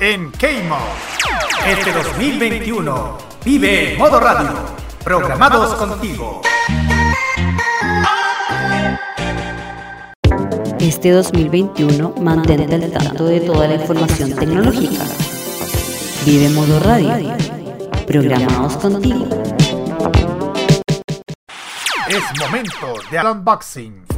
en 0.00 0.30
Keimo. 0.32 0.78
Este 1.66 1.92
2021 1.92 3.18
vive 3.44 3.96
modo 3.98 4.20
radio, 4.20 4.50
programados 5.02 5.74
contigo. 5.74 6.42
Este 10.78 11.10
2021 11.10 12.14
mantente 12.20 12.74
al 12.74 12.92
tanto 12.92 13.24
de 13.26 13.40
toda 13.40 13.66
la 13.66 13.74
información 13.74 14.34
tecnológica. 14.34 15.04
Vive 16.24 16.48
modo 16.50 16.78
radio, 16.80 17.36
programados 18.06 18.76
contigo. 18.76 19.28
Es 22.08 22.40
momento 22.40 22.94
de 23.10 23.18
unboxing. 23.20 24.17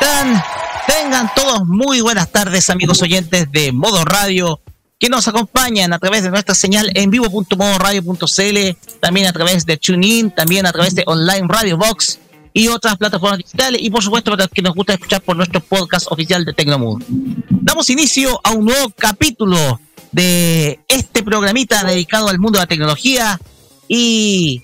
Tengan 0.00 1.30
todos 1.34 1.66
muy 1.66 2.00
buenas 2.00 2.30
tardes, 2.30 2.70
amigos 2.70 3.02
oyentes 3.02 3.50
de 3.52 3.72
Modo 3.72 4.04
Radio, 4.04 4.60
que 4.98 5.08
nos 5.08 5.28
acompañan 5.28 5.92
a 5.92 5.98
través 5.98 6.22
de 6.22 6.30
nuestra 6.30 6.54
señal 6.54 6.90
en 6.94 7.10
vivo.modoradio.cl, 7.10 8.98
también 9.00 9.26
a 9.26 9.32
través 9.32 9.66
de 9.66 9.76
TuneIn, 9.76 10.30
también 10.30 10.66
a 10.66 10.72
través 10.72 10.94
de 10.94 11.04
Online 11.06 11.46
Radio 11.48 11.76
Box 11.76 12.18
y 12.52 12.68
otras 12.68 12.96
plataformas 12.96 13.38
digitales, 13.38 13.80
y 13.82 13.90
por 13.90 14.02
supuesto 14.02 14.30
para 14.30 14.48
que 14.48 14.62
nos 14.62 14.74
gusta 14.74 14.94
escuchar 14.94 15.22
por 15.22 15.36
nuestro 15.36 15.60
podcast 15.60 16.06
oficial 16.10 16.44
de 16.44 16.52
Tecnomood. 16.52 17.02
Damos 17.50 17.88
inicio 17.90 18.40
a 18.42 18.50
un 18.52 18.64
nuevo 18.64 18.90
capítulo 18.96 19.80
de 20.12 20.80
este 20.88 21.22
programita 21.22 21.84
dedicado 21.84 22.28
al 22.28 22.38
mundo 22.38 22.58
de 22.58 22.64
la 22.64 22.68
tecnología 22.68 23.40
y 23.86 24.62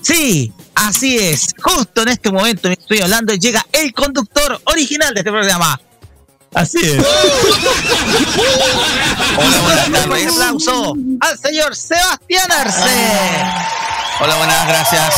Sí, 0.00 0.52
así 0.78 1.18
es. 1.18 1.54
Justo 1.60 2.02
en 2.02 2.08
este 2.08 2.30
momento 2.30 2.68
me 2.68 2.74
estoy 2.74 3.00
hablando 3.00 3.32
y 3.34 3.38
llega 3.38 3.64
el 3.72 3.92
conductor 3.92 4.60
original 4.64 5.14
de 5.14 5.20
este 5.20 5.30
programa. 5.30 5.80
Así 6.54 6.78
es. 6.82 6.98
Hola, 9.36 9.60
buenas 9.62 9.90
tardes. 9.92 10.32
Un 10.32 10.42
aplauso 10.42 10.94
al 11.20 11.38
señor 11.38 11.76
Sebastián 11.76 12.50
Arce. 12.50 12.88
Hola, 14.20 14.36
buenas, 14.36 14.66
gracias. 14.66 15.14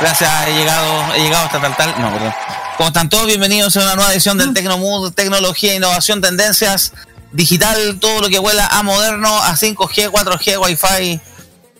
Gracias, 0.00 0.30
he 0.48 0.54
llegado, 0.54 1.14
he 1.14 1.20
llegado 1.20 1.46
hasta 1.46 1.60
tal 1.60 1.76
tal. 1.76 2.00
No, 2.00 2.12
perdón. 2.12 2.34
Como 2.76 2.88
están 2.88 3.08
todos, 3.08 3.26
bienvenidos 3.26 3.76
a 3.76 3.80
una 3.80 3.94
nueva 3.94 4.12
edición 4.12 4.38
del 4.38 4.54
Tecnomood, 4.54 5.12
tecnología, 5.12 5.74
innovación, 5.74 6.20
tendencias, 6.20 6.92
digital, 7.32 7.98
todo 8.00 8.22
lo 8.22 8.28
que 8.28 8.38
huela 8.38 8.66
a 8.66 8.82
moderno, 8.82 9.36
a 9.36 9.54
5G, 9.54 10.10
4G, 10.10 10.58
Wi-Fi, 10.58 11.20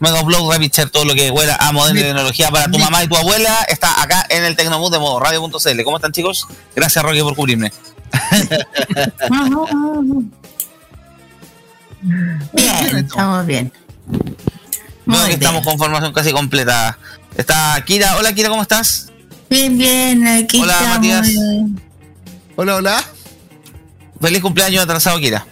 Mega 0.01 0.23
Upload, 0.23 0.51
Rapid 0.51 0.73
todo 0.91 1.05
lo 1.05 1.15
que 1.15 1.31
huela 1.31 1.57
a 1.61 1.73
moderna 1.73 2.01
tecnología 2.01 2.51
para 2.51 2.71
tu 2.71 2.79
mamá 2.79 3.05
y 3.05 3.09
tu 3.09 3.17
abuela, 3.17 3.67
está 3.69 4.03
acá 4.03 4.25
en 4.31 4.45
el 4.45 4.57
Tecnomood 4.57 4.93
de 4.93 4.99
modo 4.99 5.21
radio.cl. 5.21 5.83
¿Cómo 5.85 5.99
están, 5.99 6.13
chicos? 6.13 6.47
Gracias, 6.75 7.05
Rocky, 7.05 7.21
por 7.21 7.37
cubrirme. 7.37 7.71
Bien, 12.53 12.97
estamos 12.97 13.47
bien. 13.47 13.71
Muy 15.05 15.19
que 15.19 15.27
bien. 15.27 15.39
estamos 15.39 15.63
con 15.65 15.77
formación 15.77 16.15
casi 16.15 16.33
completa. 16.33 16.99
Está 17.37 17.83
Kira. 17.87 18.17
Hola, 18.17 18.33
Kira, 18.33 18.49
¿cómo 18.49 18.63
estás? 18.63 19.13
Bien, 19.51 19.77
bien, 19.77 20.27
aquí 20.27 20.63
Hola, 20.63 20.73
estamos. 20.73 20.97
Matías. 20.97 21.29
Hola, 22.57 22.77
hola. 22.77 23.05
Feliz 24.19 24.41
cumpleaños 24.41 24.83
atrasado, 24.83 25.19
Kira. 25.19 25.47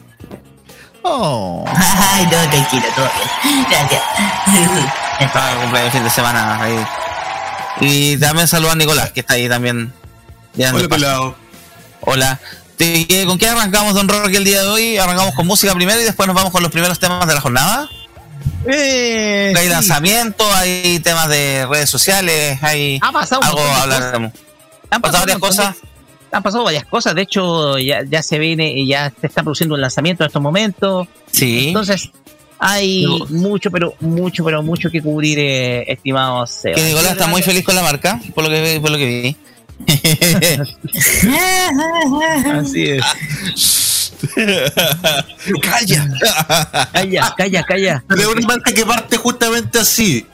Oh. 1.03 1.65
Ay, 1.67 2.25
no, 2.25 2.51
tranquilo, 2.51 2.83
todo 2.95 3.09
bien. 3.45 3.67
Gracias. 3.71 4.03
Estaba 5.21 5.51
de 5.51 5.57
cumpleaños 5.57 5.87
el 5.87 5.93
fin 5.93 6.05
de 6.05 6.11
semana 6.11 6.63
ahí. 6.63 6.87
Y 7.81 8.17
también 8.19 8.49
saluda 8.49 8.73
a 8.73 8.75
Nicolás, 8.75 9.11
que 9.13 9.21
está 9.21 9.35
ahí 9.35 9.49
también. 9.49 9.93
Hola, 10.59 10.89
pelado. 10.89 11.37
Hola. 12.01 12.39
¿qué- 12.79 13.25
¿Con 13.27 13.39
qué 13.39 13.49
arrancamos, 13.49 13.95
Don 13.95 14.09
Rocky, 14.09 14.37
el 14.37 14.45
día 14.45 14.63
de 14.63 14.69
hoy? 14.69 14.99
Arrancamos 14.99 15.35
con 15.35 15.47
música 15.47 15.75
primero 15.75 16.01
y 16.01 16.05
después 16.05 16.27
nos 16.27 16.35
vamos 16.37 16.53
con 16.53 16.63
los 16.63 16.73
primeros 16.73 16.99
temas 16.99 17.27
de 17.27 17.35
la 17.35 17.41
jornada. 17.41 17.89
Eh, 18.67 19.53
hay 19.57 19.65
sí. 19.65 19.71
lanzamientos, 19.71 20.47
hay 20.55 21.01
temas 21.01 21.29
de 21.29 21.67
redes 21.71 21.89
sociales, 21.91 22.59
hay 22.63 22.99
Ha 23.03 23.13
pasado 23.13 23.43
algo 23.43 23.59
montón 23.59 23.75
de 23.75 23.79
a 23.79 23.83
hablar. 23.83 24.01
cosas. 24.01 24.13
de- 24.21 24.49
Han 24.91 25.01
pasado 25.01 25.01
pasado 25.03 25.21
varias 25.21 25.39
cosas. 25.39 25.77
Han 26.31 26.43
pasado 26.43 26.65
varias 26.65 26.85
cosas. 26.85 27.15
De 27.15 27.23
hecho, 27.23 27.79
ya, 27.79 28.03
ya 28.09 28.23
se 28.23 28.39
viene 28.39 28.71
y 28.73 28.87
ya 28.87 29.13
se 29.21 29.27
está 29.27 29.43
produciendo 29.43 29.75
el 29.77 29.81
lanzamiento 29.81 30.23
en 30.25 30.29
estos 30.29 30.43
momentos. 30.43 31.09
Sí. 31.33 31.69
Entonces, 31.69 32.11
hay 32.59 33.05
No. 33.05 33.27
mucho, 33.31 33.71
pero 33.71 33.95
mucho, 34.01 34.45
pero 34.45 34.63
mucho 34.63 34.91
que 34.91 35.01
cubrir, 35.01 35.39
eh, 35.39 35.85
estimados. 35.91 36.59
Que 36.63 36.83
Nicolás 36.83 37.13
está 37.13 37.27
muy 37.29 37.43
feliz 37.43 37.65
con 37.65 37.75
la 37.77 37.83
marca, 37.83 38.21
por 38.35 38.45
lo 38.45 38.51
que, 38.51 38.79
por 38.81 38.91
lo 38.91 38.99
que 38.99 39.07
vi. 39.07 39.37
Así 42.53 42.91
es. 42.91 44.13
Calla. 45.63 46.09
Calla, 46.93 47.35
calla, 47.37 47.63
calla. 47.63 48.05
De 48.09 48.27
una 48.27 48.47
marca 48.47 48.73
que 48.75 48.85
parte 48.85 49.17
justamente 49.17 49.79
así. 49.79 50.27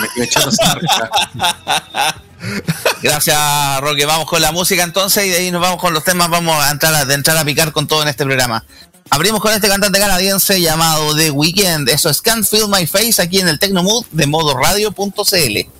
Gracias, 3.02 3.80
Roque. 3.80 4.06
Vamos 4.06 4.26
con 4.26 4.40
la 4.40 4.52
música 4.52 4.82
entonces 4.82 5.26
y 5.26 5.30
de 5.30 5.36
ahí 5.36 5.50
nos 5.50 5.60
vamos 5.60 5.80
con 5.80 5.92
los 5.92 6.04
temas. 6.04 6.30
Vamos 6.30 6.64
a 6.64 6.70
entrar 6.70 6.94
a, 6.94 7.04
de 7.04 7.14
entrar 7.14 7.36
a 7.36 7.44
picar 7.44 7.72
con 7.72 7.86
todo 7.86 8.02
en 8.02 8.08
este 8.08 8.24
programa. 8.24 8.64
Abrimos 9.10 9.40
con 9.40 9.52
este 9.52 9.68
cantante 9.68 9.98
canadiense 9.98 10.60
llamado 10.60 11.14
The 11.16 11.32
Weeknd. 11.32 11.88
Eso 11.88 12.10
es 12.10 12.22
Can't 12.22 12.46
Feel 12.46 12.68
My 12.68 12.86
Face 12.86 13.20
aquí 13.20 13.40
en 13.40 13.48
el 13.48 13.58
Tecnomood 13.58 14.06
de 14.12 14.26
modoradio.cl. 14.26 15.79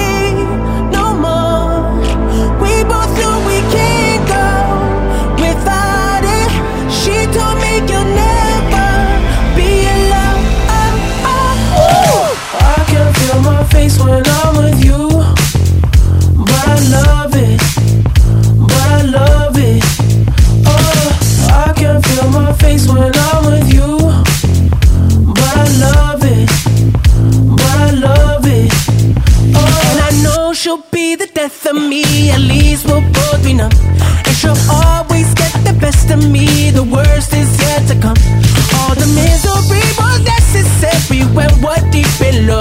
when 14.03 14.23
I'm 14.25 14.57
with 14.57 14.83
you. 14.83 15.01
But 16.49 16.63
I 16.67 16.79
love 16.97 17.33
it, 17.35 17.59
but 18.69 18.87
I 18.97 19.01
love 19.17 19.57
it. 19.57 19.83
Oh, 20.65 21.05
I 21.65 21.73
can 21.79 22.01
feel 22.01 22.29
my 22.29 22.53
face 22.53 22.87
when 22.87 23.11
I'm 23.27 23.45
with 23.49 23.67
you. 23.73 23.89
But 25.37 25.53
I 25.63 25.67
love 25.85 26.23
it, 26.23 26.49
but 27.59 27.77
I 27.87 27.91
love 28.07 28.45
it. 28.45 28.71
Oh, 29.59 29.89
and 29.89 29.99
I 30.09 30.11
know 30.23 30.53
she'll 30.53 30.85
be 30.91 31.15
the 31.15 31.27
death 31.27 31.65
of 31.65 31.75
me. 31.75 32.31
At 32.31 32.39
least 32.39 32.85
we'll 32.87 33.01
both 33.01 33.43
be 33.43 33.53
numb. 33.53 33.71
And 34.25 34.35
she'll 34.39 34.63
always 34.69 35.33
get 35.33 35.53
the 35.63 35.75
best 35.79 36.09
of 36.09 36.19
me. 36.29 36.71
The 36.71 36.83
worst 36.83 37.33
is 37.33 37.49
yet 37.59 37.87
to 37.89 37.95
come. 38.05 38.19
All 38.77 38.95
the 38.95 39.09
misery 39.21 39.85
was 39.99 40.17
necessary 40.35 41.21
when 41.35 41.51
we're 41.61 41.91
deep 41.91 42.21
in 42.21 42.47
love. 42.47 42.60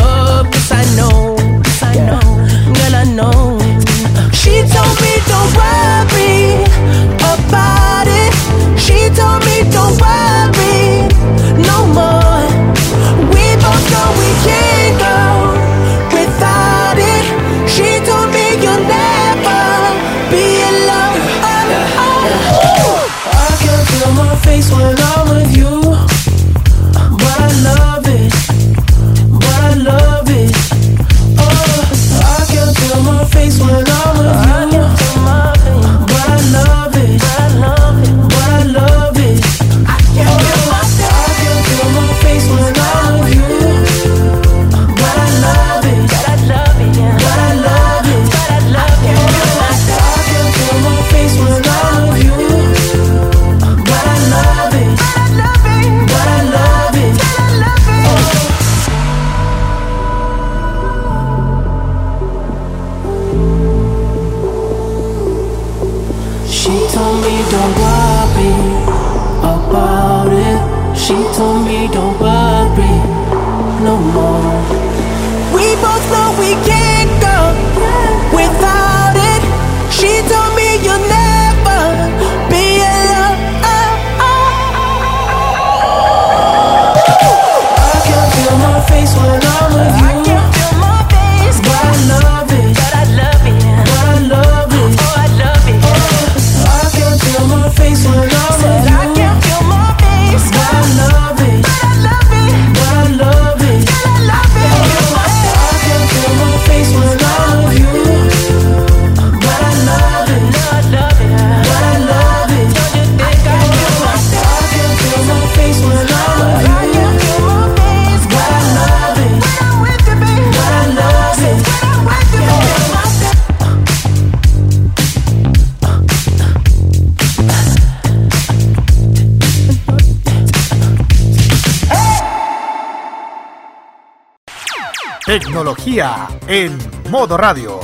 En 136.46 136.78
modo 137.10 137.36
radio. 137.36 137.80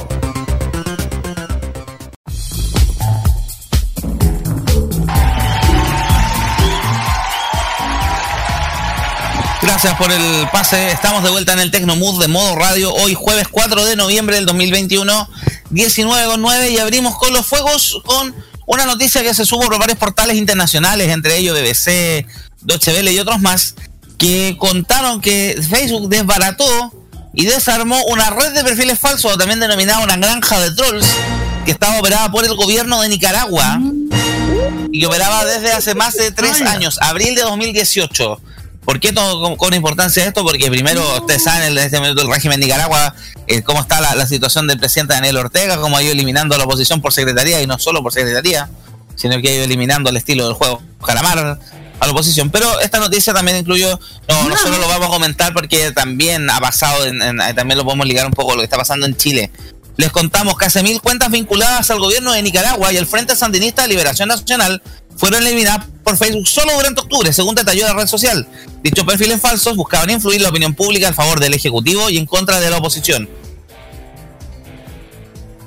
Gracias 9.61 9.97
por 9.97 10.13
el 10.13 10.49
pase. 10.53 10.93
Estamos 10.93 11.25
de 11.25 11.31
vuelta 11.31 11.55
en 11.55 11.59
el 11.59 11.73
Tecnomood 11.73 12.21
de 12.21 12.29
modo 12.29 12.55
radio. 12.55 12.95
Hoy 12.95 13.15
jueves 13.15 13.49
4 13.51 13.85
de 13.85 13.97
noviembre 13.97 14.37
del 14.37 14.47
2021, 14.47 15.29
19 15.71 16.27
con 16.27 16.41
9 16.43 16.71
y 16.71 16.79
abrimos 16.79 17.19
con 17.19 17.33
los 17.33 17.45
fuegos 17.45 18.01
con 18.05 18.33
una 18.67 18.87
noticia 18.87 19.25
que 19.25 19.35
se 19.35 19.45
subo 19.45 19.63
por 19.63 19.81
varios 19.81 19.99
portales 19.99 20.37
internacionales, 20.37 21.09
entre 21.09 21.39
ellos 21.39 21.59
BBC, 21.59 22.25
Deutsche 22.61 22.93
Welle 22.93 23.13
y 23.13 23.19
otros 23.19 23.41
más, 23.41 23.75
que 24.17 24.57
contaron 24.61 25.21
que 25.21 25.61
Facebook 25.69 26.09
desbarató 26.09 26.93
y 27.37 27.45
desarmó 27.47 28.03
una 28.07 28.31
red 28.31 28.53
de 28.53 28.65
perfiles 28.65 28.99
falsos, 28.99 29.33
o 29.35 29.39
también 29.39 29.61
denominada 29.61 30.01
una 30.01 30.17
granja 30.17 30.59
de 30.59 30.73
trolls, 30.73 31.07
que 31.65 31.71
estaba 31.71 31.99
operada 32.01 32.31
por 32.33 32.45
el 32.45 32.55
gobierno 32.57 33.01
de 33.03 33.09
Nicaragua 33.09 33.79
y 34.91 35.01
que 35.01 35.07
operaba 35.07 35.45
desde 35.45 35.71
hace 35.73 35.95
más 35.95 36.15
de 36.15 36.33
tres 36.33 36.63
años, 36.63 36.99
abril 37.01 37.35
de 37.35 37.43
2018. 37.43 38.41
¿Por 38.85 39.01
qué 39.01 39.13
to- 39.13 39.57
con, 39.57 39.75
importancia 39.75 40.25
esto? 40.25 40.45
Porque 40.45 40.71
primero, 40.71 41.03
ustedes 41.19 41.43
saben, 41.43 41.73
en 41.73 41.79
este 41.79 41.99
momento 41.99 42.23
el 42.23 42.29
régimen 42.31 42.61
de 42.61 42.67
Nicaragua, 42.67 43.15
eh, 43.49 43.63
cómo 43.63 43.81
está 43.81 44.01
la, 44.01 44.15
la 44.15 44.27
situación 44.27 44.69
del 44.69 44.79
presidente 44.79 45.13
Daniel 45.15 45.37
Ortega, 45.39 45.77
cómo 45.79 45.97
ha 45.97 46.03
ido 46.03 46.13
eliminando 46.13 46.55
a 46.55 46.59
la 46.59 46.65
oposición 46.65 47.01
por 47.03 47.13
secretaría, 47.13 47.61
y 47.61 47.67
no 47.67 47.79
solo 47.81 48.01
por 48.03 48.13
secretaría, 48.13 48.71
sino 49.17 49.41
que 49.43 49.49
ha 49.49 49.55
ido 49.57 49.65
eliminando 49.65 50.09
el 50.11 50.17
estilo 50.17 50.45
del 50.47 50.55
juego 50.55 50.81
calamar 51.05 51.59
a 52.01 52.07
la 52.07 52.13
oposición. 52.13 52.51
Pero 52.51 52.81
esta 52.81 52.99
noticia 53.01 53.33
también 53.33 53.57
incluyó, 53.59 53.99
no, 54.29 54.49
no 54.49 54.57
solo 54.57 54.79
lo 54.79 54.89
vamos 54.89 55.07
a 55.09 55.11
comentar 55.11 55.53
porque 55.53 55.93
también 55.93 56.49
ha 56.51 56.61
pasado, 56.61 57.07
en- 57.07 57.23
en- 57.23 57.39
también 57.55 57.79
lo 57.79 57.85
podemos 57.85 58.07
ligar 58.07 58.27
un 58.27 58.33
poco 58.33 58.53
a 58.53 58.55
lo 58.55 58.61
que 58.61 58.65
está 58.65 58.77
pasando 58.77 59.07
en 59.07 59.17
Chile. 59.17 59.51
Les 59.97 60.13
contamos 60.13 60.59
que 60.59 60.67
hace 60.67 60.83
mil 60.83 61.01
cuentas 61.01 61.31
vinculadas 61.31 61.91
al 61.91 61.99
gobierno 61.99 62.33
de 62.33 62.43
Nicaragua 62.43 62.93
y 62.93 62.99
el 62.99 63.07
Frente 63.07 63.35
Sandinista 63.35 63.83
de 63.83 63.89
Liberación 63.89 64.29
Nacional 64.29 64.83
fueron 65.17 65.47
eliminadas 65.47 65.87
por 66.05 66.19
Facebook 66.19 66.47
solo 66.47 66.75
durante 66.75 67.01
octubre, 67.01 67.33
según 67.33 67.55
detalló 67.55 67.87
la 67.87 67.95
red 67.95 68.07
social. 68.07 68.47
Dichos 68.83 69.07
perfiles 69.07 69.41
falsos 69.41 69.75
buscaban 69.75 70.11
influir 70.11 70.43
la 70.43 70.51
opinión 70.51 70.75
pública 70.75 71.09
a 71.09 71.13
favor 71.15 71.41
del 71.41 71.55
Ejecutivo 71.55 72.11
y 72.11 72.19
en 72.19 72.27
contra 72.27 72.61
de 72.61 72.69
la 72.69 72.77
oposición. 72.77 73.27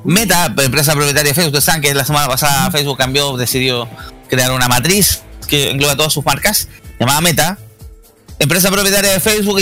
Meta, 0.03 0.53
empresa 0.59 0.93
propietaria 0.93 1.29
de 1.29 1.33
Facebook, 1.35 1.49
ustedes 1.55 1.65
saben 1.65 1.81
que 1.81 1.93
la 1.93 2.05
semana 2.05 2.27
pasada 2.27 2.71
Facebook 2.71 2.97
cambió, 2.97 3.35
decidió 3.35 3.87
crear 4.29 4.51
una 4.51 4.67
matriz 4.67 5.23
que 5.49 5.71
engloba 5.71 5.95
todas 5.95 6.13
sus 6.13 6.25
marcas, 6.25 6.67
llamada 6.99 7.21
Meta. 7.21 7.57
Empresa 8.39 8.71
propietaria 8.71 9.11
de 9.11 9.19
Facebook 9.19 9.61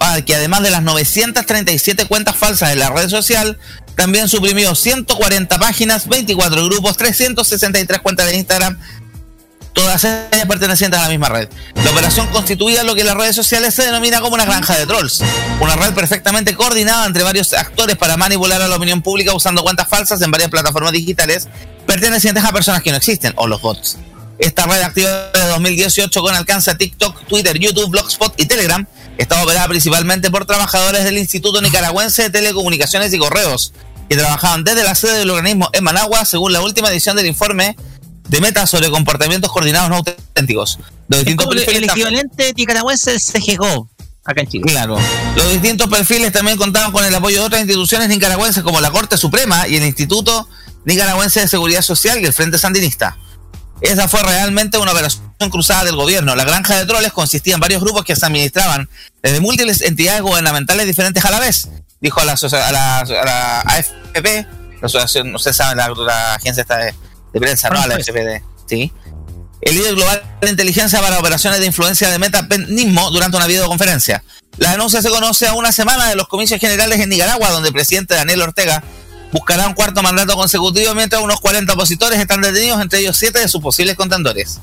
ah, 0.00 0.18
que 0.26 0.34
además 0.34 0.62
de 0.62 0.70
las 0.70 0.82
937 0.82 2.06
cuentas 2.06 2.34
falsas 2.34 2.72
en 2.72 2.80
la 2.80 2.90
red 2.90 3.08
social, 3.08 3.56
también 3.94 4.28
suprimió 4.28 4.74
140 4.74 5.58
páginas, 5.60 6.08
24 6.08 6.64
grupos, 6.64 6.96
363 6.96 8.00
cuentas 8.00 8.26
de 8.26 8.36
Instagram, 8.36 8.78
todas 9.72 10.02
ellas 10.04 10.46
pertenecientes 10.48 10.98
a 10.98 11.04
la 11.04 11.08
misma 11.08 11.28
red. 11.28 11.48
La 11.84 11.90
operación 11.90 12.26
constituía 12.28 12.82
lo 12.82 12.94
que 12.94 13.02
en 13.02 13.06
las 13.06 13.16
redes 13.16 13.36
sociales 13.36 13.74
se 13.74 13.84
denomina 13.84 14.20
como 14.20 14.34
una 14.34 14.44
granja 14.44 14.76
de 14.76 14.86
trolls, 14.86 15.22
una 15.60 15.76
red 15.76 15.92
perfectamente 15.92 16.54
coordinada 16.54 17.06
entre 17.06 17.22
varios 17.22 17.52
actores 17.52 17.96
para 17.96 18.16
manipular 18.16 18.60
a 18.60 18.68
la 18.68 18.76
opinión 18.76 19.02
pública 19.02 19.34
usando 19.34 19.62
cuentas 19.62 19.86
falsas 19.86 20.20
en 20.22 20.30
varias 20.30 20.50
plataformas 20.50 20.92
digitales 20.92 21.48
pertenecientes 21.86 22.44
a 22.44 22.52
personas 22.52 22.82
que 22.82 22.90
no 22.90 22.96
existen, 22.96 23.32
o 23.36 23.46
los 23.46 23.60
bots. 23.60 23.98
Esta 24.38 24.66
red 24.66 24.82
activa 24.82 25.30
desde 25.32 25.48
2018 25.48 26.20
con 26.20 26.34
alcance 26.34 26.70
a 26.70 26.76
TikTok, 26.76 27.26
Twitter, 27.26 27.58
YouTube, 27.58 27.90
Blogspot 27.90 28.38
y 28.40 28.46
Telegram. 28.46 28.86
Está 29.18 29.42
operada 29.42 29.66
principalmente 29.68 30.30
por 30.30 30.44
trabajadores 30.44 31.04
del 31.04 31.16
Instituto 31.18 31.62
Nicaragüense 31.62 32.24
de 32.24 32.30
Telecomunicaciones 32.30 33.14
y 33.14 33.18
Correos, 33.18 33.72
que 34.08 34.16
trabajaban 34.16 34.62
desde 34.64 34.84
la 34.84 34.94
sede 34.94 35.18
del 35.18 35.30
organismo 35.30 35.70
en 35.72 35.84
Managua, 35.84 36.24
según 36.24 36.52
la 36.52 36.60
última 36.60 36.90
edición 36.90 37.16
del 37.16 37.26
informe 37.26 37.76
de 38.28 38.40
Meta 38.40 38.66
sobre 38.66 38.90
comportamientos 38.90 39.50
coordinados 39.50 39.88
no 39.88 39.96
auténticos. 39.96 40.78
Los 41.08 41.24
distintos 41.24 41.46
el, 41.68 41.84
equivalente 41.84 42.52
nicaragüense 42.56 43.12
del 43.12 43.20
CGGO 43.20 43.88
acá 44.26 44.40
en 44.42 44.48
Chile. 44.48 44.64
Claro. 44.66 44.98
Los 45.36 45.52
distintos 45.52 45.88
perfiles 45.88 46.32
también 46.32 46.58
contaban 46.58 46.92
con 46.92 47.04
el 47.04 47.14
apoyo 47.14 47.40
de 47.40 47.46
otras 47.46 47.62
instituciones 47.62 48.08
nicaragüenses 48.08 48.62
como 48.62 48.80
la 48.80 48.90
Corte 48.90 49.16
Suprema 49.16 49.68
y 49.68 49.76
el 49.76 49.84
Instituto 49.84 50.48
Nicaragüense 50.84 51.40
de 51.40 51.48
Seguridad 51.48 51.82
Social 51.82 52.20
y 52.20 52.24
el 52.26 52.32
Frente 52.32 52.58
Sandinista. 52.58 53.16
Esa 53.80 54.08
fue 54.08 54.22
realmente 54.22 54.78
una 54.78 54.92
operación 54.92 55.22
cruzada 55.50 55.84
del 55.84 55.96
gobierno. 55.96 56.34
La 56.34 56.44
granja 56.44 56.76
de 56.76 56.86
troles 56.86 57.12
consistía 57.12 57.54
en 57.54 57.60
varios 57.60 57.82
grupos 57.82 58.04
que 58.04 58.16
se 58.16 58.24
administraban 58.24 58.88
desde 59.22 59.40
múltiples 59.40 59.82
entidades 59.82 60.22
gubernamentales 60.22 60.86
diferentes 60.86 61.24
a 61.24 61.30
la 61.30 61.40
vez, 61.40 61.68
dijo 62.00 62.20
a 62.20 62.24
la, 62.24 62.32
a 62.32 62.72
la, 62.72 62.98
a 63.00 63.04
la 63.24 63.60
AFP, 63.60 64.46
la 64.80 64.86
asociación, 64.86 65.30
no 65.32 65.38
sabe, 65.38 65.76
la, 65.76 65.88
la 65.96 66.34
agencia 66.34 66.62
esta 66.62 66.76
de, 66.78 66.94
de 67.32 67.40
prensa, 67.40 67.68
¿no? 67.68 67.78
A 67.80 67.86
la 67.86 67.94
Prensa. 67.94 68.12
AFP, 68.12 68.24
de- 68.24 68.42
sí. 68.66 68.92
el 69.60 69.74
líder 69.74 69.94
global 69.94 70.22
de 70.40 70.50
inteligencia 70.50 71.00
para 71.00 71.18
operaciones 71.18 71.60
de 71.60 71.66
influencia 71.66 72.08
de 72.10 72.18
Meta 72.18 72.46
Nismo 72.68 73.10
durante 73.10 73.36
una 73.36 73.46
videoconferencia. 73.46 74.22
La 74.58 74.70
denuncia 74.72 75.02
se 75.02 75.10
conoce 75.10 75.46
a 75.48 75.52
una 75.52 75.70
semana 75.70 76.08
de 76.08 76.16
los 76.16 76.28
comicios 76.28 76.58
generales 76.60 76.98
en 77.00 77.10
Nicaragua, 77.10 77.50
donde 77.50 77.68
el 77.68 77.74
presidente 77.74 78.14
Daniel 78.14 78.40
Ortega 78.42 78.82
buscará 79.32 79.66
un 79.66 79.74
cuarto 79.74 80.02
mandato 80.02 80.34
consecutivo 80.34 80.94
mientras 80.94 81.22
unos 81.22 81.40
40 81.40 81.72
opositores 81.72 82.18
están 82.18 82.40
detenidos, 82.40 82.80
entre 82.80 83.00
ellos 83.00 83.16
7 83.16 83.38
de 83.38 83.48
sus 83.48 83.60
posibles 83.60 83.96
contendores. 83.96 84.60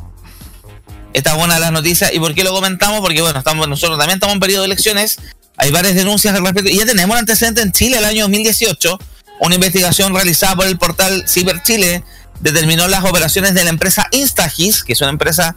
Esta 1.14 1.36
es 1.36 1.44
una 1.44 1.56
de 1.56 1.60
las 1.60 1.72
noticias. 1.72 2.12
¿Y 2.14 2.20
por 2.20 2.34
qué 2.34 2.44
lo 2.44 2.52
comentamos? 2.52 3.02
Porque 3.02 3.22
bueno, 3.22 3.38
estamos, 3.40 3.68
nosotros 3.68 4.00
también 4.00 4.18
estamos 4.18 4.34
en 4.34 4.40
periodo 4.40 4.64
de 4.64 4.68
elecciones. 4.68 5.18
Hay 5.58 5.72
varias 5.72 5.96
denuncias 5.96 6.36
al 6.36 6.44
respecto. 6.44 6.70
Y 6.70 6.78
ya 6.78 6.86
tenemos 6.86 7.14
un 7.14 7.20
antecedente 7.20 7.62
en 7.62 7.72
Chile 7.72 8.00
el 8.00 8.06
año 8.06 8.24
2018. 8.24 9.00
Una 9.40 9.56
investigación 9.56 10.14
realizada 10.16 10.56
por 10.56 10.66
el 10.66 10.78
portal 10.78 11.26
Ciber 11.28 11.62
Chile 11.62 12.04
determinó 12.40 12.88
las 12.88 13.04
operaciones 13.04 13.54
de 13.54 13.64
la 13.64 13.70
empresa 13.70 14.08
Instagis, 14.12 14.84
que 14.84 14.94
es 14.94 15.02
una 15.02 15.12
empresa 15.12 15.56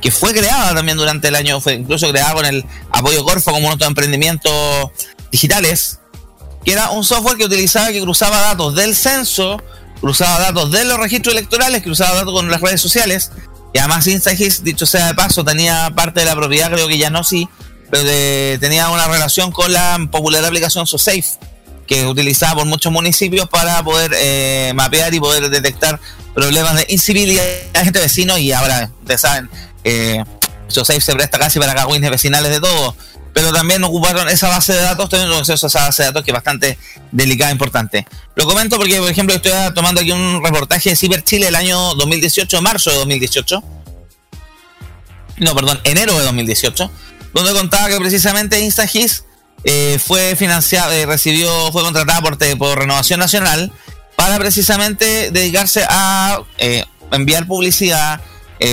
que 0.00 0.10
fue 0.10 0.32
creada 0.32 0.74
también 0.74 0.96
durante 0.96 1.28
el 1.28 1.34
año, 1.34 1.60
fue 1.60 1.74
incluso 1.74 2.08
creada 2.10 2.32
con 2.34 2.46
el 2.46 2.64
apoyo 2.90 3.24
Corfo 3.24 3.52
como 3.52 3.68
otros 3.68 3.88
emprendimientos 3.88 4.90
digitales, 5.30 6.00
que 6.64 6.72
era 6.72 6.90
un 6.90 7.04
software 7.04 7.36
que 7.36 7.44
utilizaba, 7.44 7.88
que 7.88 8.00
cruzaba 8.00 8.40
datos 8.40 8.74
del 8.74 8.94
censo, 8.94 9.62
cruzaba 10.00 10.40
datos 10.40 10.70
de 10.70 10.84
los 10.84 10.98
registros 10.98 11.34
electorales, 11.34 11.82
cruzaba 11.82 12.14
datos 12.14 12.32
con 12.32 12.50
las 12.50 12.60
redes 12.60 12.80
sociales, 12.80 13.32
y 13.72 13.78
además 13.78 14.06
Instagis, 14.06 14.64
dicho 14.64 14.86
sea 14.86 15.06
de 15.06 15.14
paso, 15.14 15.44
tenía 15.44 15.90
parte 15.94 16.20
de 16.20 16.26
la 16.26 16.34
propiedad, 16.34 16.70
creo 16.70 16.88
que 16.88 16.98
ya 16.98 17.10
no 17.10 17.22
sí, 17.24 17.48
pero 17.90 18.04
tenía 18.60 18.88
una 18.90 19.06
relación 19.08 19.52
con 19.52 19.72
la 19.72 19.98
popular 20.10 20.44
aplicación 20.44 20.86
SoSafe, 20.86 21.24
que 21.86 22.06
utilizaba 22.06 22.54
por 22.54 22.66
muchos 22.66 22.92
municipios 22.92 23.48
para 23.48 23.82
poder 23.82 24.12
eh, 24.14 24.72
mapear 24.76 25.12
y 25.12 25.18
poder 25.18 25.50
detectar 25.50 25.98
problemas 26.34 26.76
de 26.76 26.86
incivilidad 26.88 27.42
de 27.42 27.84
gente 27.84 27.98
vecino. 27.98 28.38
Y 28.38 28.52
ahora, 28.52 28.90
ustedes 29.00 29.20
saben, 29.20 29.50
eh, 29.82 30.24
SoSafe 30.68 31.00
se 31.00 31.14
presta 31.14 31.38
casi 31.38 31.58
para 31.58 31.74
cagüines 31.74 32.08
vecinales 32.10 32.52
de 32.52 32.60
todo, 32.60 32.94
pero 33.32 33.52
también 33.52 33.82
ocuparon 33.84 34.28
esa 34.28 34.48
base 34.48 34.72
de 34.72 34.80
datos, 34.80 35.08
también 35.08 35.32
acceso 35.32 35.66
a 35.66 35.68
esa 35.68 35.86
base 35.86 36.02
de 36.02 36.08
datos 36.08 36.24
que 36.24 36.30
es 36.30 36.34
bastante 36.34 36.78
delicada 37.12 37.50
e 37.50 37.52
importante. 37.52 38.06
Lo 38.34 38.44
comento 38.44 38.76
porque, 38.76 38.98
por 38.98 39.10
ejemplo, 39.10 39.34
estoy 39.34 39.52
tomando 39.74 40.00
aquí 40.00 40.12
un 40.12 40.42
reportaje 40.42 40.90
de 40.90 40.96
Ciber 40.96 41.22
Chile 41.22 41.48
el 41.48 41.54
año 41.54 41.94
2018, 41.94 42.62
marzo 42.62 42.90
de 42.90 42.96
2018. 42.96 43.62
No, 45.38 45.54
perdón, 45.54 45.80
enero 45.84 46.18
de 46.18 46.24
2018, 46.24 46.90
donde 47.32 47.52
contaba 47.52 47.88
que 47.88 47.96
precisamente 47.98 48.60
InstaGIS 48.60 49.24
eh, 49.64 49.98
fue 50.04 50.36
financiada, 50.36 50.94
eh, 50.96 51.06
recibió, 51.06 51.70
fue 51.72 51.82
contratada 51.82 52.20
por, 52.22 52.38
por 52.58 52.78
Renovación 52.78 53.20
Nacional 53.20 53.72
para 54.16 54.38
precisamente 54.38 55.30
dedicarse 55.30 55.84
a 55.88 56.42
eh, 56.58 56.84
enviar 57.12 57.46
publicidad, 57.46 58.20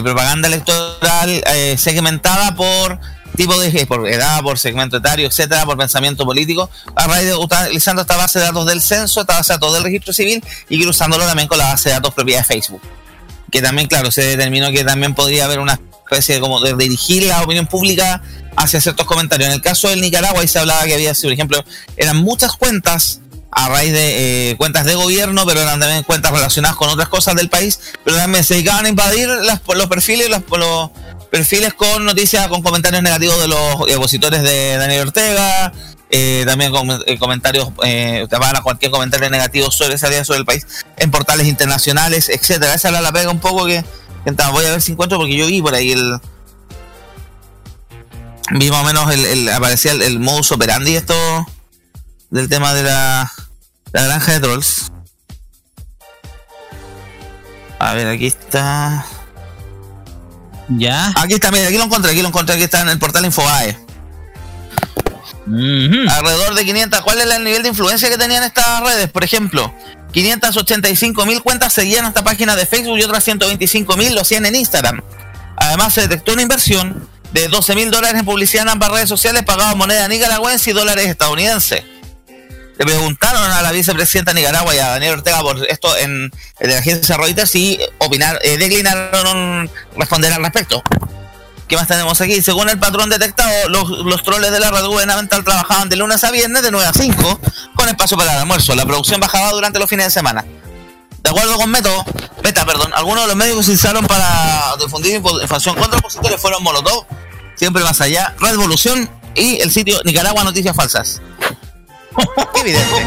propaganda 0.04 0.50
electoral 0.50 1.42
segmentada 1.78 2.56
por 2.56 3.00
tipo 3.38 3.58
de 3.58 3.86
por 3.86 4.06
edad, 4.08 4.42
por 4.42 4.60
segmento 4.60 4.98
etario, 4.98 5.28
etcétera, 5.28 5.66
por 5.66 5.78
pensamiento 5.78 6.26
político, 6.26 6.70
a 6.96 7.08
raíz 7.08 7.28
de 7.28 7.36
utilizando 7.36 8.02
esta 8.02 8.18
base 8.18 8.40
de 8.40 8.46
datos 8.46 8.66
del 8.66 8.82
censo, 8.82 9.22
esta 9.22 9.36
base 9.36 9.54
de 9.54 9.60
datos 9.60 9.74
del 9.74 9.84
registro 9.84 10.12
civil 10.12 10.44
y 10.68 10.82
cruzándolo 10.82 11.26
también 11.26 11.48
con 11.48 11.58
la 11.58 11.68
base 11.68 11.90
de 11.90 11.96
datos 11.96 12.14
propia 12.14 12.40
de 12.40 12.44
Facebook. 12.44 12.82
Que 13.50 13.62
también, 13.62 13.88
claro, 13.88 14.12
se 14.12 14.24
determinó 14.24 14.72
que 14.72 14.84
también 14.84 15.16
podría 15.16 15.46
haber 15.46 15.60
una 15.60 15.80
especie 16.04 16.36
de 16.36 16.42
como 16.42 16.60
de 16.60 16.76
dirigir 16.76 17.24
la 17.24 17.42
opinión 17.42 17.68
pública 17.68 18.22
hacia 18.58 18.82
ciertos 18.82 19.06
comentarios. 19.06 19.48
En 19.48 19.54
el 19.54 19.62
caso 19.62 19.88
del 19.88 20.02
Nicaragua, 20.02 20.42
ahí 20.42 20.48
se 20.48 20.60
hablaba 20.60 20.84
que 20.84 20.96
había, 20.96 21.14
por 21.14 21.32
ejemplo, 21.32 21.64
eran 21.96 22.18
muchas 22.18 22.54
cuentas 22.54 23.22
a 23.52 23.70
raíz 23.70 23.94
de 23.94 24.52
eh, 24.52 24.58
cuentas 24.58 24.86
de 24.86 24.96
gobierno, 24.96 25.46
pero 25.46 25.62
eran 25.62 25.80
también 25.80 26.04
cuentas 26.04 26.32
relacionadas 26.32 26.76
con 26.76 26.90
otras 26.90 27.08
cosas 27.08 27.36
del 27.36 27.50
país, 27.50 27.80
pero 28.04 28.18
también 28.18 28.44
se 28.44 28.56
dedicaban 28.56 28.86
a 28.86 28.90
invadir 28.90 29.28
las, 29.28 29.62
los 29.66 29.88
perfiles, 29.88 30.30
los, 30.30 30.42
los 30.52 30.90
perfiles 31.30 31.74
con 31.74 32.06
noticias, 32.06 32.48
con 32.48 32.62
comentarios 32.62 33.04
negativos 33.04 33.40
de 33.40 33.48
los 33.48 33.76
opositores 33.96 34.44
de 34.44 34.78
Daniel 34.78 35.08
Ortega, 35.08 35.72
eh, 36.10 36.44
también 36.46 36.72
con 36.72 36.90
eh, 37.06 37.18
comentarios, 37.20 37.70
eh, 37.84 38.28
van 38.30 38.56
a 38.56 38.62
cualquier 38.62 38.92
comentario 38.92 39.30
negativo 39.30 39.70
sobre 39.72 39.96
esa 39.96 40.08
idea 40.10 40.24
sobre 40.24 40.40
el 40.40 40.46
país, 40.46 40.66
en 40.98 41.12
portales 41.12 41.48
internacionales, 41.48 42.30
etcétera. 42.30 42.74
Esa 42.74 42.90
era 42.90 43.02
la 43.02 43.12
pega 43.12 43.30
un 43.30 43.40
poco 43.40 43.66
que, 43.66 43.84
voy 44.52 44.66
a 44.66 44.72
ver 44.72 44.82
si 44.82 44.94
encuentro 44.94 45.18
porque 45.18 45.36
yo 45.36 45.48
vi 45.48 45.62
por 45.62 45.74
ahí 45.74 45.92
el 45.92 46.20
vi 48.52 48.70
más 48.70 48.82
o 48.82 48.86
menos 48.86 49.14
el, 49.14 49.50
aparecía 49.50 49.92
el, 49.92 50.20
modus 50.20 50.54
operandi 50.54 50.96
esto 50.96 51.14
del 52.30 52.48
tema 52.48 52.74
de 52.74 52.84
la, 52.84 53.32
la 53.92 54.04
granja 54.04 54.34
de 54.34 54.40
trolls. 54.40 54.92
A 57.80 57.94
ver, 57.94 58.08
aquí 58.08 58.28
está. 58.28 59.06
Ya. 60.70 61.14
Aquí 61.16 61.36
está, 61.36 61.52
mira, 61.52 61.68
aquí 61.68 61.78
lo 61.78 61.86
encontré, 61.86 62.12
aquí 62.12 62.22
lo 62.22 62.28
encontré, 62.28 62.56
aquí 62.56 62.64
está 62.64 62.82
en 62.82 62.90
el 62.90 63.00
portal 63.00 63.26
Infobae. 63.26 63.78
Alrededor 65.48 66.56
de 66.56 66.66
500. 66.66 67.02
¿Cuál 67.02 67.20
es 67.20 67.26
el 67.26 67.44
nivel 67.44 67.64
de 67.64 67.70
influencia 67.70 68.10
que 68.10 68.18
tenían 68.18 68.44
estas 68.44 68.82
redes? 68.82 69.10
Por 69.10 69.24
ejemplo, 69.24 69.74
585 70.12 71.26
mil 71.26 71.42
cuentas 71.42 71.74
seguían 71.74 72.06
esta 72.06 72.24
página 72.24 72.56
de 72.56 72.66
Facebook 72.66 72.98
y 72.98 73.04
otras 73.04 73.24
125 73.24 73.96
mil 73.96 74.14
lo 74.14 74.22
hacían 74.22 74.46
en 74.46 74.56
Instagram. 74.56 75.02
Además, 75.56 75.94
se 75.94 76.02
detectó 76.02 76.34
una 76.34 76.42
inversión 76.42 77.08
de 77.32 77.48
12 77.48 77.76
mil 77.76 77.92
dólares 77.92 78.20
en 78.20 78.26
publicidad 78.26 78.64
en 78.64 78.70
ambas 78.70 78.92
redes 78.92 79.10
sociales 79.10 79.44
pagadas 79.44 79.76
moneda 79.76 80.08
nicaragüense 80.08 80.72
y 80.72 80.74
dólares 80.74 81.08
estadounidenses. 81.08 81.84
Le 82.78 82.86
preguntaron 82.86 83.42
a 83.42 83.62
la 83.62 83.72
vicepresidenta 83.72 84.34
de 84.34 84.42
Nicaragua 84.42 84.76
y 84.76 84.80
a 84.80 84.90
Daniel 84.90 85.14
Ortega 85.14 85.42
por 85.42 85.66
esto 85.68 85.96
en, 85.98 86.32
la 86.60 86.78
agencia 86.78 87.18
Reuters 87.18 87.56
y 87.56 87.80
opinar, 87.98 88.40
eh, 88.44 88.58
declinaron 88.58 89.70
responder 89.96 90.32
al 90.34 90.44
respecto. 90.44 90.84
¿Qué 91.68 91.76
más 91.76 91.88
tenemos 91.88 92.22
aquí? 92.22 92.42
Según 92.42 92.70
el 92.70 92.80
patrón 92.80 93.10
detectado, 93.10 93.68
los, 93.70 93.90
los 93.90 94.24
troles 94.24 94.52
de 94.52 94.60
la 94.60 94.72
red 94.72 94.86
gubernamental 94.86 95.44
trabajaban 95.44 95.90
de 95.90 95.98
lunes 95.98 96.24
a 96.24 96.32
viernes 96.32 96.62
de 96.62 96.72
9 96.72 96.88
a 96.88 96.94
5 96.94 97.42
con 97.76 97.90
espacio 97.90 98.16
para 98.16 98.34
el 98.34 98.40
almuerzo. 98.40 98.74
La 98.76 98.86
producción 98.86 99.20
bajaba 99.20 99.52
durante 99.52 99.80
los 99.80 99.90
fines 99.90 100.06
de 100.06 100.12
semana. 100.12 100.46
De 101.24 101.30
acuerdo 101.32 101.58
con 101.58 101.70
Meto, 101.70 102.06
Meta, 102.42 102.66
perdón, 102.66 102.94
algunos 102.96 103.24
de 103.24 103.28
los 103.28 103.36
medios 103.36 103.58
que 103.58 103.64
se 103.64 103.72
utilizaron 103.72 104.08
para 104.08 104.76
difundir 104.80 105.16
información 105.16 105.76
contra 105.76 106.00
opositores 106.00 106.40
fueron 106.40 106.64
Molotov, 106.64 107.06
siempre 107.56 107.84
más 107.84 108.00
allá, 108.00 108.34
Revolución 108.40 109.10
y 109.36 109.60
el 109.60 109.70
sitio 109.70 110.00
Nicaragua 110.06 110.46
Noticias 110.46 110.74
Falsas. 110.74 111.22
Evidente. 112.62 113.06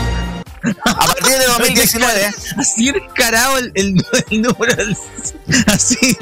A 0.84 1.06
partir 1.06 1.38
de 1.38 1.46
2019. 1.46 2.30
Así 2.58 2.92
descarado 2.92 3.58
el, 3.58 3.72
el, 3.74 4.06
el 4.30 4.42
número. 4.42 4.74
Así, 5.66 6.16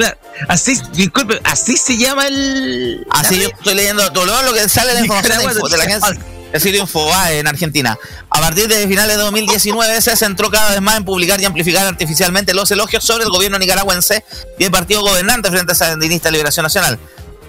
así, 0.49 0.81
disculpe, 0.93 1.41
así 1.45 1.77
se 1.77 1.97
llama 1.97 2.27
el. 2.27 3.07
Así 3.11 3.41
yo 3.41 3.49
estoy 3.49 3.75
leyendo 3.75 4.11
todo 4.13 4.43
lo 4.43 4.53
que 4.53 4.69
sale 4.69 4.95
la 4.95 5.01
información 5.01 5.55
de, 5.55 5.55
de, 5.71 5.77
la 5.77 5.85
agencia. 5.85 6.19
El 6.53 6.61
sitio 6.63 6.81
Infobae 6.81 7.41
en 7.41 7.47
Argentina. 7.47 7.99
A 8.31 8.41
partir 8.41 8.69
de 8.69 8.89
finales 8.89 9.17
de 9.17 9.23
2019 9.23 10.01
se 10.01 10.17
centró 10.17 10.51
cada 10.51 10.71
vez 10.71 10.81
más 10.81 10.97
en 10.97 11.05
publicar 11.05 11.39
y 11.41 11.45
amplificar 11.45 11.87
artificialmente 11.87 12.55
los 12.55 12.71
elogios 12.71 13.05
sobre 13.05 13.25
el 13.25 13.31
gobierno 13.31 13.59
nicaragüense 13.59 14.25
y 14.59 14.65
el 14.65 14.71
partido 14.71 15.03
gobernante 15.03 15.51
frente 15.51 15.73
a 15.73 15.75
Sandinista 15.75 16.31
Liberación 16.31 16.63
Nacional. 16.63 16.99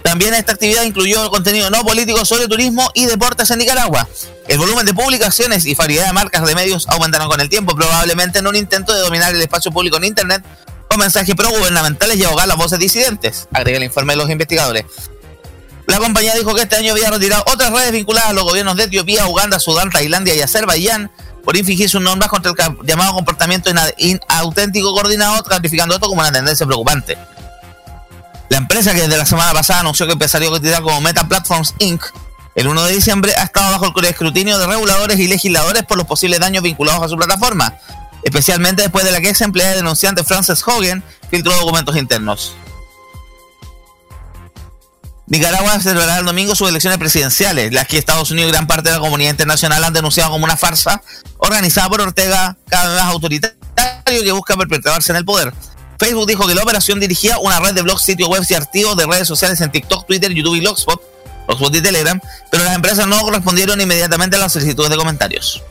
También 0.02 0.34
esta 0.34 0.52
actividad 0.52 0.82
incluyó 0.82 1.30
contenido 1.30 1.70
no 1.70 1.84
político 1.84 2.24
sobre 2.24 2.48
turismo 2.48 2.90
y 2.94 3.06
deportes 3.06 3.50
en 3.50 3.58
Nicaragua. 3.58 4.08
El 4.48 4.58
volumen 4.58 4.86
de 4.86 4.94
publicaciones 4.94 5.66
y 5.66 5.74
variedad 5.74 6.06
de 6.06 6.12
marcas 6.12 6.44
de 6.44 6.54
medios 6.54 6.88
aumentaron 6.88 7.28
con 7.28 7.40
el 7.40 7.48
tiempo, 7.48 7.74
probablemente 7.76 8.40
en 8.40 8.46
un 8.46 8.56
intento 8.56 8.94
de 8.94 9.00
dominar 9.00 9.34
el 9.34 9.40
espacio 9.40 9.70
público 9.70 9.96
en 9.98 10.04
Internet 10.04 10.42
con 10.88 10.98
mensajes 10.98 11.34
pro-gubernamentales 11.36 12.16
y 12.16 12.24
ahogar 12.24 12.48
las 12.48 12.56
voces 12.56 12.80
disidentes, 12.80 13.46
agrega 13.52 13.76
el 13.78 13.84
informe 13.84 14.14
de 14.14 14.16
los 14.16 14.30
investigadores. 14.30 14.84
La 15.86 15.98
compañía 15.98 16.34
dijo 16.34 16.54
que 16.54 16.62
este 16.62 16.76
año 16.76 16.92
había 16.92 17.10
retirado 17.10 17.44
otras 17.52 17.72
redes 17.72 17.92
vinculadas 17.92 18.30
a 18.30 18.32
los 18.32 18.44
gobiernos 18.44 18.76
de 18.76 18.84
Etiopía, 18.84 19.26
Uganda, 19.26 19.60
Sudán, 19.60 19.90
Tailandia 19.90 20.34
y 20.34 20.40
Azerbaiyán 20.40 21.10
por 21.44 21.56
infringir 21.56 21.88
sus 21.88 22.00
normas 22.00 22.28
contra 22.28 22.52
el 22.52 22.86
llamado 22.86 23.14
comportamiento 23.14 23.70
inauténtico 23.98 24.92
coordinado, 24.92 25.42
calificando 25.42 25.94
esto 25.94 26.08
como 26.08 26.20
una 26.20 26.32
tendencia 26.32 26.66
preocupante. 26.66 27.16
La 28.50 28.58
empresa 28.58 28.92
que 28.92 29.02
desde 29.02 29.16
la 29.16 29.24
semana 29.24 29.52
pasada 29.52 29.80
anunció 29.80 30.06
que 30.06 30.12
empezaría 30.12 30.48
a 30.48 30.50
cotizar 30.50 30.82
como 30.82 31.00
Meta 31.00 31.28
Platforms 31.28 31.72
Inc. 31.78 32.02
el 32.56 32.66
1 32.66 32.82
de 32.82 32.92
diciembre 32.92 33.32
ha 33.38 33.44
estado 33.44 33.70
bajo 33.70 33.96
el 33.96 34.04
escrutinio 34.06 34.58
de 34.58 34.66
reguladores 34.66 35.20
y 35.20 35.28
legisladores 35.28 35.84
por 35.84 35.96
los 35.96 36.06
posibles 36.06 36.40
daños 36.40 36.64
vinculados 36.64 37.00
a 37.00 37.08
su 37.08 37.16
plataforma, 37.16 37.78
especialmente 38.24 38.82
después 38.82 39.04
de 39.04 39.12
la 39.12 39.20
que 39.20 39.30
ex 39.30 39.40
empleada 39.42 39.76
denunciante 39.76 40.24
Frances 40.24 40.66
Hogan 40.66 41.04
filtró 41.30 41.54
documentos 41.54 41.96
internos. 41.96 42.56
Nicaragua 45.28 45.78
celebrará 45.78 46.18
el 46.18 46.24
domingo 46.24 46.56
sus 46.56 46.68
elecciones 46.68 46.98
presidenciales, 46.98 47.72
las 47.72 47.86
que 47.86 47.98
Estados 47.98 48.32
Unidos 48.32 48.48
y 48.48 48.52
gran 48.52 48.66
parte 48.66 48.88
de 48.88 48.96
la 48.96 49.00
comunidad 49.00 49.30
internacional 49.30 49.84
han 49.84 49.92
denunciado 49.92 50.32
como 50.32 50.44
una 50.44 50.56
farsa 50.56 51.00
organizada 51.38 51.88
por 51.88 52.00
Ortega, 52.00 52.56
cada 52.68 52.88
vez 52.88 53.00
más 53.00 53.12
autoritario 53.12 53.54
que 54.06 54.32
busca 54.32 54.56
perpetuarse 54.56 55.12
en 55.12 55.18
el 55.18 55.24
poder. 55.24 55.54
Facebook 56.00 56.26
dijo 56.26 56.46
que 56.46 56.54
la 56.54 56.62
operación 56.62 56.98
dirigía 56.98 57.38
una 57.38 57.60
red 57.60 57.74
de 57.74 57.82
blogs, 57.82 58.00
sitios 58.00 58.26
web 58.30 58.42
y 58.48 58.54
archivos 58.54 58.96
de 58.96 59.06
redes 59.06 59.28
sociales 59.28 59.60
en 59.60 59.70
TikTok, 59.70 60.06
Twitter, 60.06 60.32
YouTube 60.32 60.54
y 60.54 60.60
Blogspot, 60.60 60.98
Blogspot 61.46 61.74
y 61.74 61.82
Telegram, 61.82 62.18
pero 62.50 62.64
las 62.64 62.74
empresas 62.74 63.06
no 63.06 63.30
respondieron 63.30 63.78
inmediatamente 63.82 64.36
a 64.36 64.38
las 64.38 64.50
solicitudes 64.50 64.88
de 64.88 64.96
comentarios. 64.96 65.62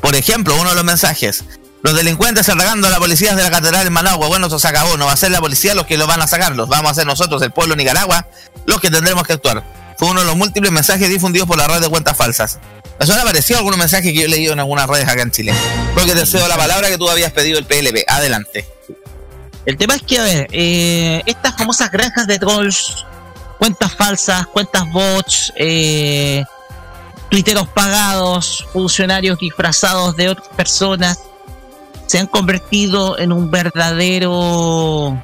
Por 0.00 0.16
ejemplo, 0.16 0.56
uno 0.56 0.70
de 0.70 0.74
los 0.74 0.84
mensajes. 0.84 1.44
Los 1.82 1.94
delincuentes 1.94 2.48
atacando 2.48 2.88
a 2.88 2.90
la 2.90 2.98
policía 2.98 3.36
de 3.36 3.42
la 3.44 3.52
catedral 3.52 3.86
en 3.86 3.92
Managua. 3.92 4.26
Bueno, 4.26 4.50
se 4.50 4.66
acabó. 4.66 4.96
No 4.96 5.06
va 5.06 5.12
a 5.12 5.16
ser 5.16 5.30
la 5.30 5.40
policía 5.40 5.74
los 5.74 5.86
que 5.86 5.96
lo 5.96 6.08
van 6.08 6.20
a 6.20 6.26
sacar. 6.26 6.56
Los 6.56 6.68
vamos 6.68 6.88
a 6.88 6.90
hacer 6.90 7.06
nosotros, 7.06 7.40
el 7.42 7.52
pueblo 7.52 7.76
de 7.76 7.84
Nicaragua, 7.84 8.26
los 8.66 8.80
que 8.80 8.90
tendremos 8.90 9.24
que 9.24 9.34
actuar. 9.34 9.64
Fue 9.96 10.08
uno 10.08 10.20
de 10.20 10.26
los 10.26 10.36
múltiples 10.36 10.72
mensajes 10.72 11.08
difundidos 11.08 11.46
por 11.46 11.56
la 11.56 11.68
red 11.68 11.80
de 11.80 11.88
cuentas 11.88 12.16
falsas. 12.16 12.58
Me 12.98 13.06
suena 13.06 13.22
parecido 13.22 13.58
algunos 13.58 13.78
mensajes 13.78 14.12
que 14.12 14.18
yo 14.18 14.24
he 14.24 14.28
leído 14.28 14.52
en 14.52 14.60
algunas 14.60 14.88
redes 14.88 15.08
acá 15.08 15.22
en 15.22 15.30
Chile. 15.30 15.54
Porque 15.94 16.14
te 16.14 16.26
cedo 16.26 16.48
la 16.48 16.56
palabra 16.56 16.88
que 16.88 16.98
tú 16.98 17.08
habías 17.08 17.32
pedido 17.32 17.58
el 17.58 17.64
PLP. 17.64 18.04
Adelante. 18.08 18.66
El 19.66 19.76
tema 19.76 19.94
es 19.94 20.02
que, 20.02 20.18
a 20.18 20.22
ver, 20.22 20.48
eh, 20.50 21.22
estas 21.26 21.56
famosas 21.56 21.90
granjas 21.90 22.26
de 22.26 22.38
trolls, 22.38 23.06
cuentas 23.58 23.94
falsas, 23.94 24.46
cuentas 24.46 24.90
bots, 24.90 25.52
eh, 25.56 26.44
tuiteros 27.30 27.68
pagados, 27.68 28.66
funcionarios 28.72 29.38
disfrazados 29.38 30.16
de 30.16 30.30
otras 30.30 30.48
personas, 30.48 31.18
se 32.06 32.18
han 32.18 32.26
convertido 32.26 33.18
en 33.18 33.32
un 33.32 33.50
verdadero, 33.50 35.22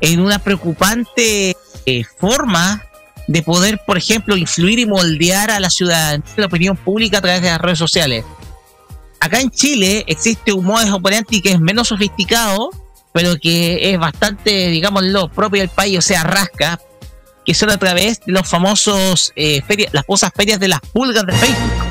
en 0.00 0.20
una 0.20 0.38
preocupante 0.38 1.56
eh, 1.86 2.04
forma 2.18 2.86
de 3.26 3.42
poder, 3.42 3.80
por 3.86 3.96
ejemplo, 3.96 4.36
influir 4.36 4.78
y 4.78 4.86
moldear 4.86 5.50
a 5.50 5.60
la 5.60 5.70
ciudadanía, 5.70 6.24
la 6.36 6.46
opinión 6.46 6.76
pública 6.76 7.18
a 7.18 7.20
través 7.22 7.42
de 7.42 7.48
las 7.48 7.60
redes 7.60 7.78
sociales. 7.78 8.24
Acá 9.20 9.40
en 9.40 9.50
Chile 9.50 10.04
existe 10.06 10.52
un 10.52 10.64
modo 10.64 10.96
operandi 10.96 11.40
que 11.40 11.52
es 11.52 11.60
menos 11.60 11.88
sofisticado, 11.88 12.70
pero 13.12 13.36
que 13.36 13.92
es 13.92 13.98
bastante, 13.98 14.68
digámoslo, 14.68 15.28
propio 15.28 15.60
del 15.60 15.70
país, 15.70 15.98
o 15.98 16.02
sea, 16.02 16.24
rasca, 16.24 16.80
que 17.44 17.54
son 17.54 17.70
a 17.70 17.78
través 17.78 18.20
de 18.20 18.32
los 18.32 18.48
famosos 18.48 19.32
eh, 19.36 19.62
ferias, 19.62 19.92
las 19.92 20.04
famosas 20.04 20.32
ferias 20.34 20.58
de 20.58 20.68
las 20.68 20.80
pulgas 20.80 21.24
de 21.24 21.32
Facebook. 21.32 21.84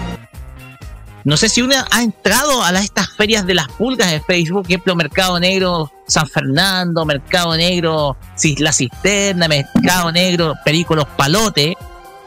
No 1.24 1.38
sé 1.38 1.48
si 1.48 1.62
una 1.62 1.88
ha 1.92 2.04
entrado 2.04 2.64
a 2.64 2.72
estas 2.72 3.10
ferias 3.16 3.46
de 3.46 3.54
las 3.54 3.70
pulgas 3.70 4.12
de 4.12 4.20
Facebook, 4.20 4.66
ejemplo, 4.68 4.96
Mercado 4.96 5.40
Negro 5.40 5.92
San 6.08 6.28
Fernando, 6.28 7.06
Mercado 7.06 7.56
Negro 7.56 8.18
La 8.60 8.74
Cisterna, 8.74 9.48
Mercado 9.48 10.12
Negro 10.12 10.54
Perícolos 10.64 11.06
Palote. 11.18 11.76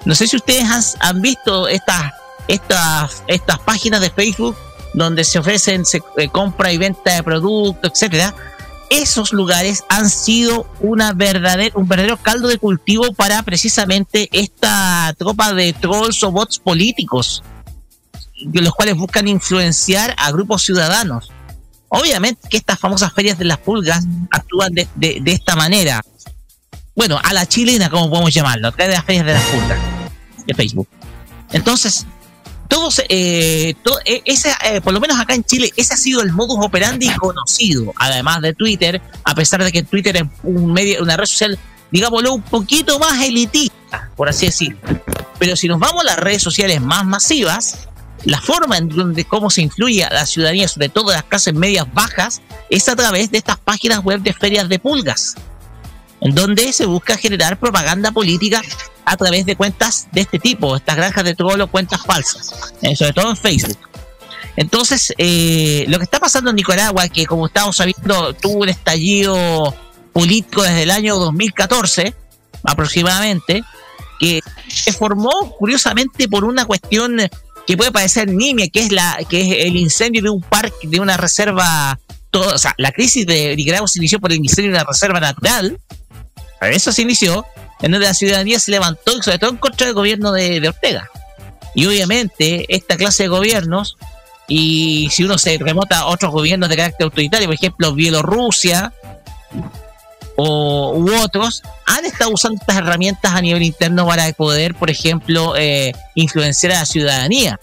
No 0.04 0.14
sé 0.14 0.26
si 0.26 0.36
ustedes 0.36 0.96
han, 1.00 1.20
visto 1.20 1.68
estas, 1.68 2.12
estas, 2.48 3.22
estas 3.26 3.58
páginas 3.60 4.00
de 4.00 4.10
Facebook 4.10 4.56
donde 4.94 5.24
se 5.24 5.38
ofrecen 5.38 5.84
se, 5.84 6.02
eh, 6.16 6.28
compra 6.28 6.72
y 6.72 6.78
venta 6.78 7.14
de 7.14 7.22
productos, 7.22 7.92
etcétera. 7.92 8.34
Esos 8.88 9.32
lugares 9.32 9.82
han 9.88 10.08
sido 10.08 10.66
un 10.80 11.02
verdadero 11.16 12.16
caldo 12.22 12.48
de 12.48 12.58
cultivo 12.58 13.12
para 13.12 13.42
precisamente 13.42 14.28
esta 14.30 15.12
tropa 15.18 15.52
de 15.52 15.72
trolls 15.72 16.22
o 16.22 16.30
bots 16.30 16.60
políticos 16.60 17.42
los 18.52 18.74
cuales 18.74 18.96
buscan 18.96 19.28
influenciar 19.28 20.14
a 20.18 20.30
grupos 20.30 20.62
ciudadanos. 20.62 21.30
Obviamente 21.88 22.48
que 22.48 22.56
estas 22.56 22.78
famosas 22.78 23.12
ferias 23.12 23.38
de 23.38 23.44
las 23.44 23.58
pulgas 23.58 24.04
actúan 24.30 24.72
de, 24.74 25.22
esta 25.26 25.56
manera. 25.56 26.02
Bueno, 26.94 27.20
a 27.22 27.32
la 27.32 27.46
chilena, 27.46 27.90
como 27.90 28.10
podemos 28.10 28.32
llamarlo, 28.32 28.70
de 28.70 28.88
las 28.88 29.04
ferias 29.04 29.26
de 29.26 29.34
las 29.34 29.44
pulgas 29.44 29.78
de 30.46 30.54
Facebook. 30.54 30.88
Entonces, 31.52 32.06
todos, 32.68 33.02
eh, 33.08 33.74
todo, 33.82 33.98
eh, 34.04 34.22
ese, 34.24 34.50
eh, 34.64 34.80
por 34.80 34.92
lo 34.92 35.00
menos 35.00 35.18
acá 35.20 35.34
en 35.34 35.44
Chile, 35.44 35.72
ese 35.76 35.94
ha 35.94 35.96
sido 35.96 36.22
el 36.22 36.32
modus 36.32 36.58
operandi 36.60 37.08
conocido, 37.14 37.92
además 37.96 38.40
de 38.40 38.54
Twitter, 38.54 39.00
a 39.24 39.34
pesar 39.34 39.62
de 39.62 39.70
que 39.70 39.82
Twitter 39.82 40.16
es 40.16 40.24
un 40.42 40.72
medio, 40.72 41.02
una 41.02 41.16
red 41.16 41.26
social, 41.26 41.58
digámoslo, 41.90 42.34
un 42.34 42.42
poquito 42.42 42.98
más 42.98 43.22
elitista, 43.22 44.10
por 44.16 44.28
así 44.28 44.46
decirlo. 44.46 44.78
Pero 45.38 45.54
si 45.54 45.68
nos 45.68 45.78
vamos 45.78 46.02
a 46.02 46.06
las 46.06 46.18
redes 46.18 46.42
sociales 46.42 46.80
más 46.80 47.04
masivas, 47.04 47.88
la 48.24 48.40
forma 48.40 48.78
en 48.78 48.88
donde 48.88 49.24
cómo 49.24 49.50
se 49.50 49.62
influye 49.62 50.04
a 50.04 50.12
la 50.12 50.26
ciudadanía, 50.26 50.68
sobre 50.68 50.88
todo 50.88 51.12
las 51.12 51.24
clases 51.24 51.54
medias 51.54 51.86
bajas, 51.92 52.42
es 52.70 52.88
a 52.88 52.96
través 52.96 53.30
de 53.30 53.38
estas 53.38 53.58
páginas 53.58 54.02
web 54.02 54.20
de 54.20 54.32
ferias 54.32 54.68
de 54.68 54.78
pulgas, 54.78 55.34
en 56.20 56.34
donde 56.34 56.72
se 56.72 56.86
busca 56.86 57.16
generar 57.16 57.58
propaganda 57.58 58.10
política 58.10 58.62
a 59.04 59.16
través 59.16 59.46
de 59.46 59.54
cuentas 59.54 60.08
de 60.12 60.22
este 60.22 60.38
tipo, 60.38 60.74
estas 60.76 60.96
granjas 60.96 61.24
de 61.24 61.34
troll 61.34 61.62
cuentas 61.68 62.02
falsas, 62.02 62.74
eh, 62.82 62.96
sobre 62.96 63.12
todo 63.12 63.30
en 63.30 63.36
Facebook. 63.36 63.78
Entonces, 64.56 65.12
eh, 65.18 65.84
lo 65.88 65.98
que 65.98 66.04
está 66.04 66.18
pasando 66.18 66.50
en 66.50 66.56
Nicaragua, 66.56 67.08
que 67.08 67.26
como 67.26 67.46
estamos 67.46 67.76
sabiendo, 67.76 68.32
tuvo 68.34 68.60
un 68.60 68.68
estallido 68.68 69.74
político 70.12 70.62
desde 70.62 70.84
el 70.84 70.90
año 70.90 71.16
2014, 71.16 72.14
aproximadamente, 72.64 73.62
que 74.18 74.40
se 74.68 74.92
formó 74.92 75.54
curiosamente 75.58 76.26
por 76.26 76.44
una 76.44 76.64
cuestión 76.64 77.20
que 77.66 77.76
puede 77.76 77.90
parecer 77.90 78.28
nimia, 78.28 78.68
que 78.68 78.80
es 78.80 78.92
la 78.92 79.18
que 79.28 79.40
es 79.40 79.66
el 79.66 79.76
incendio 79.76 80.22
de 80.22 80.30
un 80.30 80.42
parque, 80.42 80.86
de 80.86 81.00
una 81.00 81.16
reserva, 81.16 81.98
todo, 82.30 82.54
o 82.54 82.58
sea, 82.58 82.74
la 82.78 82.92
crisis 82.92 83.26
de 83.26 83.56
Nicaragua 83.56 83.88
se 83.88 83.98
inició 83.98 84.20
por 84.20 84.32
el 84.32 84.38
incendio 84.38 84.72
de 84.72 84.78
una 84.78 84.84
reserva 84.84 85.20
natural, 85.20 85.78
eso 86.60 86.92
se 86.92 87.02
inició, 87.02 87.44
en 87.80 87.92
donde 87.92 88.06
la 88.06 88.14
ciudadanía 88.14 88.58
se 88.60 88.70
levantó, 88.70 89.22
sobre 89.22 89.38
todo 89.38 89.50
en 89.50 89.56
contra 89.56 89.86
del 89.86 89.94
gobierno 89.94 90.32
de, 90.32 90.60
de 90.60 90.68
Ortega. 90.68 91.10
Y 91.74 91.86
obviamente 91.86 92.64
esta 92.68 92.96
clase 92.96 93.24
de 93.24 93.28
gobiernos, 93.28 93.96
y 94.48 95.08
si 95.10 95.24
uno 95.24 95.36
se 95.36 95.58
remota 95.58 95.98
a 96.00 96.06
otros 96.06 96.32
gobiernos 96.32 96.68
de 96.68 96.76
carácter 96.76 97.04
autoritario, 97.04 97.48
por 97.48 97.54
ejemplo 97.54 97.92
Bielorrusia, 97.92 98.92
o, 100.36 100.92
u 100.96 101.22
otros 101.22 101.62
han 101.86 102.04
estado 102.04 102.30
usando 102.30 102.58
estas 102.60 102.76
herramientas 102.76 103.32
a 103.32 103.40
nivel 103.40 103.62
interno 103.62 104.06
para 104.06 104.30
poder, 104.32 104.74
por 104.74 104.90
ejemplo, 104.90 105.54
eh, 105.56 105.92
influenciar 106.14 106.72
a 106.72 106.80
la 106.80 106.86
ciudadanía. 106.86 107.58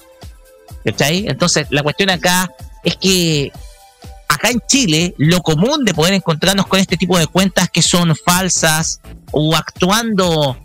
¿Cachai? 0.83 1.25
Entonces, 1.27 1.67
la 1.69 1.81
cuestión 1.81 2.09
acá 2.09 2.51
es 2.83 2.97
que 2.97 3.51
acá 4.27 4.49
en 4.49 4.62
Chile, 4.67 5.13
lo 5.17 5.41
común 5.41 5.86
de 5.86 5.93
poder 5.93 6.13
encontrarnos 6.13 6.67
con 6.67 6.79
este 6.79 6.97
tipo 6.97 7.17
de 7.17 7.27
cuentas 7.27 7.69
que 7.69 7.81
son 7.81 8.15
falsas 8.15 8.99
o 9.31 9.55
actuando, 9.55 10.57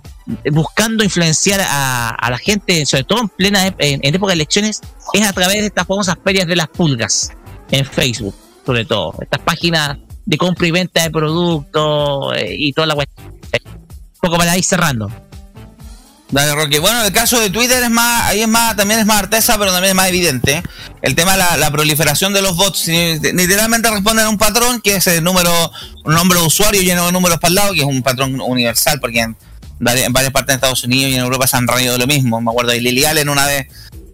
buscando 0.51 1.05
influenciar 1.05 1.61
a, 1.62 2.29
la 2.31 2.38
gente, 2.38 2.85
sobre 2.87 3.05
todo 3.05 3.21
en 3.21 3.29
plena 3.29 3.66
en, 3.79 4.01
en 4.03 4.14
época 4.14 4.31
de 4.31 4.35
elecciones, 4.35 4.81
es 5.12 5.27
a 5.27 5.33
través 5.33 5.61
de 5.61 5.66
estas 5.66 5.87
famosas 5.87 6.16
ferias 6.25 6.47
de 6.47 6.57
las 6.57 6.68
pulgas 6.68 7.33
en 7.71 7.85
Facebook, 7.85 8.35
sobre 8.64 8.85
todo. 8.85 9.14
Estas 9.21 9.40
páginas 9.40 9.99
de 10.29 10.37
compra 10.37 10.67
y 10.67 10.71
venta 10.71 11.03
de 11.03 11.11
productos 11.11 12.37
eh, 12.37 12.55
y 12.59 12.73
toda 12.75 12.87
la 12.87 12.95
cuestión. 12.95 13.29
Un 13.29 14.21
poco 14.21 14.37
para 14.37 14.59
ir 14.59 14.64
cerrando. 14.64 15.11
Dale, 16.31 16.55
Roque. 16.55 16.81
Bueno, 16.81 17.03
el 17.03 17.12
caso 17.12 17.41
de 17.41 17.49
Twitter 17.49 17.83
es 17.83 17.88
más, 17.88 18.25
ahí 18.25 18.43
es 18.43 18.49
más, 18.49 18.77
también 18.77 19.01
es 19.01 19.07
más 19.07 19.21
artesa, 19.21 19.57
pero 19.59 19.73
también 19.73 19.93
es 19.93 19.97
más 19.97 20.09
evidente. 20.09 20.62
El 21.01 21.14
tema 21.14 21.33
de 21.33 21.38
la, 21.38 21.57
la 21.57 21.71
proliferación 21.71 22.35
de 22.35 22.43
los 22.43 22.57
bots, 22.57 22.88
literalmente 22.88 23.91
responden 23.91 24.27
a 24.27 24.29
un 24.29 24.37
patrón 24.37 24.83
que 24.83 24.97
es 24.97 25.07
el 25.07 25.25
número, 25.25 25.51
un 26.05 26.12
nombre 26.12 26.38
de 26.38 26.47
usuario 26.47 26.83
lleno 26.83 27.07
de 27.07 27.12
números 27.12 27.38
para 27.38 27.49
el 27.49 27.55
lado, 27.55 27.73
que 27.73 27.81
es 27.81 27.87
un 27.87 28.03
patrón 28.03 28.38
universal, 28.43 29.01
porque 29.01 29.21
en, 29.21 29.35
en 29.81 30.12
varias 30.12 30.33
partes 30.33 30.49
de 30.49 30.55
Estados 30.57 30.85
Unidos 30.85 31.11
y 31.11 31.14
en 31.14 31.21
Europa 31.21 31.47
se 31.47 31.57
han 31.57 31.67
reído 31.67 31.95
de 31.95 31.99
lo 32.01 32.07
mismo. 32.07 32.38
Me 32.43 32.51
acuerdo 32.51 32.73
de 32.73 32.83
Lily 32.83 33.07
Allen 33.07 33.31
una 33.31 33.47
vez, 33.47 33.67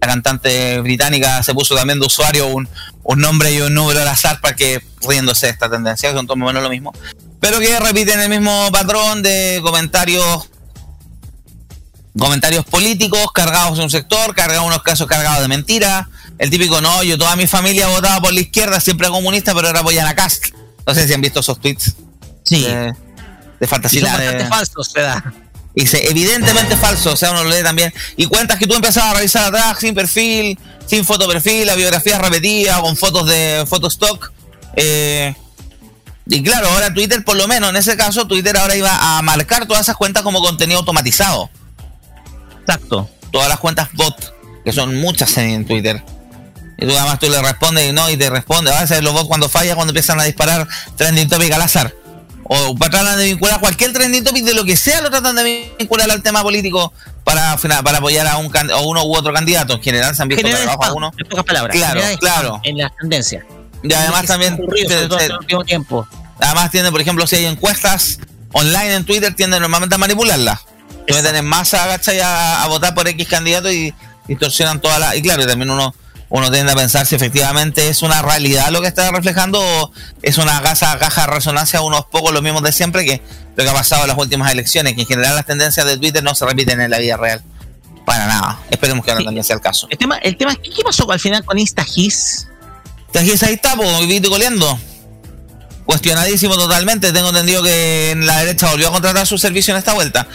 la 0.05 0.13
cantante 0.13 0.81
británica, 0.81 1.43
se 1.43 1.55
puso 1.55 1.75
también 1.75 1.99
de 1.99 2.07
usuario 2.07 2.47
un, 2.49 2.69
un 3.03 3.21
nombre 3.21 3.53
y 3.53 3.61
un 3.61 3.75
número 3.75 4.01
al 4.01 4.09
azar 4.09 4.41
para 4.41 4.55
que 4.55 4.83
riéndose 5.07 5.47
de 5.47 5.53
esta 5.53 5.71
tendencia, 5.71 6.11
que 6.11 6.17
son 6.17 6.27
todo 6.27 6.37
menos 6.37 6.63
lo 6.63 6.69
mismo. 6.69 6.93
Pero 7.41 7.59
que 7.59 7.79
repiten 7.79 8.21
el 8.21 8.29
mismo 8.29 8.69
patrón 8.71 9.23
de 9.23 9.61
comentarios 9.63 10.51
comentarios 12.17 12.65
políticos 12.65 13.33
cargados 13.33 13.79
en 13.79 13.85
un 13.85 13.91
sector, 13.91 14.35
cargados 14.35 14.67
unos 14.67 14.83
casos 14.83 15.07
cargados 15.07 15.43
de 15.43 15.49
mentiras. 15.49 16.07
El 16.39 16.51
típico, 16.51 16.81
no, 16.81 17.03
yo 17.03 17.19
toda 17.19 17.35
mi 17.37 17.47
familia 17.47 17.89
votaba 17.89 18.21
por 18.21 18.33
la 18.33 18.41
izquierda, 18.41 18.81
siempre 18.81 19.09
comunista, 19.09 19.55
pero 19.55 19.69
ahora 19.69 19.81
apoyan 19.81 20.07
a 20.07 20.15
Cast. 20.15 20.47
No 20.87 20.95
sé 20.95 21.07
si 21.07 21.15
han 21.15 21.21
visto 21.21 21.41
esos 21.41 21.61
tweets. 21.61 21.95
Sí. 22.45 22.63
De, 22.63 22.95
de 23.59 23.67
fantasía. 23.67 24.01
Y 24.01 24.05
son 24.05 24.13
bastante 24.13 24.47
falsos, 24.47 24.93
¿verdad? 24.93 25.25
Dice, 25.75 26.09
evidentemente 26.09 26.77
falso, 26.77 27.13
o 27.13 27.17
sea, 27.17 27.33
uno 27.33 27.45
lo 27.45 27.51
lee 27.51 27.63
también. 27.63 27.93
Y 28.17 28.27
cuentas 28.27 28.59
que 28.59 28.67
tú 28.67 28.75
empezabas 28.75 29.11
a 29.11 29.15
revisar 29.17 29.45
atrás, 29.45 29.79
sin 29.81 29.95
perfil, 29.95 30.59
sin 30.87 31.05
fotoperfil, 31.05 31.67
la 31.67 31.75
biografía 31.75 32.19
repetida, 32.19 32.81
con 32.81 32.97
fotos 32.97 33.27
de 33.27 33.65
fotostock. 33.67 34.31
Eh, 34.77 35.35
y 36.27 36.43
claro, 36.43 36.69
ahora 36.69 36.95
Twitter, 36.95 37.25
por 37.25 37.37
lo 37.37 37.49
menos 37.49 37.71
en 37.71 37.77
ese 37.77 37.97
caso, 37.97 38.27
Twitter 38.27 38.57
ahora 38.57 38.77
iba 38.77 39.19
a 39.19 39.21
marcar 39.23 39.67
todas 39.67 39.83
esas 39.83 39.97
cuentas 39.97 40.23
como 40.23 40.41
contenido 40.41 40.79
automatizado. 40.79 41.51
Exacto. 42.61 43.11
Todas 43.33 43.49
las 43.49 43.59
cuentas 43.59 43.89
bot, 43.95 44.33
que 44.65 44.73
son 44.73 44.95
muchas 44.95 45.37
en 45.39 45.67
Twitter. 45.67 46.03
Y 46.79 46.87
tú 46.87 46.93
además 46.97 47.19
tú 47.19 47.29
le 47.29 47.43
respondes 47.43 47.91
y 47.91 47.93
no, 47.93 48.09
y 48.11 48.17
te 48.17 48.31
responde. 48.31 48.73
A 48.73 48.81
veces 48.81 49.03
los 49.03 49.13
bots 49.13 49.27
cuando 49.27 49.49
falla, 49.49 49.75
cuando 49.75 49.91
empiezan 49.91 50.21
a 50.21 50.25
disparar 50.25 50.69
trending 50.97 51.29
topic 51.29 51.53
al 51.53 51.63
azar. 51.63 51.95
O 52.47 52.75
tratan 52.75 53.17
de 53.17 53.25
vincular 53.25 53.59
cualquier 53.59 53.93
trending 53.93 54.23
topic 54.23 54.45
de 54.45 54.55
lo 54.55 54.65
que 54.65 54.77
sea, 54.77 55.01
lo 55.01 55.11
tratan 55.11 55.35
de 55.37 55.75
vincular 55.79 56.11
al 56.11 56.23
tema 56.23 56.43
político 56.43 56.93
para, 57.25 57.57
para 57.57 57.99
apoyar 57.99 58.27
a, 58.27 58.37
un, 58.37 58.55
a 58.55 58.77
uno 58.81 59.05
u 59.05 59.17
otro 59.17 59.33
candidato. 59.33 59.75
En 59.75 59.83
general 59.83 60.15
se 60.15 60.23
han 60.23 60.29
visto 60.29 60.47
trabajo 60.47 60.85
a 60.85 60.93
uno. 60.93 61.11
En 61.17 61.27
pocas 61.27 61.45
palabras. 61.45 61.75
Claro, 61.75 62.01
claro. 62.19 62.61
En 62.65 62.79
las 62.79 62.95
tendencias. 62.97 63.45
Y 63.83 63.93
además 63.93 64.27
también. 64.27 64.59
Todo 65.09 65.19
el 65.19 65.67
tiempo. 65.67 66.07
Además 66.39 66.71
tiene, 66.71 66.91
por 66.91 67.01
ejemplo, 67.01 67.27
si 67.27 67.37
hay 67.37 67.47
encuestas 67.47 68.19
online 68.53 68.95
en 68.95 69.05
Twitter, 69.05 69.35
tienden 69.35 69.61
normalmente 69.61 69.95
a 69.95 69.99
manipularlas. 69.99 70.61
Te 71.07 71.15
meten 71.15 71.37
en 71.37 71.47
masa, 71.47 71.87
¿cachai? 71.87 72.21
A, 72.21 72.63
a 72.63 72.69
votar 72.69 72.95
por 72.95 73.07
X 73.09 73.29
candidato 73.29 73.71
y 73.71 73.95
distorsionan 74.27 74.81
toda 74.81 74.99
la. 74.99 75.17
Y 75.17 75.23
claro, 75.23 75.47
también 75.47 75.71
uno, 75.71 75.95
uno 76.35 76.51
tiende 76.51 76.73
a 76.73 76.75
pensar 76.75 77.07
si 77.07 77.15
efectivamente 77.15 77.89
es 77.89 78.03
una 78.03 78.21
realidad 78.21 78.71
lo 78.71 78.83
que 78.83 78.89
está 78.89 79.09
reflejando 79.13 79.61
o 79.61 79.93
es 80.21 80.37
una 80.37 80.61
caja, 80.63 80.99
caja 80.99 81.21
de 81.21 81.27
resonancia 81.29 81.81
unos 81.81 82.07
pocos 82.07 82.33
los 82.33 82.43
mismos 82.43 82.65
de 82.65 82.73
siempre 82.73 83.05
que 83.05 83.23
lo 83.55 83.63
que 83.63 83.71
ha 83.71 83.73
pasado 83.73 84.03
en 84.03 84.09
las 84.09 84.19
últimas 84.19 84.51
elecciones, 84.51 84.95
que 84.95 85.03
en 85.03 85.07
general 85.07 85.37
las 85.37 85.47
tendencias 85.47 85.87
de 85.87 85.97
Twitter 85.97 86.25
no 86.25 86.35
se 86.35 86.45
repiten 86.45 86.81
en 86.81 86.91
la 86.91 86.99
vida 86.99 87.17
real. 87.17 87.41
Para 88.05 88.27
nada. 88.27 88.59
Esperemos 88.69 89.05
que 89.05 89.13
ahora 89.13 89.23
también 89.23 89.45
sea 89.45 89.55
el 89.55 89.63
caso. 89.63 89.87
El 89.91 89.97
tema, 89.97 90.19
el 90.19 90.37
tema 90.37 90.51
es, 90.51 90.59
¿qué, 90.59 90.83
pasó 90.83 91.09
al 91.09 91.21
final 91.21 91.45
con 91.45 91.57
InstaGis? 91.57 92.49
InstaGis 93.07 93.43
ahí 93.45 93.55
está, 93.55 93.77
pues, 93.77 94.09
viste 94.09 94.29
coleando. 94.29 94.77
Cuestionadísimo 95.87 96.57
totalmente. 96.57 97.13
Tengo 97.13 97.29
entendido 97.29 97.63
que 97.63 98.11
en 98.11 98.27
la 98.27 98.41
derecha 98.41 98.73
volvió 98.73 98.89
a 98.89 98.91
contratar 98.91 99.25
su 99.29 99.39
servicio 99.39 99.73
en 99.73 99.79
esta 99.79 99.95
vuelta. 99.95 100.27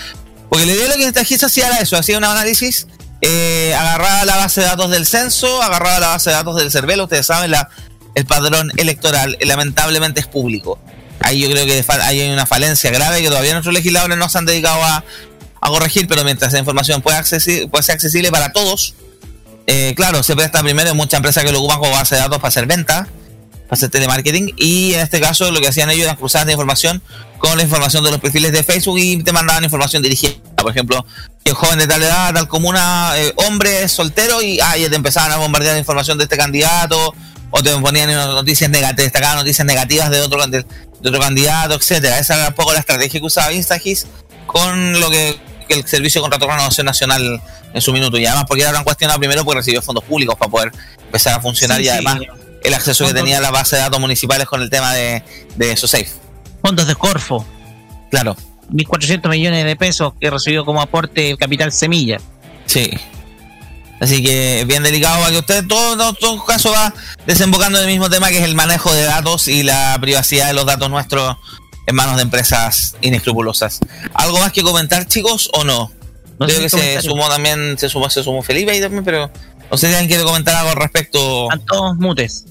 Porque 0.50 0.66
le 0.66 0.78
dio 0.78 0.88
lo 0.88 0.96
que 0.96 1.04
InstaGis 1.04 1.44
hacía 1.44 1.68
era 1.68 1.80
eso, 1.80 1.98
hacía 1.98 2.18
un 2.18 2.24
análisis 2.24 2.88
eh, 3.22 3.74
agarraba 3.76 4.26
la 4.26 4.38
base 4.38 4.62
de 4.62 4.68
datos 4.68 4.90
del 4.90 5.06
censo, 5.06 5.62
agarraba 5.62 6.00
la 6.00 6.08
base 6.08 6.30
de 6.30 6.36
datos 6.36 6.56
del 6.56 6.72
CERVEL, 6.72 7.02
ustedes 7.02 7.26
saben, 7.26 7.52
la, 7.52 7.70
el 8.16 8.26
padrón 8.26 8.72
electoral 8.78 9.38
eh, 9.40 9.46
lamentablemente 9.46 10.20
es 10.20 10.28
público. 10.28 10.80
Ahí 11.22 11.42
yo 11.42 11.52
creo 11.52 11.66
que 11.66 11.84
hay 12.02 12.30
una 12.32 12.46
falencia 12.46 12.92
grave 12.92 13.22
que 13.22 13.28
todavía 13.28 13.52
nuestros 13.52 13.74
legisladores 13.74 14.18
no 14.18 14.30
se 14.30 14.38
han 14.38 14.46
dedicado 14.46 14.82
a, 14.84 15.04
corregir, 15.62 16.08
pero 16.08 16.24
mientras 16.24 16.52
esa 16.52 16.60
información 16.60 17.02
pueda, 17.02 17.22
puede 17.22 17.84
ser 17.84 17.94
accesible 17.94 18.32
para 18.32 18.52
todos, 18.54 18.96
eh, 19.68 19.94
claro, 19.96 20.24
se 20.24 20.36
presta 20.36 20.64
primero 20.64 20.90
en 20.90 20.98
muchas 20.98 21.18
empresas 21.18 21.44
que 21.44 21.52
lo 21.52 21.60
ocupan 21.60 21.78
como 21.80 21.92
base 21.92 22.16
de 22.16 22.22
datos 22.22 22.38
para 22.38 22.48
hacer 22.48 22.66
venta, 22.66 23.08
hacer 23.70 23.90
telemarketing, 23.90 24.54
y 24.58 24.94
en 24.94 25.02
este 25.02 25.20
caso 25.20 25.52
lo 25.52 25.60
que 25.62 25.68
hacían 25.68 25.90
ellos 25.90 26.06
era 26.06 26.16
cruzar 26.16 26.46
de 26.46 26.54
información 26.54 27.02
con 27.38 27.58
la 27.58 27.64
información 27.64 28.04
de 28.04 28.12
los 28.12 28.20
perfiles 28.20 28.52
de 28.52 28.64
Facebook 28.64 28.98
y 29.00 29.24
te 29.24 29.32
mandaban 29.32 29.64
información 29.64 30.04
dirigida. 30.04 30.34
Por 30.58 30.72
ejemplo, 30.72 31.06
que 31.44 31.54
joven 31.54 31.80
de 31.80 31.88
tal 31.88 32.04
edad, 32.04 32.34
tal 32.34 32.48
comuna, 32.48 33.14
eh, 33.16 33.34
hombre, 33.36 33.88
soltero, 33.88 34.42
y 34.42 34.60
ah, 34.60 34.78
ya 34.78 34.90
te 34.90 34.96
empezaban 34.96 35.32
a 35.32 35.38
bombardear 35.38 35.78
información 35.78 36.18
de 36.18 36.26
este 36.26 36.38
candidato, 36.38 37.14
o 37.52 37.64
te 37.64 37.72
ponían 37.78 38.10
noticias 38.12 38.70
negativas, 38.70 39.06
destacaban 39.06 39.38
noticias 39.38 39.66
negativas 39.66 40.10
de 40.10 40.22
otro, 40.22 40.46
de, 40.48 40.66
otro 41.00 41.20
candidato, 41.20 41.76
etcétera. 41.76 42.20
Esa 42.20 42.36
era 42.36 42.48
un 42.50 42.54
poco 42.54 42.74
la 42.74 42.80
estrategia 42.80 43.20
que 43.20 43.26
usaba 43.26 43.52
Instagis 43.54 44.08
con 44.46 45.00
lo 45.00 45.10
que, 45.10 45.40
el 45.70 45.88
Servicio 45.88 46.22
de 46.22 46.24
Contrato 46.24 46.46
de 46.46 46.52
Renovación 46.52 46.86
Nacional 46.86 47.42
en 47.74 47.82
su 47.82 47.94
minuto. 47.94 48.18
Y 48.18 48.26
además 48.26 48.46
porque 48.48 48.64
era 48.64 48.84
cuestionado 48.84 49.20
primero 49.20 49.44
porque 49.46 49.60
recibió 49.60 49.82
fondos 49.82 50.04
públicos 50.04 50.36
para 50.38 50.52
poder 50.52 50.72
empezar 51.06 51.34
a 51.34 51.42
funcionar 51.42 51.82
y 51.82 51.90
además 51.90 52.20
el 52.64 52.74
acceso 52.74 53.06
que 53.06 53.14
tenía 53.14 53.38
a 53.38 53.42
la 53.42 53.52
base 53.52 53.76
de 53.76 53.82
datos 53.82 54.00
municipales 54.00 54.48
con 54.48 54.62
el 54.62 54.70
tema 54.70 54.94
de, 54.94 55.24
de 55.56 55.76
SoSafe. 55.76 56.10
Fondos 56.62 56.88
de 56.88 56.96
Corfo. 56.96 57.46
Claro. 58.12 58.36
1.400 58.72 59.30
millones 59.30 59.66
de 59.66 59.76
pesos 59.76 60.14
que 60.20 60.30
recibió 60.30 60.66
como 60.66 60.82
aporte 60.82 61.32
el 61.32 61.38
capital 61.38 61.72
semilla. 61.72 62.20
Sí. 62.66 62.90
Así 64.00 64.24
que 64.24 64.64
bien 64.68 64.84
delicado 64.84 65.20
para 65.20 65.32
que 65.32 65.40
usted, 65.40 65.68
todo, 65.68 66.14
todo 66.14 66.46
caso 66.46 66.72
va 66.72 66.94
desembocando 67.26 67.80
en 67.80 67.86
el 67.86 67.92
mismo 67.92 68.10
tema 68.10 68.30
que 68.30 68.38
es 68.38 68.44
el 68.44 68.56
manejo 68.56 68.94
de 68.94 69.04
datos 69.04 69.48
y 69.48 69.64
la 69.64 69.98
privacidad 70.00 70.48
de 70.48 70.54
los 70.54 70.66
datos 70.66 70.90
nuestros 70.90 71.36
en 71.86 71.96
manos 71.96 72.16
de 72.16 72.22
empresas 72.22 72.96
inescrupulosas. 73.02 73.80
¿Algo 74.14 74.40
más 74.40 74.54
que 74.54 74.62
comentar, 74.62 75.08
chicos, 75.08 75.50
o 75.54 75.64
no? 75.64 75.92
no 76.40 76.46
Creo 76.46 76.62
que 76.62 76.70
se 76.70 77.02
sumó 77.02 77.28
también, 77.28 77.78
se 77.78 77.90
sumó, 77.90 78.10
se 78.10 78.24
sumó 78.24 78.42
Felipe 78.42 78.72
ahí 78.72 78.80
también, 78.80 79.04
pero 79.04 79.30
no 79.70 79.78
sé 79.78 79.88
si 79.88 79.94
alguien 79.94 80.08
quiere 80.08 80.24
comentar 80.24 80.56
algo 80.56 80.70
al 80.70 80.78
respecto. 80.78 81.52
A 81.52 81.58
todos 81.58 81.98
mutes. 81.98 82.46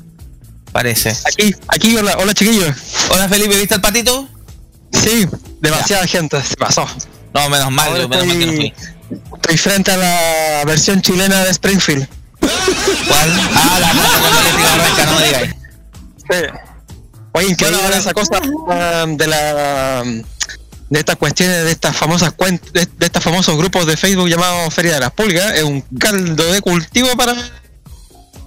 Parece. 0.78 1.10
Aquí, 1.24 1.52
aquí, 1.66 1.96
hola, 1.96 2.16
hola 2.18 2.32
chiquillos. 2.32 2.72
Hola 3.10 3.28
Felipe, 3.28 3.56
¿viste 3.56 3.74
el 3.74 3.80
patito? 3.80 4.28
Sí, 4.92 5.26
demasiada 5.60 6.06
gente 6.06 6.40
se 6.40 6.54
pasó. 6.54 6.86
No, 7.34 7.50
menos 7.50 7.72
mal, 7.72 7.92
menos 7.92 8.04
estoy, 8.12 8.28
mal 8.28 8.38
que 8.38 8.46
no 8.46 8.52
fui. 8.52 8.74
Estoy 9.34 9.58
frente 9.58 9.90
a 9.90 9.96
la 9.96 10.64
versión 10.66 11.02
chilena 11.02 11.42
de 11.42 11.50
Springfield. 11.50 12.06
¿Cuál? 12.38 13.40
Ah, 13.56 13.78
la 13.80 13.88
con 14.94 15.14
no 15.14 15.20
digáis. 15.20 15.54
Sí. 16.30 16.46
Oye, 17.32 17.48
increíble 17.48 17.80
bueno, 17.82 17.96
esa 17.96 18.14
cosa 18.14 18.40
um, 18.40 19.16
de 19.16 19.26
la 19.26 20.02
um, 20.04 20.22
de 20.90 20.98
estas 21.00 21.16
cuestiones 21.16 21.64
de 21.64 21.72
estas 21.72 21.96
famosas 21.96 22.30
cuentas 22.34 22.72
de, 22.72 22.86
de, 22.86 23.06
estos 23.06 23.24
famosos 23.24 23.56
grupos 23.56 23.84
de 23.84 23.96
Facebook 23.96 24.28
llamados 24.28 24.72
Feria 24.72 24.94
de 24.94 25.00
las 25.00 25.10
Pulgas 25.10 25.54
es 25.54 25.64
un 25.64 25.80
caldo 25.98 26.52
de 26.52 26.60
cultivo 26.60 27.08
para 27.16 27.34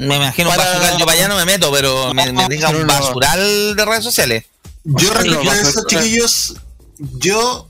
me 0.07 0.15
imagino 0.17 0.49
para... 0.49 0.63
basural, 0.63 0.97
yo 0.97 1.05
para 1.05 1.17
allá 1.17 1.27
no 1.27 1.35
me 1.35 1.45
meto 1.45 1.71
pero 1.71 2.13
me, 2.13 2.31
me 2.31 2.47
diga 2.47 2.69
un 2.69 2.87
basural 2.87 3.75
de 3.75 3.85
redes 3.85 4.03
sociales 4.03 4.45
yo 4.83 5.13
eso, 5.13 5.85
chiquillos, 5.87 6.55
yo 6.97 7.67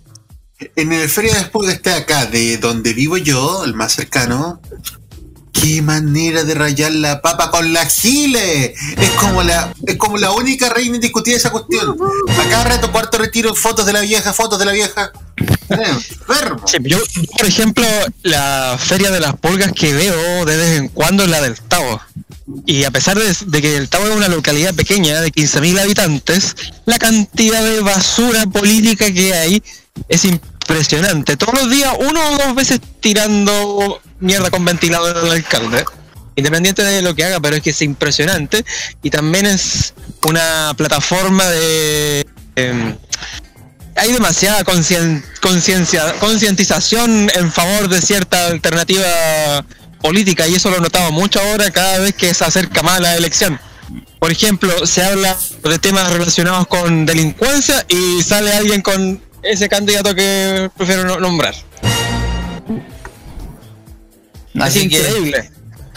en 0.76 0.94
el 0.94 1.10
Feria 1.10 1.36
de 1.36 1.46
Pulgas 1.46 1.76
está 1.76 1.98
acá, 1.98 2.26
de 2.26 2.58
donde 2.58 2.94
vivo 2.94 3.18
yo, 3.18 3.66
el 3.66 3.74
más 3.74 3.94
cercano. 3.94 4.62
Qué 5.52 5.82
manera 5.82 6.44
de 6.44 6.56
rayar 6.56 6.92
la 6.92 7.22
papa 7.22 7.52
con 7.52 7.74
la 7.74 7.86
gile. 7.86 8.74
Es 8.98 9.10
como 9.12 9.44
la, 9.44 9.74
es 9.86 9.98
como 9.98 10.18
la 10.18 10.32
única 10.32 10.70
reina 10.70 10.96
indiscutida 10.96 11.34
de 11.34 11.40
esa 11.40 11.52
cuestión. 11.52 11.96
Acá 12.40 12.64
rato 12.64 12.92
cuarto 12.92 13.18
retiro 13.18 13.54
fotos 13.56 13.86
de 13.86 13.94
la 13.94 14.02
vieja, 14.02 14.34
fotos 14.34 14.60
de 14.60 14.66
la 14.66 14.72
vieja. 14.72 15.12
Sí, 16.66 16.78
yo, 16.84 17.00
por 17.38 17.46
ejemplo, 17.46 17.86
la 18.24 18.78
feria 18.80 19.12
de 19.12 19.20
las 19.20 19.36
pulgas 19.36 19.72
que 19.74 19.94
veo 19.94 20.46
de 20.46 20.58
vez 20.58 20.80
en 20.80 20.88
cuando 20.90 21.24
es 21.24 21.30
la 21.30 21.42
del 21.42 21.60
Tavo. 21.60 22.02
Y 22.66 22.84
a 22.84 22.92
pesar 22.92 23.18
de, 23.18 23.62
que 23.62 23.78
el 23.78 23.88
Tavo 23.88 24.08
es 24.08 24.16
una 24.16 24.28
localidad 24.28 24.74
pequeña 24.74 25.22
de 25.22 25.32
15.000 25.32 25.80
habitantes, 25.80 26.56
la 26.86 26.98
cantidad 26.98 27.64
de 27.64 27.80
basura 27.82 28.46
política 28.48 29.12
que 29.14 29.34
hay 29.34 29.64
es 30.08 30.26
impresionante. 30.26 31.38
Todos 31.38 31.62
los 31.62 31.70
días, 31.70 31.94
uno 32.00 32.20
o 32.20 32.38
dos 32.38 32.56
veces 32.56 32.80
tirando 33.00 34.02
mierda 34.20 34.50
con 34.50 34.66
ventilador 34.66 35.18
al 35.18 35.32
alcalde. 35.32 35.86
Independiente 36.36 36.84
de 36.84 37.02
lo 37.02 37.14
que 37.14 37.26
haga, 37.26 37.40
pero 37.40 37.58
es 37.58 37.62
que 37.62 37.72
es 37.72 37.82
impresionante. 37.82 38.66
Y 39.04 39.10
también 39.10 39.46
es 39.46 39.94
una 40.28 40.74
plataforma 40.78 41.46
de... 41.46 42.26
Em, 42.56 42.96
hay 43.96 44.14
demasiada 44.14 44.64
concientización 44.64 47.30
en 47.36 47.52
favor 47.52 47.90
de 47.90 48.02
cierta 48.02 48.48
alternativa 48.48 49.66
política 50.02 50.48
y 50.48 50.56
eso 50.56 50.70
lo 50.70 50.78
he 50.78 50.82
notado 50.82 51.12
mucho 51.12 51.42
ahora 51.42 51.70
cada 51.72 52.00
vez 52.00 52.16
que 52.16 52.34
se 52.34 52.46
acerca 52.46 52.82
más 52.84 53.02
la 53.02 53.18
elección. 53.18 53.60
Por 54.20 54.32
ejemplo, 54.32 54.88
se 54.88 55.04
habla 55.04 55.38
de 55.64 55.80
temas 55.80 56.10
relacionados 56.12 56.68
con 56.68 57.06
delincuencia 57.06 57.86
y 57.90 58.24
sale 58.24 58.54
alguien 58.54 58.82
con 58.82 59.22
ese 59.44 59.70
candidato 59.70 60.14
que 60.16 60.70
prefiero 60.76 61.20
nombrar. 61.20 61.56
Así 64.60 64.80
es 64.80 64.86
increíble. 64.86 65.50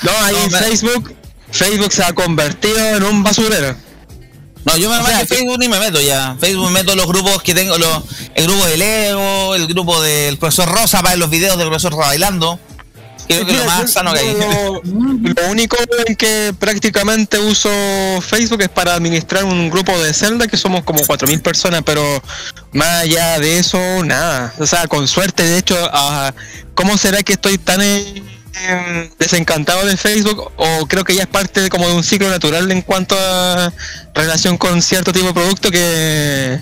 No, 0.02 0.10
ahí 0.22 0.36
en 0.44 0.50
Facebook, 0.50 1.14
Facebook 1.50 1.92
se 1.92 2.04
ha 2.04 2.12
convertido 2.12 2.78
en 2.78 3.02
un 3.02 3.22
basurero. 3.22 3.76
No, 4.64 4.76
yo 4.78 4.88
me 4.88 4.96
meto 4.96 5.10
en 5.10 5.26
Facebook 5.26 5.58
ni 5.58 5.68
me 5.68 5.78
meto 5.78 6.00
ya. 6.00 6.36
Facebook 6.40 6.66
me 6.66 6.80
meto 6.80 6.96
los 6.96 7.06
grupos 7.06 7.42
que 7.42 7.54
tengo, 7.54 7.76
los, 7.76 8.02
el 8.34 8.44
grupo 8.44 8.64
de 8.66 8.76
Lego, 8.78 9.54
el 9.54 9.66
grupo 9.66 10.00
del 10.00 10.38
profesor 10.38 10.68
Rosa 10.68 10.98
para 10.98 11.10
ver 11.10 11.18
los 11.18 11.30
videos 11.30 11.58
del 11.58 11.68
profesor 11.68 11.92
Rosa 11.92 12.08
bailando. 12.08 12.58
Creo 13.26 13.46
que 13.46 13.52
es 13.52 13.58
lo 13.58 13.64
más 13.64 13.90
sano 13.90 14.12
que 14.12 14.20
hay. 14.20 14.34
Lo 14.34 15.50
único 15.50 15.76
en 16.06 16.16
que 16.16 16.54
prácticamente 16.58 17.38
uso 17.38 17.70
Facebook 18.20 18.62
es 18.62 18.68
para 18.68 18.94
administrar 18.94 19.44
un 19.44 19.70
grupo 19.70 19.96
de 19.98 20.12
Zelda 20.12 20.46
que 20.46 20.56
somos 20.56 20.84
como 20.84 21.00
4.000 21.00 21.42
personas, 21.42 21.82
pero 21.84 22.02
más 22.72 23.02
allá 23.02 23.38
de 23.38 23.58
eso, 23.58 23.78
nada. 24.04 24.52
O 24.58 24.66
sea, 24.66 24.86
con 24.86 25.08
suerte, 25.08 25.42
de 25.42 25.58
hecho, 25.58 25.74
uh, 25.74 26.32
¿cómo 26.74 26.96
será 26.96 27.22
que 27.22 27.34
estoy 27.34 27.58
tan 27.58 27.80
desencantado 29.18 29.84
de 29.84 29.96
Facebook 29.96 30.52
o 30.56 30.86
creo 30.86 31.04
que 31.04 31.14
ya 31.14 31.22
es 31.22 31.28
parte 31.28 31.60
de, 31.60 31.68
como 31.68 31.88
de 31.88 31.94
un 31.94 32.04
ciclo 32.04 32.28
natural 32.30 32.70
en 32.70 32.82
cuanto 32.82 33.16
a 33.18 33.72
relación 34.14 34.56
con 34.56 34.80
cierto 34.80 35.12
tipo 35.12 35.26
de 35.26 35.34
producto 35.34 35.70
que 35.70 36.60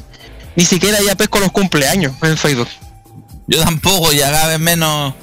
ni 0.56 0.64
siquiera 0.64 0.98
ya 1.02 1.14
pesco 1.16 1.38
los 1.38 1.52
cumpleaños 1.52 2.14
en 2.22 2.36
Facebook. 2.36 2.68
Yo 3.46 3.62
tampoco, 3.62 4.12
ya 4.12 4.30
cada 4.30 4.48
vez 4.48 4.60
menos. 4.60 5.14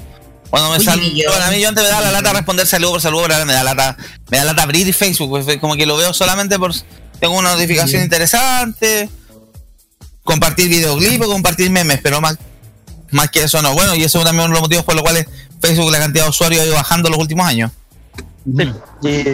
Cuando 0.50 0.70
me 0.70 0.80
sale, 0.80 1.12
bueno, 1.28 1.44
a 1.44 1.50
mí 1.50 1.60
yo 1.60 1.68
antes 1.68 1.84
me 1.84 1.90
da 1.90 2.00
la 2.00 2.10
lata 2.10 2.32
responder 2.32 2.66
saludo 2.66 2.92
por 2.92 3.00
saludo, 3.00 3.22
ahora 3.22 3.44
me 3.44 3.52
da 3.52 3.62
lata, 3.62 3.96
me 4.30 4.38
da 4.38 4.44
lata 4.44 4.64
abrir 4.64 4.92
Facebook, 4.92 5.30
pues, 5.44 5.58
como 5.58 5.76
que 5.76 5.86
lo 5.86 5.96
veo 5.96 6.12
solamente 6.12 6.58
por 6.58 6.74
tengo 7.20 7.38
una 7.38 7.52
notificación 7.52 8.02
interesante, 8.02 9.08
compartir 10.24 10.68
videoclip 10.68 11.22
o 11.22 11.28
compartir 11.28 11.70
memes, 11.70 12.00
pero 12.02 12.20
más, 12.20 12.36
más 13.10 13.30
que 13.30 13.42
eso 13.44 13.62
no. 13.62 13.74
Bueno, 13.74 13.94
y 13.94 14.02
eso 14.02 14.18
es 14.18 14.24
también 14.24 14.46
uno 14.46 14.54
de 14.54 14.60
los 14.60 14.62
motivos 14.62 14.84
por 14.84 14.94
los 14.94 15.02
cuales 15.02 15.26
Facebook, 15.60 15.90
la 15.92 15.98
cantidad 15.98 16.24
de 16.24 16.30
usuarios 16.30 16.62
ha 16.62 16.66
ido 16.66 16.74
bajando 16.74 17.10
los 17.10 17.18
últimos 17.18 17.46
años. 17.46 17.70
Sí. 18.56 18.72
Y 19.02 19.24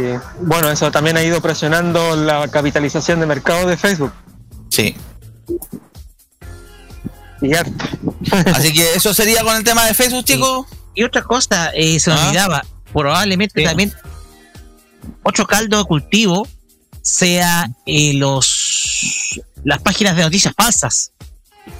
bueno, 0.40 0.70
eso 0.70 0.90
también 0.90 1.16
ha 1.16 1.22
ido 1.22 1.40
presionando 1.40 2.16
la 2.16 2.48
capitalización 2.48 3.20
de 3.20 3.26
mercado 3.26 3.66
de 3.66 3.76
Facebook. 3.76 4.12
Sí. 4.68 4.96
Y 7.40 7.54
harto. 7.54 7.84
Así 8.52 8.72
que 8.72 8.94
eso 8.94 9.14
sería 9.14 9.42
con 9.42 9.56
el 9.56 9.62
tema 9.62 9.86
de 9.86 9.94
Facebook, 9.94 10.24
chicos. 10.24 10.66
Y, 10.96 11.04
otra 11.04 11.22
cosa, 11.22 11.70
eh, 11.74 12.00
se 12.00 12.10
ah. 12.10 12.26
olvidaba, 12.26 12.64
probablemente 12.92 13.62
también 13.62 13.92
otro 15.22 15.46
caldo 15.46 15.78
de 15.78 15.84
cultivo 15.84 16.48
sea 17.02 17.68
eh, 17.86 18.14
los 18.14 19.40
las 19.64 19.80
páginas 19.82 20.16
de 20.16 20.22
noticias 20.22 20.54
falsas. 20.56 21.12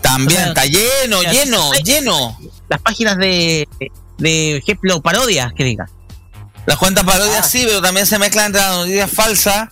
También, 0.00 0.40
está 0.48 0.66
lleno, 0.66 1.22
lleno, 1.22 1.72
lleno. 1.85 2.38
Las 2.68 2.81
páginas 2.81 3.16
de, 3.16 3.68
de 4.18 4.57
ejemplo, 4.57 5.00
parodias, 5.00 5.52
que 5.52 5.64
diga. 5.64 5.88
Las 6.66 6.76
cuentas 6.76 7.05
parodias 7.05 7.48
sí, 7.48 7.62
pero 7.64 7.81
también 7.81 8.07
se 8.07 8.18
mezclan 8.18 8.46
entre 8.46 8.61
las 8.61 8.76
noticias 8.76 9.11
falsas 9.11 9.68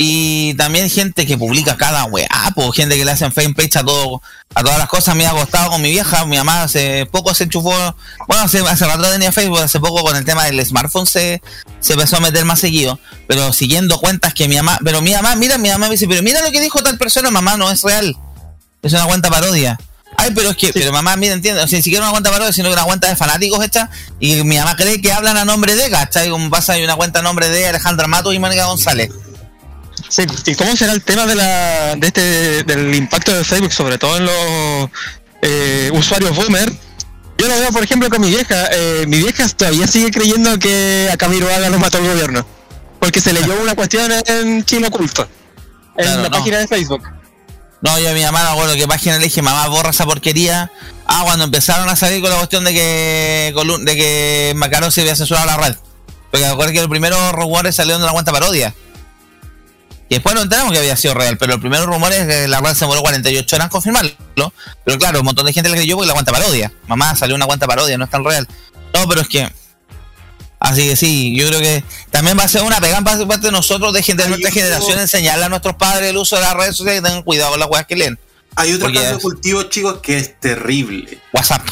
y 0.00 0.54
también 0.54 0.88
gente 0.88 1.26
que 1.26 1.36
publica 1.36 1.76
cada 1.76 2.04
weá, 2.04 2.52
pues 2.54 2.70
gente 2.72 2.96
que 2.96 3.04
le 3.04 3.10
hacen 3.10 3.32
fanpage 3.32 3.74
a 3.78 3.82
todo, 3.82 4.22
a 4.54 4.62
todas 4.62 4.78
las 4.78 4.86
cosas. 4.86 5.16
Me 5.16 5.26
ha 5.26 5.32
costado 5.32 5.70
con 5.72 5.82
mi 5.82 5.90
vieja, 5.90 6.24
mi 6.24 6.36
mamá 6.36 6.62
hace 6.62 7.04
poco 7.06 7.34
se 7.34 7.44
enchufó, 7.44 7.72
bueno, 8.28 8.44
hace, 8.44 8.60
hace 8.60 8.86
rato 8.86 9.02
tenía 9.10 9.32
Facebook, 9.32 9.58
hace 9.58 9.80
poco 9.80 10.04
con 10.04 10.14
el 10.14 10.24
tema 10.24 10.44
del 10.44 10.64
smartphone 10.64 11.04
se, 11.04 11.42
se 11.80 11.94
empezó 11.94 12.18
a 12.18 12.20
meter 12.20 12.44
más 12.44 12.60
seguido, 12.60 13.00
pero 13.26 13.52
siguiendo 13.52 13.98
cuentas 13.98 14.34
que 14.34 14.46
mi 14.46 14.54
mamá, 14.54 14.78
pero 14.84 15.02
mi 15.02 15.10
mamá, 15.10 15.34
mira, 15.34 15.58
mi 15.58 15.68
mamá 15.68 15.86
me 15.86 15.94
dice, 15.94 16.06
pero 16.06 16.22
mira 16.22 16.42
lo 16.42 16.52
que 16.52 16.60
dijo 16.60 16.80
tal 16.80 16.96
persona, 16.96 17.32
mamá, 17.32 17.56
no 17.56 17.68
es 17.68 17.82
real, 17.82 18.16
es 18.82 18.92
una 18.92 19.06
cuenta 19.06 19.30
parodia. 19.30 19.80
Ay, 20.16 20.30
pero 20.34 20.50
es 20.50 20.56
que, 20.56 20.72
pero 20.72 20.92
mamá, 20.92 21.16
mira, 21.16 21.34
entiende, 21.34 21.60
o 21.60 21.66
sea, 21.66 21.76
ni 21.76 21.82
siquiera 21.82 22.04
una 22.04 22.12
cuenta 22.12 22.30
parodia, 22.30 22.52
sino 22.52 22.68
que 22.68 22.74
una 22.74 22.84
cuenta 22.84 23.08
de 23.08 23.16
fanáticos 23.16 23.64
hecha, 23.64 23.90
y 24.20 24.44
mi 24.44 24.58
mamá 24.58 24.76
cree 24.76 25.00
que 25.02 25.12
hablan 25.12 25.36
a 25.36 25.44
nombre 25.44 25.74
de, 25.74 25.90
¿cachai? 25.90 26.30
Como 26.30 26.50
pasa, 26.50 26.74
hay 26.74 26.84
una 26.84 26.94
cuenta 26.94 27.18
a 27.18 27.22
nombre 27.22 27.48
de 27.48 27.66
Alejandra 27.66 28.06
Mato 28.06 28.32
y 28.32 28.38
Mónica 28.38 28.66
González. 28.66 29.10
Sí, 30.08 30.22
¿y 30.46 30.54
cómo 30.54 30.74
será 30.76 30.92
el 30.92 31.02
tema 31.02 31.26
de 31.26 31.34
la 31.34 31.94
de 31.96 32.06
este 32.06 32.64
del 32.64 32.94
impacto 32.94 33.34
de 33.34 33.44
Facebook, 33.44 33.72
sobre 33.72 33.98
todo 33.98 34.16
en 34.16 34.24
los 34.24 34.90
eh, 35.42 35.90
usuarios 35.92 36.34
boomer? 36.34 36.72
Yo 37.36 37.46
lo 37.46 37.54
veo, 37.54 37.70
por 37.70 37.84
ejemplo, 37.84 38.08
con 38.10 38.20
mi 38.20 38.30
vieja. 38.30 38.68
Eh, 38.72 39.04
mi 39.06 39.18
vieja 39.18 39.46
todavía 39.50 39.86
sigue 39.86 40.10
creyendo 40.10 40.58
que 40.58 41.08
a 41.12 41.16
Camilo 41.16 41.48
Haga 41.54 41.68
lo 41.68 41.78
mató 41.78 41.98
el 41.98 42.08
gobierno. 42.08 42.44
Porque 42.98 43.20
se 43.20 43.32
leyó 43.32 43.54
una 43.62 43.74
cuestión 43.76 44.10
en 44.26 44.64
Chino 44.64 44.88
Oculto. 44.88 45.28
En 45.96 46.04
Claro, 46.04 46.22
la 46.22 46.28
no. 46.28 46.36
página 46.36 46.58
de 46.58 46.66
Facebook. 46.68 47.02
No, 47.80 47.96
yo 48.00 48.10
a 48.10 48.12
mi 48.12 48.24
mamá, 48.24 48.42
no 48.42 48.50
acuerdo 48.50 48.74
qué 48.74 48.88
página 48.88 49.18
le 49.18 49.24
dije, 49.24 49.40
mamá, 49.40 49.68
borra 49.68 49.90
esa 49.90 50.04
porquería. 50.04 50.72
Ah, 51.06 51.22
cuando 51.24 51.44
empezaron 51.44 51.88
a 51.88 51.94
salir 51.94 52.20
con 52.20 52.30
la 52.30 52.36
cuestión 52.36 52.64
de 52.64 52.72
que 52.74 53.54
de 53.82 53.96
que 53.96 54.52
Macarón 54.56 54.90
se 54.90 55.02
había 55.02 55.14
censurado 55.14 55.46
la 55.46 55.56
red. 55.58 55.76
Porque 56.30 56.44
me 56.44 56.50
acuerdo 56.52 56.72
que 56.72 56.80
los 56.80 56.88
primeros 56.88 57.32
rumores 57.32 57.76
salieron 57.76 58.00
de 58.00 58.06
la 58.06 58.12
cuenta 58.12 58.32
parodia. 58.32 58.74
Y 60.08 60.14
después 60.14 60.34
nos 60.34 60.44
enteramos 60.44 60.72
que 60.72 60.78
había 60.78 60.96
sido 60.96 61.14
real, 61.14 61.36
pero 61.36 61.52
los 61.52 61.60
primeros 61.60 61.86
rumores 61.86 62.26
que 62.26 62.48
la 62.48 62.60
red 62.60 62.72
se 62.74 62.80
demoró 62.80 63.02
48 63.02 63.56
horas 63.56 63.66
en 63.66 63.70
confirmarlo. 63.70 64.52
Pero 64.84 64.98
claro, 64.98 65.18
un 65.20 65.26
montón 65.26 65.44
de 65.46 65.52
gente 65.52 65.68
le 65.68 65.76
creyó 65.76 65.96
porque 65.96 66.06
la 66.08 66.14
cuenta 66.14 66.32
parodia. 66.32 66.72
Mamá, 66.86 67.14
salió 67.14 67.34
una 67.36 67.44
cuenta 67.46 67.66
parodia, 67.66 67.98
no 67.98 68.04
es 68.04 68.10
tan 68.10 68.24
real. 68.24 68.48
No, 68.94 69.06
pero 69.06 69.20
es 69.20 69.28
que. 69.28 69.50
Así 70.60 70.88
que 70.88 70.96
sí, 70.96 71.36
yo 71.36 71.46
creo 71.48 71.60
que 71.60 71.84
también 72.10 72.36
va 72.38 72.42
a 72.44 72.48
ser 72.48 72.62
una 72.62 72.80
pegada 72.80 73.02
parte 73.04 73.24
parte 73.26 73.46
de 73.46 73.52
nosotros, 73.52 73.92
de 73.92 74.02
gente 74.02 74.24
de 74.24 74.30
nuestra 74.30 74.50
generación, 74.50 74.98
enseñarle 74.98 75.44
a 75.44 75.48
nuestros 75.48 75.76
padres 75.76 76.10
el 76.10 76.16
uso 76.16 76.34
de 76.36 76.42
las 76.42 76.54
redes 76.54 76.74
sociales 76.76 77.00
y 77.00 77.04
tengan 77.04 77.22
cuidado 77.22 77.50
con 77.52 77.60
las 77.60 77.68
weas 77.70 77.86
que 77.86 77.94
leen. 77.94 78.18
Hay 78.56 78.72
otro 78.72 78.88
caso 78.92 79.00
de 79.06 79.12
es- 79.12 79.22
cultivo, 79.22 79.62
chicos, 79.64 80.00
que 80.02 80.16
es 80.18 80.40
terrible. 80.40 81.20
WhatsApp. 81.32 81.62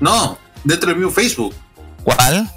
No, 0.00 0.38
dentro 0.64 0.88
del 0.88 0.96
mismo 0.96 1.12
Facebook. 1.12 1.54
¿Cuál? 2.04 2.50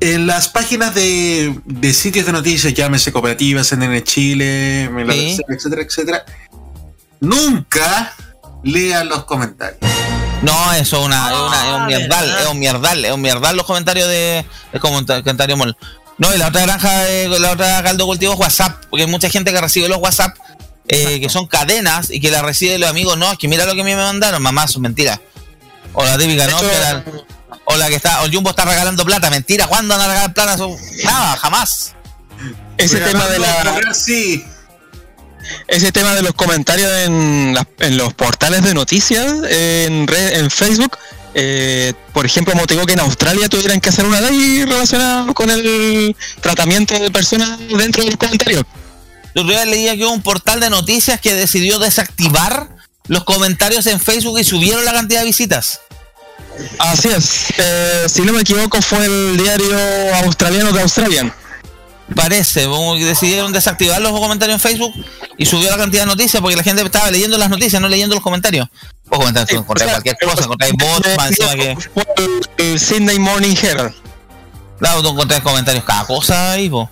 En 0.00 0.26
las 0.26 0.48
páginas 0.48 0.94
de, 0.94 1.58
de 1.66 1.92
sitios 1.92 2.24
de 2.26 2.32
noticias, 2.32 2.72
llámese 2.72 3.12
cooperativas, 3.12 3.66
CNN 3.68 4.02
Chile, 4.02 4.88
Sí. 5.10 5.38
etcétera, 5.48 5.82
etcétera, 5.82 6.24
nunca 7.20 8.14
lean 8.62 9.08
los 9.08 9.24
comentarios. 9.24 9.78
No, 10.42 10.72
eso 10.72 11.00
es, 11.00 11.06
una, 11.06 11.30
es, 11.30 11.38
una- 11.38 11.66
es 11.66 11.74
un 11.74 11.80
Ah, 11.82 11.86
mierdal, 11.86 12.26
verdad. 12.26 12.42
es 12.42 12.48
un 12.48 12.58
mierdal, 12.58 13.04
es 13.04 13.12
un 13.12 13.20
mierdal 13.20 13.56
los 13.56 13.66
comentarios 13.66 14.08
de, 14.08 14.44
de 14.72 14.80
comenta- 14.80 15.22
comentario 15.22 15.56
mol. 15.58 15.76
No, 16.16 16.34
y 16.34 16.38
la 16.38 16.48
otra 16.48 16.62
granja, 16.62 16.98
de, 17.00 17.28
la 17.38 17.50
otra 17.52 17.82
caldo 17.82 18.06
cultivo 18.06 18.32
es 18.32 18.38
WhatsApp, 18.38 18.84
porque 18.88 19.04
hay 19.04 19.10
mucha 19.10 19.28
gente 19.28 19.52
que 19.52 19.60
recibe 19.60 19.88
los 19.88 19.98
WhatsApp, 19.98 20.34
eh, 20.88 21.20
que 21.20 21.28
son 21.28 21.46
cadenas 21.46 22.10
y 22.10 22.20
que 22.20 22.30
la 22.30 22.40
recibe 22.42 22.78
los 22.78 22.88
amigos. 22.88 23.18
No, 23.18 23.30
es 23.32 23.38
que 23.38 23.48
mira 23.48 23.66
lo 23.66 23.74
que 23.74 23.82
a 23.82 23.84
mí 23.84 23.90
me 23.94 24.02
mandaron, 24.02 24.40
mamá, 24.42 24.66
son 24.66 24.80
mentiras. 24.82 25.20
O 25.92 26.04
la 26.04 26.16
típica, 26.16 26.46
¿no? 26.46 26.58
Hecho, 26.58 26.70
Que 26.70 26.78
la- 26.78 27.04
o 27.64 27.76
la 27.76 27.88
que 27.88 27.96
está, 27.96 28.22
o 28.22 28.26
el 28.26 28.34
Jumbo 28.34 28.50
está 28.50 28.64
regalando 28.64 29.04
plata, 29.04 29.30
mentira, 29.30 29.66
¿cuándo 29.66 29.96
van 29.96 30.04
a 30.04 30.08
regalar 30.08 30.34
plata? 30.34 30.54
Eso- 30.54 30.76
Nada, 31.04 31.36
jamás. 31.36 31.94
Ese 32.78 32.98
tema 33.00 33.26
de 33.28 33.38
la, 33.38 33.94
Sí, 33.94 34.44
ese 35.68 35.92
tema 35.92 36.14
de 36.14 36.22
los 36.22 36.32
comentarios 36.34 36.90
en, 37.06 37.56
los 37.96 38.14
portales 38.14 38.62
de 38.62 38.74
noticias 38.74 39.26
en, 39.48 40.06
red, 40.06 40.38
en 40.40 40.50
Facebook, 40.50 40.96
eh, 41.34 41.92
por 42.12 42.26
ejemplo, 42.26 42.54
motivó 42.54 42.86
que 42.86 42.94
en 42.94 43.00
Australia 43.00 43.48
tuvieran 43.48 43.80
que 43.80 43.90
hacer 43.90 44.04
una 44.04 44.20
ley 44.20 44.64
relacionada 44.64 45.32
con 45.32 45.50
el 45.50 46.16
tratamiento 46.40 46.98
de 46.98 47.10
personas 47.10 47.58
dentro 47.68 48.02
de 48.02 48.10
los 48.10 48.16
comentarios. 48.16 48.64
El 49.34 49.42
otro 49.42 49.52
día 49.54 49.64
leía 49.64 49.96
que 49.96 50.04
hubo 50.04 50.12
un 50.12 50.22
portal 50.22 50.58
de 50.60 50.70
noticias 50.70 51.20
que 51.20 51.34
decidió 51.34 51.78
desactivar 51.78 52.68
los 53.06 53.24
comentarios 53.24 53.86
en 53.86 54.00
Facebook 54.00 54.38
y 54.40 54.44
subieron 54.44 54.84
la 54.84 54.92
cantidad 54.92 55.20
de 55.20 55.26
visitas. 55.26 55.80
Así 56.78 57.08
es. 57.08 57.52
Eh, 57.58 58.06
si 58.08 58.22
no 58.22 58.32
me 58.32 58.40
equivoco, 58.40 58.80
fue 58.82 59.04
el 59.04 59.36
diario 59.36 59.76
australiano 60.24 60.72
de 60.72 60.82
Australian. 60.82 61.32
Parece, 62.14 62.66
decidieron 62.98 63.52
desactivar 63.52 64.00
los 64.02 64.12
comentarios 64.12 64.56
en 64.56 64.60
Facebook 64.60 64.92
y 65.38 65.46
subió 65.46 65.70
la 65.70 65.76
cantidad 65.76 66.02
de 66.02 66.06
noticias 66.06 66.42
porque 66.42 66.56
la 66.56 66.64
gente 66.64 66.82
estaba 66.82 67.10
leyendo 67.10 67.38
las 67.38 67.50
noticias, 67.50 67.80
no 67.80 67.88
leyendo 67.88 68.16
los 68.16 68.24
comentarios. 68.24 68.68
Vos 69.06 69.18
cualquier 69.18 70.16
cosa, 70.24 70.46
bots, 70.46 71.16
más 71.16 71.30
encima 71.30 71.54
que. 71.54 71.76
Fue 71.94 72.04
el, 72.58 72.80
Sydney 72.80 73.18
Morning 73.18 73.54
Herald. 73.60 73.94
Claro, 74.78 75.02
tú 75.02 75.10
encontrás 75.10 75.40
comentarios 75.40 75.84
cada 75.84 76.04
cosa 76.04 76.52
ahí, 76.52 76.68
po. 76.68 76.88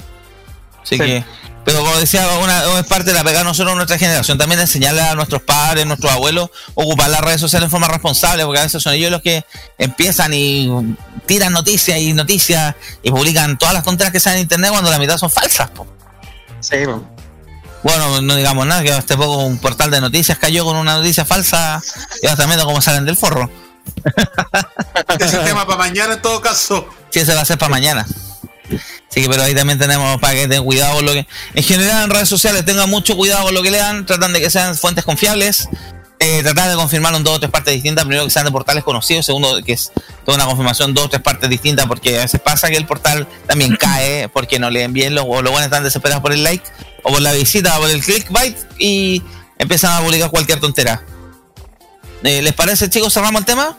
Así 0.82 0.96
Sí. 0.96 0.98
que. 0.98 1.24
Pero 1.68 1.80
como 1.80 1.98
decía, 1.98 2.26
una, 2.42 2.78
es 2.78 2.86
parte 2.86 3.10
de 3.10 3.12
la 3.12 3.22
pegada 3.22 3.44
no 3.44 3.52
solo 3.52 3.72
de 3.72 3.76
nuestra 3.76 3.98
generación, 3.98 4.38
también 4.38 4.56
de 4.56 4.62
enseñarle 4.62 5.02
a 5.02 5.14
nuestros 5.14 5.42
padres, 5.42 5.84
nuestros 5.84 6.10
abuelos, 6.10 6.48
ocupar 6.72 7.10
las 7.10 7.20
redes 7.20 7.42
sociales 7.42 7.66
en 7.66 7.70
forma 7.70 7.88
responsable, 7.88 8.42
porque 8.46 8.60
a 8.60 8.62
veces 8.62 8.82
son 8.82 8.94
ellos 8.94 9.10
los 9.10 9.20
que 9.20 9.44
empiezan 9.76 10.32
y 10.32 10.96
tiran 11.26 11.52
noticias 11.52 11.98
y 11.98 12.14
noticias 12.14 12.74
y 13.02 13.10
publican 13.10 13.58
todas 13.58 13.74
las 13.74 13.84
tonterías 13.84 14.12
que 14.12 14.18
salen 14.18 14.38
en 14.38 14.42
internet 14.44 14.70
cuando 14.70 14.90
la 14.90 14.98
mitad 14.98 15.18
son 15.18 15.28
falsas, 15.30 15.68
po. 15.68 15.86
Sí, 16.60 16.76
Bueno, 17.82 18.22
no 18.22 18.34
digamos 18.34 18.66
nada, 18.66 18.82
que 18.82 18.90
hace 18.90 19.18
poco 19.18 19.36
un 19.44 19.58
portal 19.58 19.90
de 19.90 20.00
noticias 20.00 20.38
cayó 20.38 20.64
con 20.64 20.74
una 20.74 20.94
noticia 20.94 21.26
falsa 21.26 21.82
y 22.22 22.28
ahora 22.28 22.38
también 22.38 22.62
cómo 22.62 22.80
salen 22.80 23.04
del 23.04 23.18
forro. 23.18 23.50
ese 25.20 25.38
tema 25.40 25.66
para 25.66 25.76
mañana 25.76 26.14
en 26.14 26.22
todo 26.22 26.40
caso. 26.40 26.88
Sí, 27.10 27.20
ese 27.20 27.34
va 27.34 27.42
a 27.42 27.44
ser 27.44 27.58
para 27.58 27.68
mañana. 27.68 28.06
Así 28.70 29.22
que, 29.22 29.28
pero 29.28 29.42
ahí 29.42 29.54
también 29.54 29.78
tenemos 29.78 30.20
para 30.20 30.34
que 30.34 30.48
tengan 30.48 30.64
cuidado 30.64 30.96
con 30.96 31.06
lo 31.06 31.12
que. 31.12 31.26
En 31.54 31.62
general, 31.62 32.04
en 32.04 32.10
redes 32.10 32.28
sociales 32.28 32.64
tengan 32.64 32.88
mucho 32.90 33.16
cuidado 33.16 33.44
con 33.44 33.54
lo 33.54 33.62
que 33.62 33.70
lean, 33.70 34.06
tratan 34.06 34.32
de 34.32 34.40
que 34.40 34.50
sean 34.50 34.76
fuentes 34.76 35.04
confiables, 35.04 35.68
eh, 36.20 36.42
tratar 36.42 36.68
de 36.68 36.76
confirmar 36.76 37.14
en 37.14 37.24
dos 37.24 37.36
o 37.36 37.40
tres 37.40 37.50
partes 37.50 37.74
distintas. 37.74 38.04
Primero, 38.04 38.24
que 38.24 38.30
sean 38.30 38.44
de 38.44 38.50
portales 38.50 38.84
conocidos, 38.84 39.24
segundo, 39.24 39.62
que 39.64 39.72
es 39.72 39.92
toda 40.24 40.36
una 40.36 40.46
confirmación 40.46 40.94
dos 40.94 41.06
o 41.06 41.08
tres 41.08 41.22
partes 41.22 41.48
distintas, 41.48 41.86
porque 41.86 42.18
a 42.18 42.22
veces 42.22 42.40
pasa 42.40 42.68
que 42.68 42.76
el 42.76 42.86
portal 42.86 43.26
también 43.46 43.76
cae 43.80 44.28
porque 44.28 44.58
no 44.58 44.70
leen 44.70 44.92
bien, 44.92 45.14
los, 45.14 45.24
o 45.26 45.42
los 45.42 45.52
buenos 45.52 45.64
están 45.64 45.84
desesperados 45.84 46.22
por 46.22 46.32
el 46.32 46.42
like, 46.42 46.64
o 47.02 47.12
por 47.12 47.22
la 47.22 47.32
visita, 47.32 47.78
o 47.78 47.82
por 47.82 47.90
el 47.90 48.02
clickbait, 48.02 48.56
y 48.78 49.22
empiezan 49.58 49.92
a 49.92 50.04
publicar 50.04 50.30
cualquier 50.30 50.60
tontera. 50.60 51.02
Eh, 52.24 52.42
¿Les 52.42 52.52
parece, 52.52 52.90
chicos? 52.90 53.14
¿Cerramos 53.14 53.40
el 53.40 53.46
tema? 53.46 53.76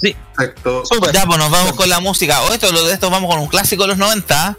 Perfecto. 0.00 0.82
Ya, 1.12 1.26
pues 1.26 1.38
nos 1.38 1.50
vamos 1.50 1.72
con 1.74 1.88
la 1.88 2.00
música. 2.00 2.42
O 2.42 2.52
esto, 2.52 2.70
lo 2.72 2.84
de 2.84 2.94
esto 2.94 3.10
vamos 3.10 3.30
con 3.30 3.40
un 3.40 3.48
clásico 3.48 3.82
de 3.82 3.88
los 3.88 3.98
90. 3.98 4.56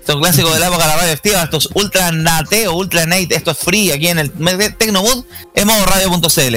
Esto 0.00 0.12
es 0.12 0.16
un 0.16 0.22
clásico 0.22 0.52
de 0.52 0.58
la 0.58 0.66
época 0.66 0.84
de 0.84 0.88
la 0.88 0.96
radio 0.96 1.12
activa. 1.12 1.42
Esto 1.42 1.58
es 1.58 1.68
Ultra 1.74 2.10
Nate 2.12 2.68
o 2.68 2.74
Ultra 2.74 3.06
Nate. 3.06 3.34
Esto 3.34 3.50
es 3.52 3.58
free 3.58 3.92
aquí 3.92 4.08
en 4.08 4.18
el 4.18 4.32
Tecnomood 4.32 5.24
en 5.54 5.66
modo 5.66 5.84
radio.cl. 5.86 6.56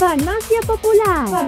Farmacia 0.00 0.62
Popular. 0.66 1.46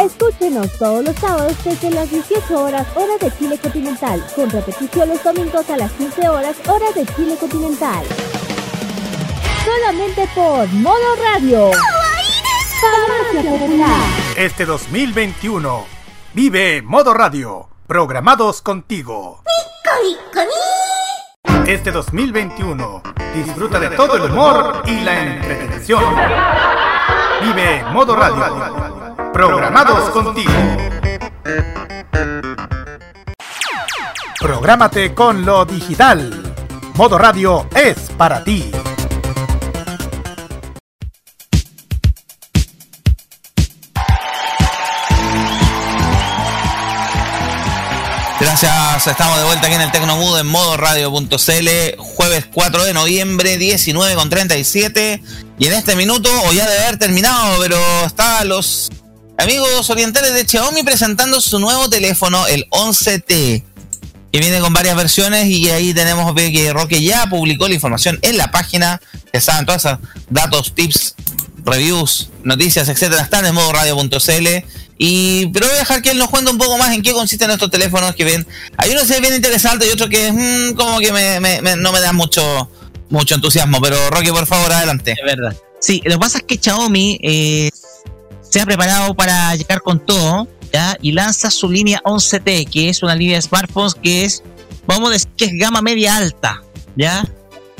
Escúchenos 0.00 0.76
todos 0.76 1.04
los 1.04 1.14
sábados 1.14 1.56
desde 1.62 1.92
las 1.92 2.10
18 2.10 2.60
horas 2.60 2.84
hora 2.96 3.16
de 3.20 3.30
Chile 3.38 3.56
continental, 3.58 4.26
con 4.34 4.50
repetición 4.50 5.08
los 5.08 5.22
domingos 5.22 5.70
a 5.70 5.76
las 5.76 5.92
15 5.92 6.28
horas 6.28 6.56
hora 6.66 6.90
de 6.96 7.06
Chile 7.14 7.36
continental. 7.38 8.04
Solamente 9.64 10.28
por 10.34 10.66
Modo 10.72 11.14
Radio. 11.22 11.70
Farmacia 12.80 13.52
Popular. 13.52 14.00
Este 14.36 14.64
2021 14.64 15.86
vive 16.34 16.82
Modo 16.82 17.14
Radio. 17.14 17.68
Programados 17.86 18.62
contigo. 18.62 19.44
Este 21.68 21.92
2021 21.92 23.02
disfruta 23.32 23.78
de 23.78 23.90
todo 23.90 24.16
el 24.16 24.32
humor 24.32 24.82
y 24.86 25.00
la 25.02 25.22
entretención. 25.22 26.02
Vive 27.42 27.84
Modo 27.92 28.16
Radio. 28.16 29.32
Programados 29.32 30.10
contigo. 30.10 30.50
Prográmate 34.40 35.14
con 35.14 35.44
lo 35.44 35.64
digital. 35.64 36.54
Modo 36.94 37.18
Radio 37.18 37.66
es 37.74 38.10
para 38.16 38.42
ti. 38.42 38.70
Gracias, 48.58 49.08
estamos 49.08 49.36
de 49.36 49.44
vuelta 49.44 49.66
aquí 49.66 49.76
en 49.76 49.82
el 49.82 49.92
Tecnomudo 49.92 50.40
en 50.40 50.46
modo 50.46 50.78
radio.cl, 50.78 51.98
jueves 51.98 52.46
4 52.54 52.84
de 52.84 52.94
noviembre, 52.94 53.58
19 53.58 54.14
con 54.14 54.30
37. 54.30 55.22
Y 55.58 55.66
en 55.66 55.74
este 55.74 55.94
minuto, 55.94 56.30
o 56.46 56.54
ya 56.54 56.66
debe 56.66 56.84
haber 56.84 56.98
terminado, 56.98 57.60
pero 57.60 57.78
está 58.06 58.46
los 58.46 58.90
amigos 59.36 59.90
orientales 59.90 60.32
de 60.32 60.46
Xiaomi 60.46 60.84
presentando 60.84 61.42
su 61.42 61.58
nuevo 61.58 61.90
teléfono, 61.90 62.46
el 62.46 62.66
11T, 62.70 63.62
que 64.32 64.38
viene 64.38 64.58
con 64.60 64.72
varias 64.72 64.96
versiones 64.96 65.44
y 65.48 65.68
ahí 65.68 65.92
tenemos 65.92 66.34
que 66.34 66.72
Roque 66.72 67.02
ya 67.02 67.26
publicó 67.26 67.68
la 67.68 67.74
información 67.74 68.18
en 68.22 68.38
la 68.38 68.50
página, 68.50 69.02
que 69.30 69.42
saben 69.42 69.66
todos 69.66 69.84
esos 69.84 69.98
datos, 70.30 70.74
tips, 70.74 71.14
reviews, 71.62 72.30
noticias, 72.42 72.88
etcétera, 72.88 73.20
están 73.20 73.44
en 73.44 73.54
modo 73.54 73.70
radio.cl 73.70 74.64
y, 74.98 75.46
pero 75.48 75.66
voy 75.66 75.76
a 75.76 75.78
dejar 75.78 76.02
que 76.02 76.10
él 76.10 76.18
nos 76.18 76.30
cuente 76.30 76.50
un 76.50 76.58
poco 76.58 76.78
más 76.78 76.94
en 76.94 77.02
qué 77.02 77.12
consisten 77.12 77.50
estos 77.50 77.70
teléfonos 77.70 78.14
que 78.14 78.24
ven. 78.24 78.46
Hay 78.76 78.90
uno 78.90 79.00
que 79.00 79.06
se 79.06 79.20
bien 79.20 79.34
interesante 79.34 79.86
y 79.86 79.90
otro 79.90 80.08
que 80.08 80.32
mm, 80.32 80.74
como 80.74 80.98
que 81.00 81.10
no 81.78 81.92
me 81.92 82.00
da 82.00 82.12
mucho, 82.12 82.70
mucho 83.10 83.34
entusiasmo. 83.34 83.80
Pero 83.80 84.10
Rocky, 84.10 84.30
por 84.30 84.46
favor, 84.46 84.72
adelante. 84.72 85.12
Es 85.12 85.24
verdad. 85.24 85.56
Sí, 85.80 86.02
lo 86.04 86.12
que 86.12 86.18
pasa 86.18 86.38
es 86.38 86.44
que 86.44 86.58
Xiaomi 86.58 87.18
eh, 87.22 87.70
se 88.40 88.60
ha 88.60 88.66
preparado 88.66 89.14
para 89.14 89.54
llegar 89.54 89.82
con 89.82 90.04
todo 90.04 90.48
¿ya? 90.72 90.96
y 91.02 91.12
lanza 91.12 91.50
su 91.50 91.70
línea 91.70 92.00
11T, 92.04 92.68
que 92.70 92.88
es 92.88 93.02
una 93.02 93.14
línea 93.14 93.36
de 93.36 93.42
smartphones 93.42 93.94
que 93.94 94.24
es, 94.24 94.42
vamos 94.86 95.10
a 95.10 95.12
decir, 95.12 95.28
que 95.36 95.44
es 95.44 95.52
gama 95.54 95.82
media 95.82 96.16
alta. 96.16 96.62
¿ya? 96.96 97.24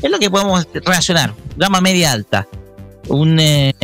Es 0.02 0.10
lo 0.10 0.18
que 0.18 0.30
podemos 0.30 0.66
relacionar, 0.74 1.34
gama 1.56 1.80
media 1.80 2.12
alta. 2.12 2.46
Un, 3.08 3.38
eh, 3.40 3.74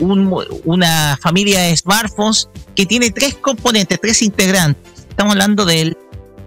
una 0.00 1.18
familia 1.20 1.60
de 1.62 1.76
smartphones 1.76 2.48
que 2.74 2.86
tiene 2.86 3.10
tres 3.10 3.34
componentes, 3.34 4.00
tres 4.00 4.22
integrantes. 4.22 5.06
Estamos 5.08 5.32
hablando 5.32 5.64
del 5.64 5.96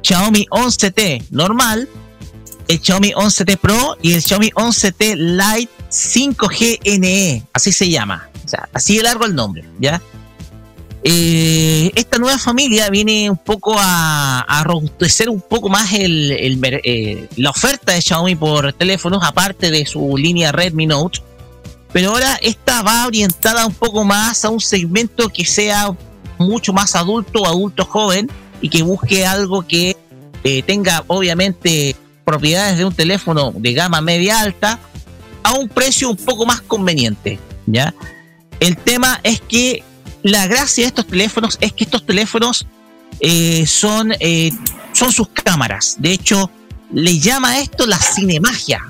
Xiaomi 0.03 0.45
11T 0.49 1.25
normal, 1.31 1.87
el 2.67 2.79
Xiaomi 2.81 3.11
11T 3.11 3.57
Pro 3.57 3.97
y 4.01 4.13
el 4.13 4.21
Xiaomi 4.21 4.49
11T 4.51 5.15
Lite 5.15 5.71
5G 5.89 6.99
NE, 6.99 7.43
así 7.53 7.71
se 7.71 7.89
llama. 7.89 8.29
O 8.45 8.47
sea, 8.47 8.69
así 8.73 8.97
de 8.97 9.03
largo 9.03 9.25
el 9.25 9.35
nombre, 9.35 9.63
¿ya? 9.79 10.01
Eh, 11.03 11.91
esta 11.95 12.19
nueva 12.19 12.37
familia 12.37 12.89
viene 12.89 13.29
un 13.29 13.37
poco 13.37 13.75
a, 13.77 14.61
robustecer 14.63 15.29
un 15.29 15.41
poco 15.41 15.67
más 15.67 15.89
eh, 15.93 17.27
la 17.37 17.49
oferta 17.49 17.93
de 17.93 18.01
Xiaomi 18.01 18.35
por 18.35 18.71
teléfonos, 18.73 19.23
aparte 19.23 19.71
de 19.71 19.85
su 19.85 20.15
línea 20.15 20.51
Redmi 20.51 20.85
Note 20.85 21.21
pero 21.93 22.11
ahora 22.11 22.37
esta 22.41 22.81
va 22.81 23.05
orientada 23.05 23.65
un 23.65 23.73
poco 23.73 24.03
más 24.03 24.45
a 24.45 24.49
un 24.49 24.59
segmento 24.59 25.29
que 25.29 25.45
sea 25.45 25.91
mucho 26.37 26.73
más 26.73 26.95
adulto 26.95 27.45
adulto 27.45 27.85
joven 27.85 28.29
y 28.61 28.69
que 28.69 28.81
busque 28.81 29.25
algo 29.25 29.67
que 29.67 29.97
eh, 30.43 30.63
tenga 30.63 31.03
obviamente 31.07 31.95
propiedades 32.25 32.77
de 32.77 32.85
un 32.85 32.93
teléfono 32.93 33.51
de 33.55 33.73
gama 33.73 34.01
media 34.01 34.39
alta 34.39 34.79
a 35.43 35.53
un 35.53 35.67
precio 35.67 36.09
un 36.09 36.17
poco 36.17 36.45
más 36.45 36.61
conveniente, 36.61 37.39
¿ya? 37.65 37.93
El 38.59 38.77
tema 38.77 39.19
es 39.23 39.41
que 39.41 39.83
la 40.23 40.47
gracia 40.47 40.83
de 40.83 40.89
estos 40.89 41.07
teléfonos 41.07 41.57
es 41.61 41.73
que 41.73 41.83
estos 41.83 42.05
teléfonos 42.05 42.65
eh, 43.19 43.65
son, 43.65 44.13
eh, 44.19 44.51
son 44.93 45.11
sus 45.11 45.29
cámaras. 45.29 45.95
De 45.99 46.11
hecho, 46.11 46.49
le 46.93 47.19
llama 47.19 47.51
a 47.51 47.59
esto 47.59 47.87
la 47.87 47.97
cinemagia 47.97 48.81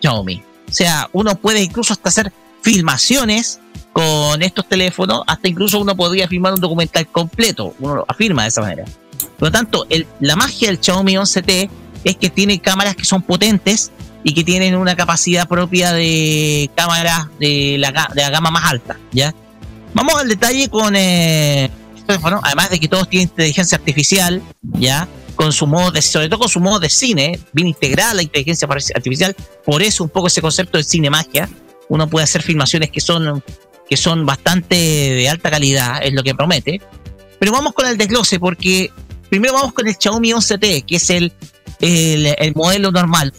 Xiaomi. 0.00 0.42
O 0.70 0.72
sea, 0.72 1.08
uno 1.12 1.34
puede 1.34 1.62
incluso 1.62 1.92
hasta 1.92 2.08
hacer 2.08 2.32
filmaciones 2.62 3.60
con 3.92 4.40
estos 4.42 4.68
teléfonos, 4.68 5.22
hasta 5.26 5.48
incluso 5.48 5.80
uno 5.80 5.96
podría 5.96 6.28
filmar 6.28 6.54
un 6.54 6.60
documental 6.60 7.08
completo, 7.08 7.74
uno 7.80 7.96
lo 7.96 8.04
afirma 8.08 8.42
de 8.42 8.48
esa 8.48 8.60
manera. 8.60 8.84
Por 9.38 9.48
lo 9.48 9.52
tanto, 9.52 9.86
la 10.20 10.36
magia 10.36 10.68
del 10.68 10.78
Xiaomi 10.80 11.14
11T 11.14 11.70
es 12.04 12.16
que 12.16 12.30
tiene 12.30 12.60
cámaras 12.60 12.94
que 12.94 13.04
son 13.04 13.22
potentes 13.22 13.90
y 14.22 14.32
que 14.32 14.44
tienen 14.44 14.76
una 14.76 14.94
capacidad 14.94 15.48
propia 15.48 15.92
de 15.92 16.70
cámaras 16.76 17.26
de 17.38 17.76
la, 17.78 18.30
gama 18.30 18.50
más 18.50 18.70
alta, 18.70 18.96
¿ya? 19.12 19.34
Vamos 19.92 20.14
al 20.14 20.28
detalle 20.28 20.68
con 20.68 20.94
eh, 20.94 21.68
teléfono, 22.06 22.40
además 22.44 22.70
de 22.70 22.78
que 22.78 22.86
todos 22.86 23.08
tienen 23.08 23.28
inteligencia 23.28 23.76
artificial, 23.76 24.42
¿ya? 24.74 25.08
Con 25.40 25.54
su 25.54 25.66
modo 25.66 25.90
de, 25.90 26.02
sobre 26.02 26.28
todo 26.28 26.40
con 26.40 26.50
su 26.50 26.60
modo 26.60 26.78
de 26.78 26.90
cine, 26.90 27.40
bien 27.54 27.68
integrada 27.68 28.12
la 28.12 28.20
inteligencia 28.20 28.68
artificial, 28.94 29.34
por 29.64 29.80
eso 29.80 30.04
un 30.04 30.10
poco 30.10 30.26
ese 30.26 30.42
concepto 30.42 30.76
de 30.76 30.84
cine 30.84 31.08
magia, 31.08 31.48
uno 31.88 32.06
puede 32.10 32.24
hacer 32.24 32.42
filmaciones 32.42 32.90
que 32.90 33.00
son, 33.00 33.42
que 33.88 33.96
son 33.96 34.26
bastante 34.26 34.74
de 34.74 35.30
alta 35.30 35.50
calidad, 35.50 36.02
es 36.02 36.12
lo 36.12 36.22
que 36.22 36.34
promete. 36.34 36.82
Pero 37.38 37.52
vamos 37.52 37.72
con 37.72 37.86
el 37.86 37.96
desglose, 37.96 38.38
porque 38.38 38.92
primero 39.30 39.54
vamos 39.54 39.72
con 39.72 39.88
el 39.88 39.96
Xiaomi 39.98 40.30
11T, 40.30 40.84
que 40.84 40.96
es 40.96 41.08
el, 41.08 41.32
el, 41.80 42.54
modelo 42.54 42.90
normal, 42.90 43.32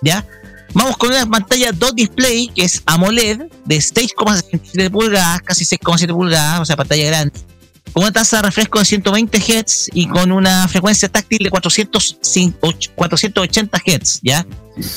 ¿ya? 0.00 0.26
Vamos 0.72 0.96
con 0.96 1.10
una 1.10 1.26
pantalla 1.26 1.70
dot 1.70 1.94
display, 1.96 2.48
que 2.48 2.62
es 2.62 2.82
AMOLED, 2.86 3.42
de 3.66 3.76
6,7 3.76 4.90
pulgadas, 4.90 5.42
casi 5.42 5.66
6,7 5.66 6.14
pulgadas, 6.14 6.60
o 6.60 6.64
sea, 6.64 6.76
pantalla 6.76 7.04
grande 7.04 7.38
con 7.92 8.02
una 8.02 8.12
tasa 8.12 8.38
de 8.38 8.42
refresco 8.42 8.78
de 8.78 8.84
120 8.84 9.38
Hz 9.38 9.90
y 9.92 10.06
con 10.06 10.32
una 10.32 10.68
frecuencia 10.68 11.08
táctil 11.08 11.38
de 11.38 11.50
480 11.50 13.78
Hz, 13.78 14.20
¿ya? 14.22 14.46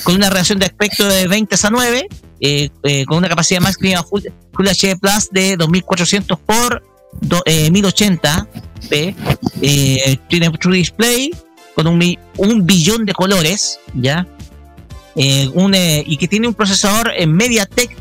Con 0.04 0.16
una 0.16 0.30
relación 0.30 0.60
de 0.60 0.66
aspecto 0.66 1.08
de 1.08 1.28
20 1.28 1.56
a 1.62 1.70
9, 1.70 2.08
eh, 2.42 2.70
eh, 2.84 3.06
con 3.06 3.18
una 3.18 3.30
capacidad 3.30 3.62
máxima 3.62 4.04
Full, 4.04 4.24
HD 4.58 5.00
Plus 5.00 5.30
de 5.32 5.56
2400 5.58 6.38
por 6.40 6.84
1080 7.72 8.48
p 8.90 9.16
eh, 9.62 10.18
tiene 10.30 10.50
True 10.52 10.78
Display 10.78 11.32
con 11.76 11.88
un, 11.88 12.18
un 12.38 12.66
billón 12.66 13.06
de 13.06 13.14
colores, 13.14 13.80
¿ya? 13.94 14.26
y 15.16 16.18
que 16.18 16.28
tiene 16.28 16.48
un 16.48 16.54
procesador 16.54 17.12
en 17.16 17.34
MediaTek 17.34 17.98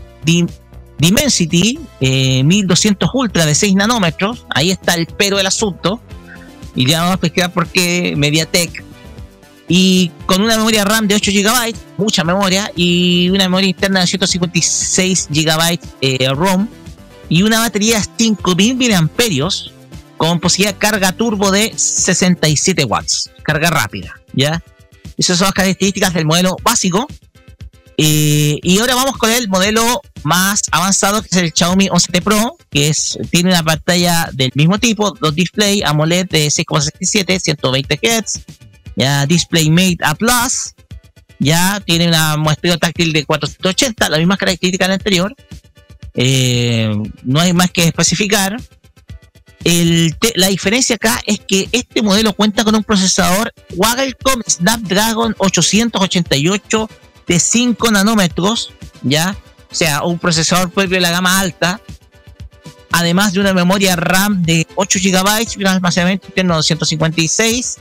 Dimensity 0.98 1.78
1200 2.00 3.06
eh, 3.06 3.10
Ultra 3.14 3.46
de 3.46 3.54
6 3.54 3.74
nanómetros, 3.74 4.44
ahí 4.50 4.70
está 4.70 4.94
el 4.94 5.06
pero 5.06 5.36
del 5.36 5.46
asunto, 5.46 6.00
y 6.74 6.86
ya 6.86 6.98
vamos 7.00 7.12
a 7.12 7.14
explicar 7.14 7.52
por 7.52 7.68
qué 7.68 8.14
MediaTek. 8.16 8.84
Y 9.70 10.10
con 10.24 10.40
una 10.40 10.56
memoria 10.56 10.84
RAM 10.84 11.06
de 11.06 11.14
8 11.14 11.30
GB, 11.30 11.74
mucha 11.98 12.24
memoria, 12.24 12.72
y 12.74 13.28
una 13.30 13.44
memoria 13.44 13.68
interna 13.68 14.00
de 14.00 14.06
156 14.06 15.28
GB 15.30 15.78
eh, 16.00 16.28
ROM, 16.30 16.66
y 17.28 17.42
una 17.42 17.60
batería 17.60 17.98
de 17.98 18.06
5000 18.16 18.76
mAh 18.76 19.08
con 20.16 20.40
posibilidad 20.40 20.74
de 20.74 20.78
carga 20.78 21.12
turbo 21.12 21.50
de 21.52 21.72
67 21.76 22.84
watts, 22.84 23.30
carga 23.42 23.70
rápida, 23.70 24.20
¿ya? 24.32 24.62
Esas 25.16 25.38
son 25.38 25.46
las 25.46 25.54
características 25.54 26.14
del 26.14 26.26
modelo 26.26 26.56
básico 26.62 27.06
y 28.00 28.78
ahora 28.78 28.94
vamos 28.94 29.16
con 29.16 29.28
el 29.28 29.48
modelo 29.48 30.00
más 30.22 30.62
avanzado, 30.70 31.20
que 31.20 31.28
es 31.32 31.36
el 31.36 31.52
Xiaomi 31.52 31.88
11T 31.88 32.22
Pro, 32.22 32.56
que 32.70 32.88
es, 32.88 33.18
tiene 33.30 33.50
una 33.50 33.64
pantalla 33.64 34.30
del 34.32 34.52
mismo 34.54 34.78
tipo, 34.78 35.10
dos 35.20 35.34
display 35.34 35.82
AMOLED 35.82 36.28
de 36.28 36.46
6,67, 36.46 37.40
120 37.40 37.98
Hz, 38.00 38.40
ya 38.94 39.26
DisplayMate 39.26 39.98
A 40.02 40.14
Plus, 40.14 40.74
ya 41.40 41.80
tiene 41.84 42.06
una 42.06 42.36
muestreo 42.36 42.78
táctil 42.78 43.12
de 43.12 43.24
480, 43.24 44.08
la 44.08 44.18
misma 44.18 44.36
característica 44.36 44.84
del 44.84 44.94
anterior. 44.94 45.34
Eh, 46.14 46.90
no 47.24 47.40
hay 47.40 47.52
más 47.52 47.70
que 47.72 47.84
especificar. 47.84 48.56
la 50.36 50.46
diferencia 50.48 50.94
acá 50.94 51.20
es 51.26 51.40
que 51.40 51.68
este 51.72 52.00
modelo 52.00 52.32
cuenta 52.32 52.62
con 52.62 52.76
un 52.76 52.84
procesador 52.84 53.52
Qualcomm 53.76 54.42
Snapdragon 54.46 55.34
888 55.38 56.88
de 57.28 57.38
5 57.38 57.90
nanómetros, 57.90 58.72
¿ya? 59.02 59.36
O 59.70 59.74
sea, 59.74 60.02
un 60.02 60.18
procesador 60.18 60.70
propio 60.70 60.96
de 60.96 61.00
la 61.00 61.10
gama 61.10 61.38
alta, 61.38 61.80
además 62.90 63.32
de 63.34 63.40
una 63.40 63.52
memoria 63.52 63.96
RAM 63.96 64.42
de 64.42 64.66
8 64.74 64.98
GB 65.02 65.58
un 65.58 65.66
almacenamiento 65.66 66.26
interno 66.28 66.54
de 66.54 66.58
256 66.58 67.76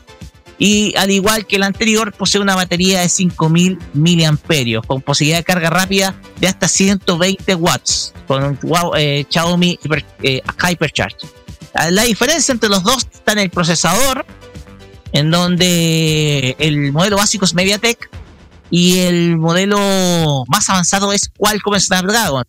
y 0.59 0.95
al 0.97 1.11
igual 1.11 1.45
que 1.45 1.57
el 1.57 1.63
anterior 1.63 2.11
posee 2.13 2.41
una 2.41 2.55
batería 2.55 3.01
de 3.01 3.09
5000 3.09 3.77
mAh 3.93 4.81
con 4.85 5.01
posibilidad 5.01 5.37
de 5.37 5.43
carga 5.43 5.69
rápida 5.69 6.15
de 6.39 6.47
hasta 6.47 6.67
120 6.67 7.55
watts 7.55 8.13
con 8.27 8.43
un 8.43 8.59
eh, 8.97 9.25
Xiaomi 9.29 9.79
eh, 10.23 10.41
Hypercharge. 10.57 11.27
La 11.91 12.03
diferencia 12.03 12.51
entre 12.51 12.69
los 12.69 12.83
dos 12.83 13.07
está 13.13 13.33
en 13.33 13.39
el 13.39 13.49
procesador, 13.51 14.25
en 15.11 15.29
donde 15.29 16.55
el 16.57 16.91
modelo 16.91 17.17
básico 17.17 17.45
es 17.45 17.53
MediaTek 17.53 18.09
y 18.69 18.99
el 18.99 19.37
modelo 19.37 20.43
más 20.47 20.69
avanzado 20.69 21.13
es 21.13 21.29
Qualcomm 21.37 21.79
Snapdragon. 21.79 22.43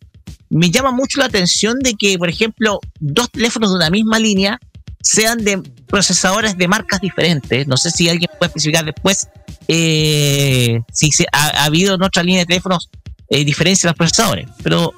Me 0.50 0.70
llama 0.70 0.90
mucho 0.90 1.20
la 1.20 1.26
atención 1.26 1.78
de 1.80 1.94
que, 1.94 2.18
por 2.18 2.28
ejemplo, 2.28 2.80
dos 3.00 3.30
teléfonos 3.30 3.70
de 3.70 3.76
una 3.76 3.90
misma 3.90 4.18
línea 4.18 4.58
sean 5.02 5.44
de 5.44 5.62
procesadores 5.86 6.56
de 6.56 6.68
marcas 6.68 7.00
diferentes. 7.00 7.66
No 7.66 7.76
sé 7.76 7.90
si 7.90 8.08
alguien 8.08 8.30
puede 8.38 8.48
especificar 8.48 8.84
después 8.84 9.28
eh, 9.68 10.80
si 10.92 11.12
se, 11.12 11.26
ha, 11.32 11.64
habido 11.64 11.94
en 11.94 12.02
otra 12.02 12.22
línea 12.22 12.40
de 12.40 12.46
teléfonos 12.46 12.90
eh, 13.28 13.44
diferencia 13.44 13.86
en 13.86 13.90
los 13.90 13.96
procesadores. 13.96 14.48
Pero 14.62 14.92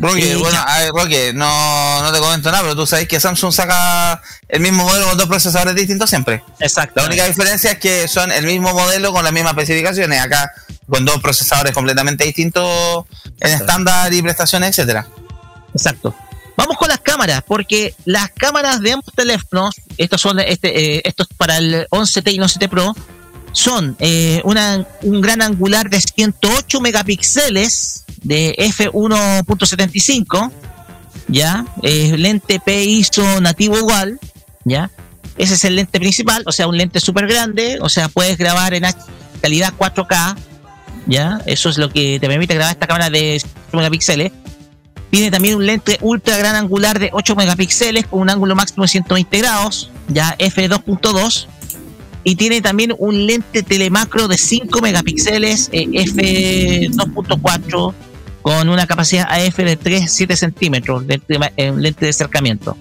Roque, 0.00 0.34
bueno, 0.36 0.58
a 0.66 0.78
ver, 0.78 0.92
Roque, 0.92 1.32
no, 1.34 2.02
no 2.02 2.10
te 2.10 2.18
comento 2.18 2.50
nada, 2.50 2.62
pero 2.62 2.74
tú 2.74 2.86
sabes 2.86 3.06
que 3.06 3.20
Samsung 3.20 3.52
saca 3.52 4.22
el 4.48 4.60
mismo 4.60 4.84
modelo 4.84 5.06
con 5.06 5.18
dos 5.18 5.28
procesadores 5.28 5.74
distintos 5.74 6.08
siempre. 6.08 6.42
Exacto. 6.58 7.00
La 7.02 7.06
única 7.06 7.26
diferencia 7.26 7.72
es 7.72 7.78
que 7.78 8.08
son 8.08 8.32
el 8.32 8.46
mismo 8.46 8.72
modelo 8.72 9.12
con 9.12 9.22
las 9.22 9.32
mismas 9.32 9.52
especificaciones. 9.52 10.20
Acá 10.20 10.50
con 10.88 11.04
dos 11.04 11.20
procesadores 11.20 11.72
completamente 11.72 12.24
distintos 12.24 13.04
en 13.40 13.52
estándar 13.52 14.12
y 14.12 14.22
prestaciones, 14.22 14.70
etcétera. 14.70 15.06
Exacto. 15.74 16.14
Vamos 16.56 16.76
con 16.76 16.88
las 16.88 17.00
cámaras, 17.00 17.42
porque 17.46 17.94
las 18.04 18.30
cámaras 18.30 18.80
de 18.80 18.92
ambos 18.92 19.14
teléfonos, 19.14 19.74
estos 19.96 20.20
son 20.20 20.40
este, 20.40 20.96
eh, 20.96 21.02
estos 21.04 21.28
para 21.36 21.56
el 21.56 21.86
11T 21.90 22.32
y 22.32 22.36
el 22.36 22.42
11T 22.42 22.68
Pro, 22.68 22.94
son 23.52 23.96
eh, 23.98 24.42
un 24.44 25.20
gran 25.20 25.42
angular 25.42 25.90
de 25.90 26.00
108 26.00 26.80
megapíxeles 26.80 28.04
de 28.22 28.54
f1.75, 28.58 30.52
ya, 31.28 31.64
lente 31.82 32.60
P 32.60 32.84
ISO 32.84 33.40
nativo 33.40 33.78
igual, 33.78 34.18
ya. 34.64 34.90
Ese 35.38 35.54
es 35.54 35.64
el 35.64 35.76
lente 35.76 35.98
principal, 35.98 36.42
o 36.46 36.52
sea, 36.52 36.66
un 36.66 36.76
lente 36.76 37.00
súper 37.00 37.26
grande, 37.26 37.78
o 37.80 37.88
sea, 37.88 38.08
puedes 38.08 38.36
grabar 38.36 38.74
en 38.74 38.84
calidad 39.40 39.72
4K, 39.78 40.36
ya. 41.06 41.40
Eso 41.46 41.70
es 41.70 41.78
lo 41.78 41.88
que 41.88 42.18
te 42.20 42.28
permite 42.28 42.54
grabar 42.54 42.72
esta 42.72 42.86
cámara 42.86 43.10
de 43.10 43.40
108 43.40 43.76
megapíxeles. 43.76 44.32
Tiene 45.10 45.30
también 45.30 45.56
un 45.56 45.66
lente 45.66 45.98
ultra 46.02 46.36
gran 46.36 46.54
angular 46.54 46.98
de 46.98 47.10
8 47.12 47.34
megapíxeles 47.34 48.06
con 48.06 48.20
un 48.20 48.30
ángulo 48.30 48.54
máximo 48.54 48.84
de 48.84 48.88
120 48.88 49.38
grados, 49.38 49.90
ya 50.08 50.36
f2.2. 50.38 51.46
Y 52.22 52.36
tiene 52.36 52.60
también 52.60 52.94
un 52.98 53.26
lente 53.26 53.62
telemacro 53.62 54.28
de 54.28 54.36
5 54.36 54.80
megapíxeles 54.80 55.70
eh, 55.72 55.86
f2.4 55.86 57.94
con 58.42 58.68
una 58.68 58.86
capacidad 58.86 59.26
AF 59.30 59.56
de 59.56 59.78
3,7 59.78 60.36
centímetros, 60.36 61.06
de, 61.06 61.20
eh, 61.56 61.72
lente 61.72 62.04
de 62.04 62.10
acercamiento. 62.10 62.76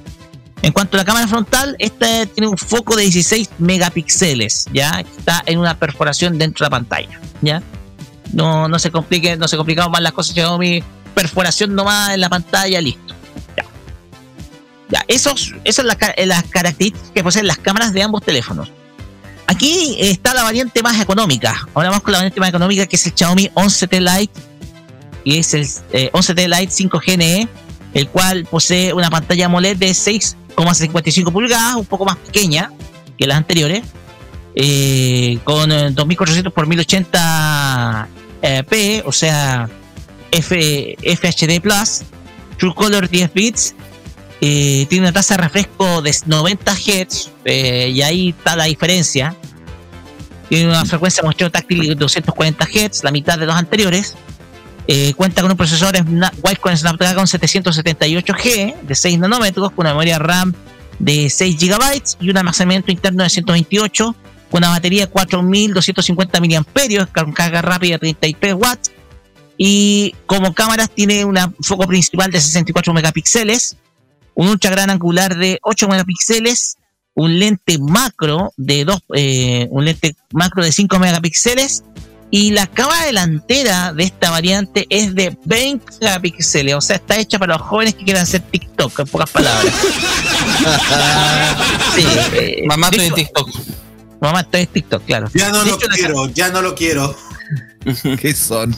En 0.62 0.74
cuanto 0.74 0.98
a 0.98 1.00
la 1.00 1.06
cámara 1.06 1.28
frontal, 1.28 1.76
esta 1.80 2.26
tiene 2.26 2.48
un 2.48 2.58
foco 2.58 2.96
de 2.96 3.04
16 3.04 3.50
megapíxeles, 3.60 4.66
ya 4.74 5.00
está 5.00 5.42
en 5.46 5.60
una 5.60 5.78
perforación 5.78 6.38
dentro 6.38 6.66
de 6.66 6.68
la 6.68 6.72
pantalla, 6.72 7.22
ya. 7.42 7.64
No, 8.34 8.68
no 8.68 8.78
se 8.78 8.92
complique, 8.92 9.38
no 9.38 9.48
se 9.48 9.58
complicaban 9.58 9.92
más 9.92 10.02
las 10.02 10.12
cosas, 10.12 10.36
Xiaomi, 10.36 10.84
perforación 11.16 11.76
nomás 11.76 12.14
en 12.14 12.22
la 12.22 12.30
pantalla, 12.30 12.82
listo. 12.82 13.16
Ya. 13.56 13.66
Ya, 14.90 15.06
esos, 15.08 15.56
esas 15.64 15.76
son 15.76 15.88
las, 15.88 15.98
las 16.26 16.44
características 16.44 17.12
que 17.12 17.24
poseen 17.24 17.48
las 17.48 17.58
cámaras 17.58 17.94
de 17.94 18.04
ambos 18.04 18.24
teléfonos. 18.24 18.72
Aquí 19.50 19.96
está 19.98 20.36
la 20.36 20.44
variante 20.44 20.84
más 20.84 21.02
económica. 21.02 21.68
Ahora 21.74 21.90
vamos 21.90 22.04
con 22.04 22.12
la 22.12 22.20
variante 22.20 22.40
más 22.40 22.50
económica 22.50 22.86
que 22.86 22.98
es 22.98 23.08
el 23.08 23.14
Xiaomi 23.16 23.50
11T 23.56 24.00
Lite 24.00 24.40
y 25.24 25.40
es 25.40 25.56
el 25.56 25.68
eh, 25.92 26.12
11T 26.14 26.48
Lite 26.48 26.72
5G 26.72 27.18
NE, 27.18 27.48
el 27.96 28.08
cual 28.10 28.46
posee 28.46 28.94
una 28.94 29.10
pantalla 29.10 29.48
AMOLED 29.48 29.78
de 29.78 29.90
6,55 29.90 31.32
pulgadas, 31.32 31.78
un 31.78 31.88
poco 31.88 32.06
más 32.06 32.18
pequeña 32.18 32.72
que 33.18 33.26
las 33.26 33.38
anteriores, 33.38 33.82
eh, 34.54 35.40
con 35.44 35.72
eh, 35.72 35.90
2400 35.94 36.54
por 36.54 36.68
1080 36.68 38.08
eh, 38.44 38.64
p, 38.70 39.02
o 39.04 39.12
sea, 39.12 39.68
FHD 40.32 41.60
Plus, 41.60 42.04
True 42.60 42.76
Color 42.76 43.10
10 43.10 43.34
bits, 43.34 43.76
eh, 44.42 44.86
tiene 44.90 45.06
una 45.06 45.14
tasa 45.14 45.36
de 45.36 45.44
refresco 45.44 46.02
de 46.02 46.16
90 46.26 46.74
Hz, 46.74 47.32
eh, 47.46 47.92
y 47.94 48.02
ahí 48.02 48.30
está 48.30 48.56
la 48.56 48.66
diferencia. 48.66 49.36
Tiene 50.48 50.70
una 50.70 50.86
frecuencia 50.86 51.22
de 51.22 51.28
muestreo 51.28 51.52
táctil 51.52 51.88
de 51.88 51.96
240 51.96 52.66
Hz, 52.66 53.04
la 53.04 53.12
mitad 53.12 53.38
de 53.38 53.46
los 53.46 53.56
anteriores. 53.56 54.16
Eh, 54.88 55.14
cuenta 55.14 55.42
con 55.42 55.52
un 55.52 55.58
procesador 55.58 55.96
Qualcomm 56.42 56.76
Snapdragon 56.76 57.26
778G 57.26 58.82
de 58.82 58.96
6 58.96 59.20
nanómetros, 59.20 59.70
con 59.72 59.86
una 59.86 59.92
memoria 59.92 60.18
RAM 60.18 60.54
de 60.98 61.30
6 61.30 61.58
GB 61.58 62.18
y 62.22 62.30
un 62.30 62.38
almacenamiento 62.38 62.92
interno 62.92 63.24
de 63.24 63.30
128, 63.30 64.16
con 64.50 64.58
una 64.58 64.70
batería 64.70 65.06
de 65.06 65.12
4250 65.12 66.40
mAh, 66.40 67.06
con 67.14 67.34
carga 67.34 67.62
rápida 67.62 67.96
de 67.96 68.00
33 68.00 68.54
watts. 68.56 68.92
Y 69.58 70.16
como 70.26 70.54
cámaras 70.54 70.90
tiene 70.90 71.26
un 71.26 71.38
foco 71.62 71.86
principal 71.86 72.32
de 72.32 72.40
64 72.40 72.94
megapíxeles, 72.94 73.78
un 74.40 74.48
ultra 74.48 74.72
gran 74.72 74.90
angular 74.90 75.36
de 75.36 75.60
8 75.64 75.90
megapíxeles, 75.90 76.78
un 77.14 77.40
lente 77.40 77.78
macro 77.78 78.54
de 78.56 78.86
dos, 78.86 79.02
eh, 79.14 79.68
un 79.70 79.84
lente 79.84 80.16
macro 80.32 80.64
de 80.64 80.72
5 80.72 80.98
megapíxeles 80.98 81.84
y 82.32 82.52
la 82.52 82.66
cámara 82.66 83.06
delantera 83.06 83.92
de 83.92 84.04
esta 84.04 84.32
variante 84.32 84.88
es 84.90 85.14
de 85.14 85.38
20 85.44 85.86
megapíxeles, 86.00 86.74
o 86.74 86.80
sea, 86.80 86.96
está 86.96 87.18
hecha 87.18 87.38
para 87.38 87.58
los 87.58 87.68
jóvenes 87.68 87.96
que 87.96 88.06
quieran 88.06 88.24
hacer 88.24 88.40
TikTok, 88.40 89.00
en 89.00 89.08
pocas 89.08 89.30
palabras. 89.30 89.74
Sí, 91.96 92.06
eh, 92.34 92.64
Mamá, 92.66 92.90
de 92.90 92.98
estoy 92.98 93.08
en 93.08 93.14
TikTok. 93.16 93.50
Mamá, 94.22 94.40
estoy 94.42 94.62
en 94.62 94.68
TikTok, 94.68 95.06
claro. 95.06 95.28
Ya 95.34 95.50
no 95.50 95.64
De 95.64 95.72
lo 95.72 95.76
hecho, 95.76 95.88
quiero, 95.94 96.28
ya 96.30 96.50
no 96.50 96.62
lo 96.62 96.76
quiero. 96.76 97.16
¿Qué 98.20 98.34
son? 98.34 98.76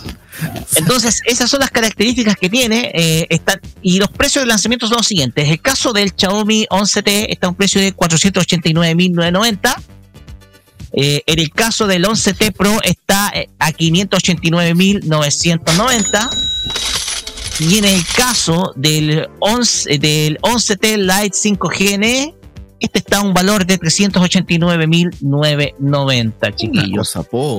Entonces, 0.76 1.22
esas 1.26 1.50
son 1.50 1.60
las 1.60 1.72
características 1.72 2.36
que 2.38 2.50
tiene. 2.50 2.92
eh, 2.94 3.26
están- 3.30 3.60
y 3.82 3.98
los 4.00 4.10
precios 4.10 4.44
de 4.44 4.48
lanzamiento 4.48 4.88
son 4.88 4.98
los 4.98 5.08
siguientes. 5.08 5.50
El 5.50 5.62
caso 5.62 5.92
del 5.94 6.12
Xiaomi 6.16 6.68
11T 6.70 7.28
está 7.30 7.48
a 7.48 7.50
un 7.50 7.56
precio 7.56 7.82
de 7.82 7.94
489.990. 7.96 9.76
Eh, 10.94 11.24
en 11.26 11.40
el 11.40 11.50
caso 11.52 11.88
del 11.88 12.04
11T 12.06 12.52
Pro 12.54 12.78
está 12.84 13.32
eh, 13.34 13.48
a 13.60 13.72
589.990. 13.72 16.30
Y 17.60 17.78
en 17.78 17.86
el 17.86 18.04
caso 18.16 18.74
del 18.76 19.28
11, 19.40 19.98
del 20.00 20.38
11T 20.42 20.98
Lite 20.98 21.38
5G 21.38 21.98
NE, 22.00 22.34
este 22.82 23.00
está 23.00 23.20
a 23.20 23.22
un 23.22 23.34
valor 23.34 23.66
de 23.66 23.80
389.990, 23.80 26.56
chiquillos. 26.56 27.10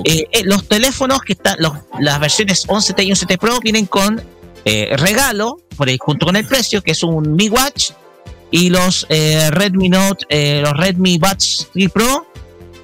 Eh, 0.04 0.26
eh, 0.32 0.42
los 0.44 0.66
teléfonos 0.68 1.20
que 1.22 1.32
están, 1.34 1.56
los- 1.58 1.72
las 2.00 2.18
versiones 2.20 2.66
11T 2.66 3.04
y 3.04 3.10
11T 3.12 3.38
Pro 3.38 3.60
vienen 3.60 3.86
con 3.86 4.20
eh, 4.64 4.94
regalo, 4.96 5.58
por 5.76 5.88
ahí, 5.88 5.96
junto 6.00 6.26
con 6.26 6.36
el 6.36 6.46
precio, 6.46 6.82
que 6.82 6.92
es 6.92 7.02
un 7.02 7.34
Mi 7.34 7.48
Watch 7.48 7.90
y 8.50 8.70
los 8.70 9.06
eh, 9.08 9.50
Redmi 9.50 9.88
Note, 9.88 10.24
eh, 10.28 10.60
los 10.62 10.76
Redmi 10.76 11.18
Buds 11.18 11.68
3 11.72 11.90
Pro 11.90 12.26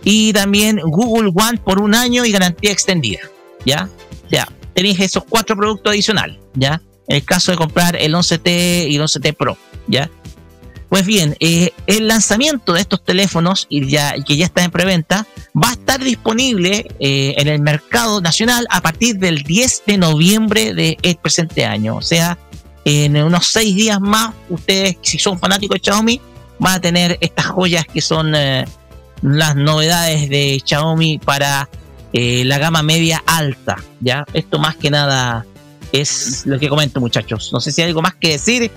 y 0.03 0.33
también 0.33 0.81
Google 0.85 1.31
One 1.35 1.59
por 1.59 1.81
un 1.81 1.95
año 1.95 2.25
y 2.25 2.33
garantía 2.33 2.73
extendida. 2.73 3.21
¿Ya? 3.65 3.89
Ya, 4.31 4.49
tenéis 4.75 4.99
esos 5.01 5.25
cuatro 5.29 5.57
productos 5.57 5.91
adicionales. 5.93 6.39
¿Ya? 6.55 6.81
En 7.07 7.17
el 7.17 7.25
caso 7.25 7.53
de 7.53 7.59
comprar 7.59 7.95
el 7.97 8.15
11T 8.15 8.89
y 8.91 8.97
el 8.97 9.03
11T 9.03 9.35
Pro. 9.37 9.57
¿Ya? 9.87 10.11
Pues 10.89 11.05
bien, 11.05 11.37
eh, 11.41 11.71
el 11.87 12.09
lanzamiento 12.09 12.73
de 12.73 12.81
estos 12.81 13.05
teléfonos, 13.05 13.67
y 13.69 13.83
que 13.87 14.37
ya 14.37 14.45
está 14.45 14.65
en 14.65 14.71
preventa, 14.71 15.27
va 15.55 15.71
a 15.71 15.73
estar 15.73 16.03
disponible 16.03 16.87
eh, 16.99 17.35
en 17.37 17.49
el 17.49 17.61
mercado 17.61 18.21
nacional 18.23 18.67
a 18.71 18.81
partir 18.81 19.19
del 19.19 19.43
10 19.43 19.83
de 19.87 19.99
noviembre 19.99 20.73
del 20.73 21.19
presente 21.21 21.67
año. 21.67 21.97
O 21.97 22.03
sea, 22.03 22.39
en 22.87 23.17
unos 23.23 23.49
seis 23.49 23.77
días 23.77 24.01
más, 24.01 24.33
ustedes, 24.49 24.97
si 25.03 25.19
son 25.19 25.39
fanáticos 25.39 25.77
de 25.77 25.85
Xiaomi, 25.85 26.21
van 26.59 26.77
a 26.77 26.81
tener 26.81 27.19
estas 27.21 27.47
joyas 27.47 27.85
que 27.85 28.01
son 28.01 28.35
eh, 28.35 28.65
las 29.21 29.57
novedades 29.57 30.31
de 30.31 30.63
Xiaomi 30.65 31.19
para 31.19 31.69
la 32.13 32.59
gama 32.59 32.83
media 32.83 33.23
alta. 33.27 33.77
¿ya? 34.01 34.25
Esto 34.33 34.59
más 34.59 34.75
que 34.77 34.91
nada 34.91 35.45
es 35.93 36.47
lo 36.47 36.59
que 36.59 36.71
comento, 36.71 36.99
muchachos. 36.99 37.51
No 37.53 37.61
sé 37.61 37.73
si 37.73 37.83
hay 37.83 37.89
algo 37.89 38.01
más 38.01 38.15
que 38.15 38.31
decir 38.31 38.71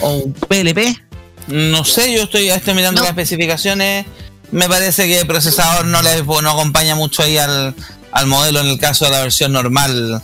o 0.00 0.18
un 0.18 0.32
PLP. 0.32 1.07
No 1.48 1.84
sé, 1.84 2.12
yo 2.12 2.22
estoy, 2.22 2.50
estoy 2.50 2.74
mirando 2.74 3.00
las 3.00 3.10
especificaciones. 3.10 4.06
Me 4.50 4.68
parece 4.68 5.06
que 5.06 5.20
el 5.20 5.26
procesador 5.26 5.86
no 5.86 6.00
le 6.02 6.22
no 6.22 6.50
acompaña 6.50 6.94
mucho 6.94 7.22
ahí 7.22 7.36
al, 7.36 7.74
al 8.12 8.26
modelo 8.26 8.60
en 8.60 8.66
el 8.66 8.78
caso 8.78 9.04
de 9.04 9.10
la 9.10 9.20
versión 9.22 9.52
normal. 9.52 10.22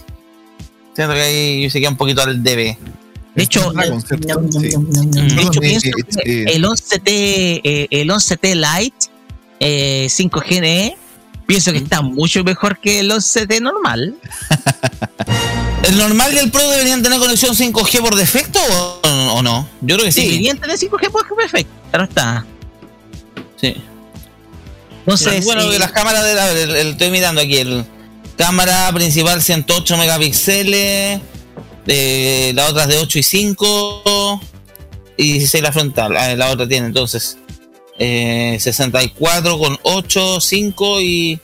Siento 0.95 1.15
que 1.15 1.21
ahí 1.21 1.71
se 1.71 1.81
queda 1.81 1.91
un 1.91 1.97
poquito 1.97 2.23
al 2.23 2.43
debe. 2.43 2.79
De 3.35 3.43
hecho, 3.43 3.73
el 3.73 3.77
11T, 6.65 7.03
eh, 7.07 7.87
el 7.91 8.11
11T 8.11 8.55
Lite 8.55 9.07
eh, 9.59 10.07
5G 10.09 10.61
NE, 10.61 10.97
pienso 11.47 11.73
que 11.73 11.79
está 11.79 12.01
mucho 12.01 12.45
mejor 12.45 12.79
que 12.79 13.01
el 13.01 13.11
11T 13.11 13.61
normal. 13.61 14.15
¿El 15.83 15.99
normal 15.99 16.33
y 16.33 16.39
el 16.39 16.51
Pro 16.51 16.71
deberían 16.71 17.03
tener 17.03 17.19
conexión 17.19 17.55
5G 17.57 18.01
por 18.01 18.15
defecto 18.15 18.59
o, 18.71 19.01
o 19.35 19.43
no? 19.43 19.69
Yo 19.81 19.97
creo 19.97 20.07
que 20.07 20.13
sí. 20.13 20.23
Deberían 20.25 20.59
tener 20.59 20.77
5G 20.79 21.11
por 21.11 21.37
perfecto, 21.37 21.73
pero 21.91 22.05
está. 22.05 22.45
Sí. 23.61 23.75
Entonces, 25.01 25.45
bueno, 25.45 25.71
las 25.79 25.93
cámaras 25.93 26.25
de 26.25 26.35
la, 26.35 26.51
el- 26.51 26.71
el- 26.77 26.87
estoy 26.93 27.11
mirando 27.11 27.41
aquí 27.41 27.59
el 27.59 27.85
cámara 28.39 28.91
principal 28.95 29.43
108 29.43 29.97
megapíxeles, 29.97 31.21
eh, 31.87 32.53
la 32.55 32.67
otra 32.67 32.83
es 32.85 32.89
de 32.89 32.99
8 32.99 33.19
y 33.19 33.23
5. 33.23 34.41
y 35.17 35.33
16 35.35 35.63
la 35.63 35.73
frontal. 35.73 36.17
Ah, 36.17 36.35
La 36.35 36.51
otra 36.51 36.67
tiene 36.67 36.87
entonces 36.87 37.37
eh, 37.99 38.57
64 38.59 39.59
con 39.59 39.79
8, 39.83 40.41
5 40.41 41.01
y. 41.01 41.39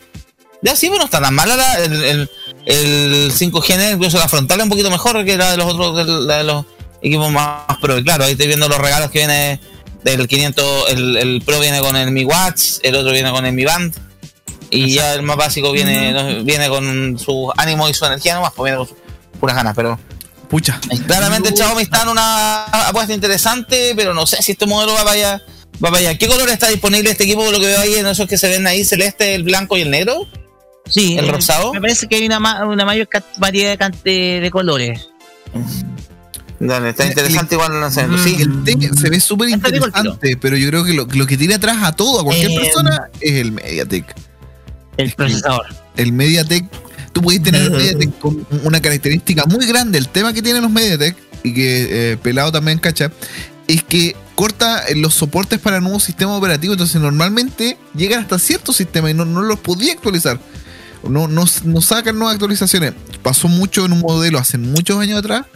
Ya 0.63 0.75
sí, 0.77 0.89
bueno, 0.89 1.05
está 1.07 1.21
tan 1.23 1.35
mala 1.35 1.57
la, 1.57 1.75
el, 1.85 1.93
el, 2.05 2.31
el 2.67 3.33
5G, 3.33 3.95
incluso 3.95 4.19
la 4.19 4.29
frontal 4.29 4.59
es 4.59 4.65
un 4.65 4.71
poquito 4.71 4.91
mejor 4.91 5.25
que 5.25 5.37
la 5.39 5.53
de 5.53 5.57
los 5.57 5.73
otros, 5.73 6.07
la 6.27 6.39
de 6.39 6.45
los 6.45 6.65
equipos 7.03 7.31
más 7.31 7.63
Pro. 7.81 8.03
Claro, 8.03 8.25
ahí 8.25 8.33
estoy 8.33 8.47
viendo 8.47 8.69
los 8.69 8.79
regalos 8.79 9.11
que 9.11 9.19
viene 9.21 9.61
del 10.05 10.27
500, 10.29 10.91
el, 10.91 11.17
el 11.17 11.43
Pro 11.45 11.61
viene 11.61 11.81
con 11.81 11.97
el 11.97 12.11
Mi 12.11 12.25
Watch, 12.25 12.79
el 12.83 12.95
otro 12.97 13.13
viene 13.13 13.31
con 13.31 13.45
el 13.47 13.53
Mi 13.53 13.65
Band. 13.65 13.95
Y 14.71 14.95
ya 14.95 15.15
el 15.15 15.23
más 15.23 15.37
básico 15.37 15.73
viene, 15.73 16.13
no, 16.13 16.45
viene 16.45 16.69
con 16.69 17.19
su 17.19 17.53
ánimo 17.57 17.89
y 17.89 17.95
su 17.95 18.05
energía 18.05 18.35
nomás, 18.35 18.53
pues 18.55 18.71
viene 18.73 18.87
con 18.87 18.97
puras 19.41 19.57
ganas, 19.57 19.75
pero 19.75 19.99
Pucha. 20.49 20.81
Claramente 21.07 21.55
Xiaomi 21.55 21.83
está 21.83 22.03
en 22.03 22.09
una 22.09 22.65
apuesta 22.65 23.13
interesante, 23.15 23.93
pero 23.95 24.15
no 24.15 24.27
sé 24.27 24.43
si 24.43 24.53
este 24.53 24.67
modelo 24.67 24.93
va 24.95 24.99
para 25.05 25.13
allá. 25.13 25.43
Va 25.83 25.91
para 25.91 25.99
allá. 25.99 26.19
¿Qué 26.19 26.27
color 26.27 26.49
está 26.51 26.67
disponible 26.69 27.09
este 27.11 27.23
equipo? 27.25 27.49
Lo 27.53 27.61
que 27.61 27.67
veo 27.67 27.81
ahí 27.81 27.95
en 27.95 28.07
esos 28.09 28.27
que 28.29 28.37
se 28.37 28.49
ven 28.49 28.67
ahí, 28.67 28.85
celeste, 28.85 29.35
el 29.37 29.45
blanco 29.45 29.77
y 29.77 29.83
el 29.83 29.91
negro. 29.93 30.27
Sí, 30.87 31.17
¿El 31.17 31.27
eh, 31.29 31.33
rosado? 31.33 31.73
Me 31.73 31.81
parece 31.81 32.09
que 32.09 32.17
hay 32.17 32.27
una, 32.27 32.41
ma- 32.41 32.67
una 32.67 32.85
mayor 32.85 33.09
variedad 33.39 33.79
de, 33.79 34.11
de- 34.11 34.41
de 34.41 34.51
colores. 34.51 35.09
Dale, 36.61 36.91
está 36.91 37.07
interesante 37.07 37.55
igual 37.55 37.73
el 37.73 37.81
lanzamiento. 37.81 38.23
Sí, 38.23 38.37
Sí, 38.37 38.43
el 38.43 38.65
T 38.65 38.91
se 39.01 39.09
ve 39.09 39.19
súper 39.19 39.49
interesante, 39.49 40.37
pero 40.37 40.59
yo 40.59 40.69
creo 40.69 40.85
que 40.85 40.93
lo, 40.93 41.07
lo 41.07 41.27
que 41.27 41.39
tiene 41.39 41.55
atrás 41.55 41.79
a 41.81 41.93
todo, 41.93 42.21
a 42.21 42.25
cualquier 42.25 42.51
Eh, 42.51 42.61
persona, 42.61 43.09
es 43.19 43.33
el 43.33 43.53
MediaTek. 43.53 44.15
El 44.99 45.13
procesador. 45.13 45.65
El 45.97 46.13
MediaTek, 46.13 46.67
tú 47.13 47.23
puedes 47.23 47.43
tener 47.43 47.63
el 47.63 47.71
MediaTek 47.73 48.19
con 48.19 48.47
una 48.63 48.83
característica 48.83 49.47
muy 49.47 49.65
grande. 49.65 49.97
El 49.97 50.09
tema 50.09 50.35
que 50.35 50.43
tienen 50.43 50.61
los 50.61 50.71
MediaTek, 50.71 51.17
y 51.43 51.55
que 51.55 52.13
eh, 52.13 52.17
Pelado 52.19 52.53
también 52.53 52.79
cacha, 52.79 53.11
es 53.67 53.83
que 53.83 54.15
corta 54.35 54.83
los 54.97 55.15
soportes 55.15 55.61
para 55.61 55.81
nuevos 55.81 56.05
sistemas 56.05 56.37
operativos. 56.37 56.75
Entonces, 56.75 57.01
normalmente 57.01 57.79
llegan 57.95 58.21
hasta 58.21 58.39
ciertos 58.39 58.77
sistemas 58.77 59.13
y 59.13 59.15
no, 59.15 59.25
no 59.25 59.41
los 59.41 59.59
podía 59.61 59.95
actualizar. 59.95 60.39
No, 61.09 61.27
no, 61.27 61.47
no 61.65 61.81
sacan 61.81 62.19
nuevas 62.19 62.35
actualizaciones. 62.35 62.93
Pasó 63.23 63.49
mucho 63.49 63.87
en 63.87 63.93
un 63.93 64.01
modelo 64.01 64.39
hace 64.39 64.59
muchos 64.59 64.99
años 64.99 65.21
atrás 65.21 65.47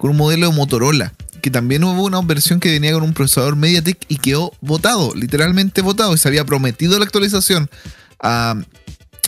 con 0.00 0.10
un 0.10 0.16
modelo 0.16 0.48
de 0.48 0.56
Motorola. 0.56 1.12
Que 1.42 1.50
también 1.50 1.84
hubo 1.84 2.04
una 2.04 2.20
versión 2.22 2.58
que 2.58 2.70
venía 2.70 2.92
con 2.92 3.02
un 3.02 3.12
procesador 3.12 3.54
MediaTek 3.54 3.98
y 4.08 4.16
quedó 4.16 4.52
votado, 4.60 5.14
literalmente 5.14 5.82
votado. 5.82 6.14
Y 6.14 6.18
se 6.18 6.26
había 6.26 6.44
prometido 6.44 6.98
la 6.98 7.04
actualización 7.04 7.70
a, 8.18 8.56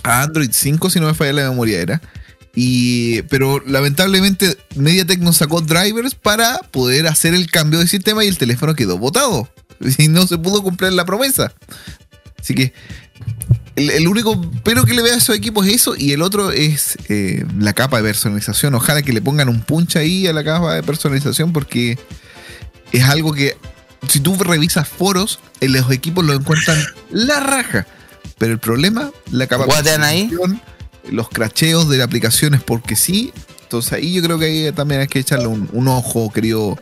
Android 0.02 0.50
5, 0.50 0.90
si 0.90 0.98
no 0.98 1.06
me 1.06 1.14
falla 1.14 1.32
la 1.34 1.50
memoria 1.50 1.78
era. 1.78 2.02
Y, 2.54 3.22
pero 3.22 3.62
lamentablemente 3.66 4.56
MediaTek 4.74 5.20
nos 5.20 5.36
sacó 5.36 5.60
drivers 5.60 6.14
para 6.14 6.58
poder 6.70 7.06
hacer 7.06 7.34
el 7.34 7.50
cambio 7.50 7.78
de 7.78 7.86
sistema 7.86 8.24
y 8.24 8.28
el 8.28 8.38
teléfono 8.38 8.74
quedó 8.74 8.98
votado. 8.98 9.48
Y 9.98 10.08
no 10.08 10.26
se 10.26 10.38
pudo 10.38 10.62
cumplir 10.62 10.92
la 10.92 11.04
promesa. 11.04 11.52
Así 12.38 12.54
que 12.54 12.72
el, 13.76 13.90
el 13.90 14.08
único 14.08 14.40
pero 14.64 14.84
que 14.84 14.94
le 14.94 15.02
veo 15.02 15.14
a 15.14 15.16
esos 15.16 15.34
equipos 15.34 15.66
es 15.66 15.74
eso 15.74 15.94
y 15.96 16.12
el 16.12 16.22
otro 16.22 16.50
es 16.50 16.98
eh, 17.08 17.44
la 17.58 17.72
capa 17.72 17.98
de 17.98 18.02
personalización. 18.04 18.74
Ojalá 18.74 19.02
que 19.02 19.12
le 19.12 19.22
pongan 19.22 19.48
un 19.48 19.60
punch 19.60 19.96
ahí 19.96 20.26
a 20.26 20.32
la 20.32 20.44
capa 20.44 20.74
de 20.74 20.82
personalización 20.82 21.52
porque 21.52 21.98
es 22.92 23.04
algo 23.04 23.32
que 23.32 23.56
si 24.08 24.20
tú 24.20 24.36
revisas 24.36 24.88
foros, 24.88 25.38
en 25.60 25.72
los 25.72 25.90
equipos 25.90 26.24
lo 26.24 26.34
encuentran 26.34 26.78
la 27.10 27.40
raja. 27.40 27.86
Pero 28.38 28.52
el 28.52 28.58
problema, 28.58 29.10
la 29.30 29.46
capa 29.46 29.64
de 29.64 29.70
¿Guatean 29.70 30.02
ahí? 30.02 30.28
personalización, 30.28 30.60
los 31.10 31.28
cracheos 31.28 31.88
de 31.88 31.98
las 31.98 32.06
aplicaciones 32.06 32.62
porque 32.62 32.96
sí. 32.96 33.32
Entonces 33.62 33.92
ahí 33.94 34.12
yo 34.12 34.22
creo 34.22 34.38
que 34.38 34.44
ahí 34.44 34.72
también 34.72 35.00
hay 35.00 35.06
que 35.08 35.18
echarle 35.18 35.46
un, 35.46 35.68
un 35.72 35.88
ojo, 35.88 36.30
querido. 36.32 36.78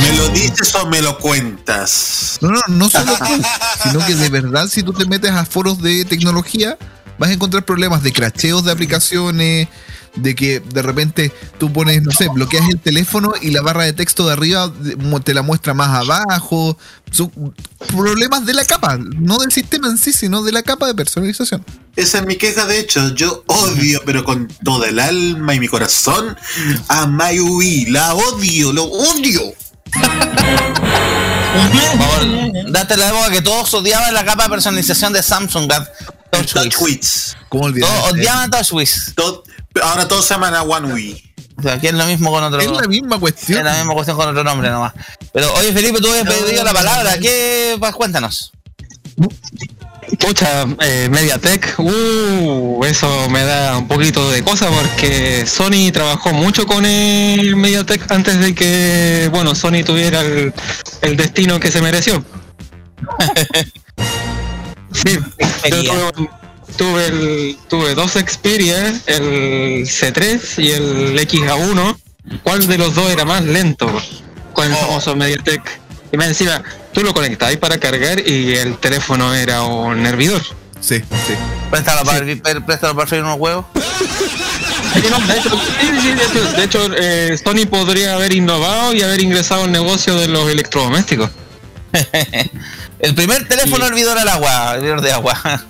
¿Me 0.00 0.16
lo 0.16 0.28
dices 0.30 0.74
o 0.76 0.86
me 0.86 1.02
lo 1.02 1.18
cuentas? 1.18 2.38
No, 2.40 2.50
no, 2.50 2.60
no 2.68 2.88
solo 2.88 3.16
tú, 3.18 3.42
sino 3.82 4.06
que 4.06 4.14
de 4.14 4.28
verdad 4.28 4.68
si 4.68 4.82
tú 4.82 4.92
te 4.92 5.04
metes 5.06 5.30
a 5.30 5.44
foros 5.44 5.82
de 5.82 6.04
tecnología, 6.04 6.78
vas 7.18 7.30
a 7.30 7.32
encontrar 7.32 7.64
problemas 7.64 8.02
de 8.02 8.12
cracheos 8.12 8.64
de 8.64 8.72
aplicaciones, 8.72 9.68
de 10.16 10.34
que 10.34 10.60
de 10.60 10.82
repente 10.82 11.32
tú 11.58 11.72
pones, 11.72 12.02
no 12.02 12.10
sé, 12.10 12.28
bloqueas 12.28 12.68
el 12.68 12.78
teléfono 12.78 13.32
y 13.40 13.50
la 13.50 13.62
barra 13.62 13.84
de 13.84 13.92
texto 13.92 14.26
de 14.26 14.32
arriba 14.32 14.72
te 15.24 15.34
la 15.34 15.42
muestra 15.42 15.74
más 15.74 15.88
abajo. 15.88 16.76
Son 17.10 17.30
problemas 17.88 18.44
de 18.46 18.54
la 18.54 18.64
capa, 18.64 18.98
no 18.98 19.38
del 19.38 19.52
sistema 19.52 19.88
en 19.88 19.98
sí, 19.98 20.12
sino 20.12 20.42
de 20.42 20.52
la 20.52 20.62
capa 20.62 20.86
de 20.86 20.94
personalización. 20.94 21.64
Esa 21.96 22.18
es 22.18 22.26
mi 22.26 22.36
queja, 22.36 22.66
de 22.66 22.78
hecho. 22.78 23.14
Yo 23.14 23.44
odio, 23.46 24.02
pero 24.04 24.24
con 24.24 24.48
toda 24.64 24.88
el 24.88 24.98
alma 24.98 25.54
y 25.54 25.60
mi 25.60 25.68
corazón, 25.68 26.36
a 26.88 27.06
MyUI. 27.06 27.86
La 27.86 28.14
odio, 28.14 28.72
lo 28.72 28.84
odio. 28.84 29.40
Por 29.92 31.98
favor, 31.98 32.70
date 32.70 32.96
la 32.96 33.12
boca 33.12 33.30
que 33.30 33.42
todos 33.42 33.72
odiaban 33.74 34.12
la 34.14 34.24
capa 34.24 34.44
de 34.44 34.50
personalización 34.50 35.12
de 35.12 35.22
Samsung, 35.22 35.70
TouchWiz. 36.30 36.52
TouchWiz. 36.54 37.36
¿Cómo 37.48 37.64
olvidar? 37.64 37.90
Todos 37.90 38.12
odiaban 38.12 38.50
TouchWiz. 38.50 39.12
Todo- 39.14 39.44
ahora 39.82 40.08
todos 40.08 40.24
se 40.26 40.34
llaman 40.34 40.54
a 40.54 40.62
OneUI. 40.62 41.32
O 41.58 41.62
sea, 41.62 41.74
aquí 41.74 41.86
es 41.86 41.94
lo 41.94 42.06
mismo 42.06 42.30
con 42.30 42.42
otro 42.42 42.60
Es 42.60 42.70
la 42.70 42.88
misma 42.88 43.16
Es 43.16 43.20
cuestión. 43.20 43.64
la 43.64 43.74
misma 43.74 43.94
cuestión 43.94 44.16
con 44.16 44.28
otro 44.28 44.42
nombre 44.42 44.70
nomás. 44.70 44.94
Pero 45.32 45.52
oye 45.54 45.72
Felipe, 45.72 46.00
tú 46.00 46.08
habías 46.10 46.26
pedido 46.26 46.64
la 46.64 46.72
palabra. 46.72 47.18
¿Qué? 47.18 47.76
Pues, 47.78 47.92
cuéntanos. 47.94 48.52
Pucha, 50.18 50.66
eh, 50.80 51.08
Mediatek, 51.10 51.74
uh, 51.78 52.84
eso 52.84 53.28
me 53.30 53.42
da 53.44 53.78
un 53.78 53.88
poquito 53.88 54.30
de 54.30 54.42
cosa 54.44 54.68
porque 54.68 55.46
Sony 55.46 55.90
trabajó 55.92 56.32
mucho 56.32 56.66
con 56.66 56.84
el 56.84 57.56
Mediatek 57.56 58.10
antes 58.12 58.38
de 58.38 58.54
que, 58.54 59.28
bueno, 59.32 59.54
Sony 59.54 59.82
tuviera 59.84 60.20
el, 60.20 60.52
el 61.00 61.16
destino 61.16 61.58
que 61.58 61.70
se 61.70 61.80
mereció. 61.80 62.22
sí, 64.92 65.18
yo 65.82 66.12
tuve, 66.12 66.28
tuve, 66.76 67.06
el- 67.06 67.56
tuve 67.68 67.94
dos 67.94 68.12
Xperia, 68.12 68.88
el 69.06 69.86
C3 69.86 70.62
y 70.62 70.70
el 70.72 71.18
XA1. 71.18 71.96
¿Cuál 72.42 72.66
de 72.66 72.78
los 72.78 72.94
dos 72.94 73.10
era 73.10 73.24
más 73.24 73.42
lento? 73.42 73.90
Con 74.52 74.66
el 74.70 74.76
famoso 74.76 75.16
Mediatek. 75.16 75.80
Y 76.12 76.16
me 76.18 76.26
encima, 76.26 76.62
tú 76.92 77.02
lo 77.02 77.14
conectabas 77.14 77.56
para 77.56 77.78
cargar 77.78 78.20
y 78.26 78.54
el 78.54 78.76
teléfono 78.78 79.34
era 79.34 79.62
un 79.62 80.04
hervidor. 80.04 80.42
Sí, 80.80 80.98
sí. 80.98 81.34
Préstalo 81.70 82.02
para, 82.04 82.18
per- 82.24 82.64
préstalo 82.66 82.94
para 82.94 83.06
freír 83.06 83.24
unos 83.24 83.38
huevos. 83.38 83.64
Sí, 84.94 85.00
de 85.00 85.08
hecho, 85.38 85.50
sí, 85.80 85.86
sí, 86.02 86.14
de 86.56 86.64
hecho, 86.64 86.86
eh, 86.94 87.38
Sony 87.42 87.64
podría 87.66 88.14
haber 88.14 88.34
innovado 88.34 88.92
y 88.92 89.00
haber 89.02 89.22
ingresado 89.22 89.64
al 89.64 89.72
negocio 89.72 90.14
de 90.16 90.28
los 90.28 90.50
electrodomésticos. 90.50 91.30
El 92.98 93.14
primer 93.14 93.48
teléfono 93.48 93.86
hervidor 93.86 94.18
al 94.18 94.28
agua, 94.28 94.74
hervidor 94.74 95.00
de 95.00 95.12
agua. 95.12 95.40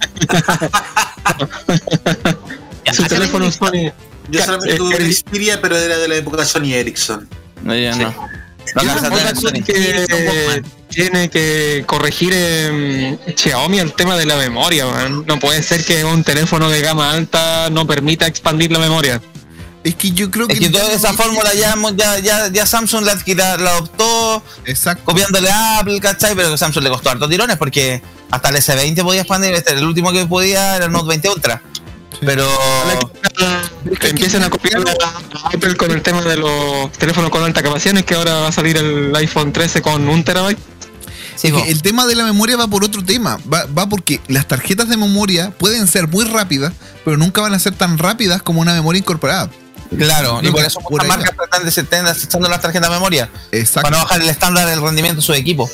Su 2.93 3.05
teléfono 3.05 3.51
Sony. 3.53 3.93
Yo 4.29 4.45
solamente 4.45 4.75
eh, 4.75 4.77
tuve 4.77 4.97
eh, 4.97 5.05
un 5.05 5.13
Xperia, 5.13 5.61
pero 5.61 5.77
era 5.77 5.99
de 5.99 6.09
la 6.09 6.17
época 6.17 6.45
Sony 6.45 6.73
Ericsson. 6.75 7.29
No, 7.63 7.75
no. 7.75 7.97
No 7.97 8.42
A 8.75 9.35
Sony. 9.35 9.63
que 9.65 10.63
tiene 10.89 11.31
que 11.31 11.85
corregir 11.87 12.33
eh, 12.35 13.19
Xiaomi 13.37 13.79
el 13.79 13.93
tema 13.95 14.17
de 14.17 14.27
la 14.27 14.37
memoria. 14.37 14.87
man. 14.87 15.25
No 15.27 15.39
puede 15.39 15.63
ser 15.63 15.85
que 15.85 16.05
un 16.05 16.23
teléfono 16.23 16.69
de 16.71 16.81
gama 16.81 17.13
alta 17.13 17.71
no 17.71 17.87
permita 17.87 18.27
expandir 18.27 18.71
la 18.71 18.79
memoria. 18.79 19.21
Es 19.85 19.97
que 19.97 20.13
yo 20.13 20.31
creo 20.31 20.47
que. 20.47 20.55
Es 20.55 20.61
que 20.61 20.71
toda 20.71 20.93
esa 20.93 21.13
fórmula 21.13 21.53
ya, 21.55 21.75
ya, 21.97 22.19
ya, 22.21 22.49
ya 22.53 22.67
Samsung 22.67 23.05
la, 23.05 23.15
la, 23.15 23.57
la 23.57 23.71
adoptó 23.71 24.43
Exacto. 24.65 25.05
copiándole 25.05 25.51
a 25.51 25.81
Apple, 25.81 25.99
¿cachai? 26.01 26.37
Pero 26.37 26.57
Samsung 26.57 26.85
le 26.85 26.91
costó 26.91 27.11
hartos 27.11 27.29
tirones 27.29 27.57
porque 27.57 28.01
hasta 28.31 28.49
el 28.51 28.57
S20 28.57 29.03
podía 29.03 29.23
expandir, 29.23 29.55
este, 29.55 29.73
el 29.73 29.85
último 29.85 30.13
que 30.13 30.25
podía 30.27 30.77
era 30.77 30.85
el 30.87 30.93
Note 30.93 31.09
20 31.09 31.31
Ultra. 31.31 31.63
Pero 32.25 32.49
Que 34.01 34.09
empiecen 34.11 34.43
a 34.45 34.51
copiar 34.51 34.83
a 35.03 35.49
Apple 35.49 35.77
con 35.77 35.91
el 35.91 36.03
tema 36.03 36.23
de 36.23 36.37
los 36.37 36.91
teléfonos 36.93 37.31
con 37.31 37.43
alta 37.43 37.63
capacidad, 37.63 37.97
es 37.97 38.05
que 38.05 38.15
ahora 38.15 38.35
va 38.35 38.49
a 38.49 38.53
salir 38.53 38.77
el 38.77 39.15
iPhone 39.17 39.53
13 39.53 39.83
con 39.83 40.09
un 40.09 40.23
terabyte. 40.25 40.59
sí, 41.37 41.49
Es 41.49 41.53
po. 41.53 41.63
que 41.63 41.71
el 41.71 41.83
tema 41.83 42.07
de 42.07 42.15
la 42.15 42.25
memoria 42.25 42.57
va 42.57 42.69
por 42.69 42.85
otro 42.85 43.05
tema. 43.05 43.39
Va, 43.53 43.67
va 43.67 43.89
porque 43.89 44.21
las 44.29 44.47
tarjetas 44.47 44.89
de 44.89 44.97
memoria 44.97 45.51
pueden 45.59 45.87
ser 45.89 46.07
muy 46.09 46.25
rápidas, 46.25 46.73
pero 47.05 47.17
nunca 47.17 47.41
van 47.41 47.55
a 47.55 47.59
ser 47.59 47.75
tan 47.75 47.99
rápidas 47.99 48.43
como 48.43 48.61
una 48.61 48.73
memoria 48.73 49.01
incorporada. 49.01 49.51
claro, 49.99 50.41
y 50.43 50.51
por 50.51 50.65
eso 50.65 50.81
muchas 50.89 51.09
marcas 51.09 51.35
tratan 51.37 51.65
de 51.65 51.71
se- 51.71 51.81
están 51.83 52.43
las 52.43 52.61
tarjetas 52.63 52.89
de 52.89 52.95
memoria 52.95 53.29
Exacto. 53.51 53.83
para 53.83 53.97
no 53.99 54.05
bajar 54.05 54.23
el 54.23 54.29
estándar 54.29 54.67
del 54.69 54.81
rendimiento 54.81 55.17
de 55.17 55.23
su 55.27 55.35
equipo. 55.35 55.69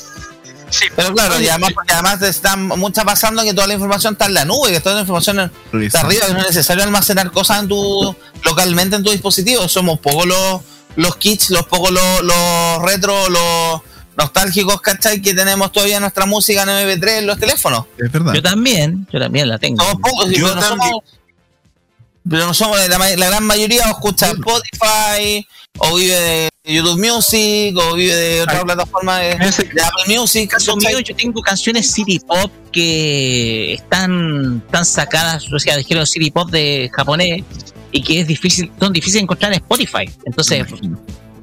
Pero 0.97 1.15
claro, 1.15 1.41
y 1.41 1.49
además, 1.49 1.73
porque 1.75 1.93
además 1.93 2.21
están 2.23 2.67
muchas 2.67 3.05
pasando 3.05 3.43
que 3.43 3.55
toda 3.55 3.67
la 3.67 3.75
información 3.75 4.15
está 4.15 4.27
en 4.27 4.35
la 4.35 4.45
nube, 4.45 4.71
que 4.73 4.81
toda 4.81 4.97
la 4.97 5.01
información 5.03 5.51
está 5.83 6.01
arriba, 6.01 6.27
que 6.27 6.33
no 6.35 6.41
es 6.41 6.47
necesario 6.49 6.83
almacenar 6.85 7.31
cosas 7.31 7.63
en 7.63 7.69
tu 7.69 8.15
localmente 8.45 8.97
en 8.97 9.03
tu 9.05 9.11
dispositivo. 9.11 9.69
Somos 9.69 9.99
pocos 10.01 10.27
los, 10.27 10.61
los 10.97 11.17
kits, 11.17 11.51
los 11.51 11.67
pocos 11.67 11.91
los, 11.91 12.23
los 12.23 12.83
retro, 12.83 13.29
los 13.31 13.81
nostálgicos, 14.17 14.81
¿cachai? 14.81 15.23
Que 15.23 15.33
tenemos 15.35 15.71
todavía 15.73 16.01
nuestra 16.01 16.27
música 16.27 16.63
en 16.63 16.69
MP3 16.69 17.09
en 17.19 17.27
los 17.27 17.39
teléfonos. 17.39 17.85
Es 17.97 18.11
verdad. 18.11 18.35
Yo 18.35 18.43
también, 18.43 19.07
yo 19.13 19.21
también 19.21 19.49
la 19.49 19.59
tengo. 19.59 19.83
Somos 19.85 20.01
pocos, 20.03 20.31
Yo 20.31 20.49
pero 20.49 20.55
no 20.57 20.63
somos. 20.63 21.03
Pero 22.29 22.47
no 22.47 22.53
somos, 22.55 22.89
la, 22.89 22.99
ma- 22.99 23.09
la 23.09 23.27
gran 23.27 23.45
mayoría 23.45 23.85
o 23.87 23.91
escucha 23.91 24.27
Spotify 24.33 25.47
o 25.79 25.95
vive 25.95 26.15
de, 26.21 26.51
YouTube 26.75 26.99
Music 26.99 27.77
o 27.77 27.95
vive 27.95 28.15
de 28.15 28.43
otra 28.43 28.63
plataforma 28.63 29.19
de, 29.19 29.29
de 29.29 29.83
Apple 29.83 30.19
Music. 30.19 30.51
caso 30.51 30.77
mío, 30.77 31.01
yo 31.01 31.15
tengo 31.17 31.41
canciones 31.41 31.91
City 31.91 32.19
Pop 32.21 32.51
que 32.73 33.75
están, 33.75 34.63
están 34.67 34.85
sacadas, 34.85 35.51
o 35.53 35.59
sea, 35.59 35.77
dijeron 35.77 36.07
City 36.07 36.31
Pop 36.31 36.51
de 36.51 36.91
japonés 36.93 37.43
y 37.91 38.03
que 38.03 38.21
es 38.21 38.27
difícil, 38.27 38.71
son 38.79 38.93
difíciles 38.93 39.21
de 39.21 39.25
encontrar 39.25 39.53
en 39.53 39.59
Spotify. 39.59 40.11
Entonces, 40.25 40.67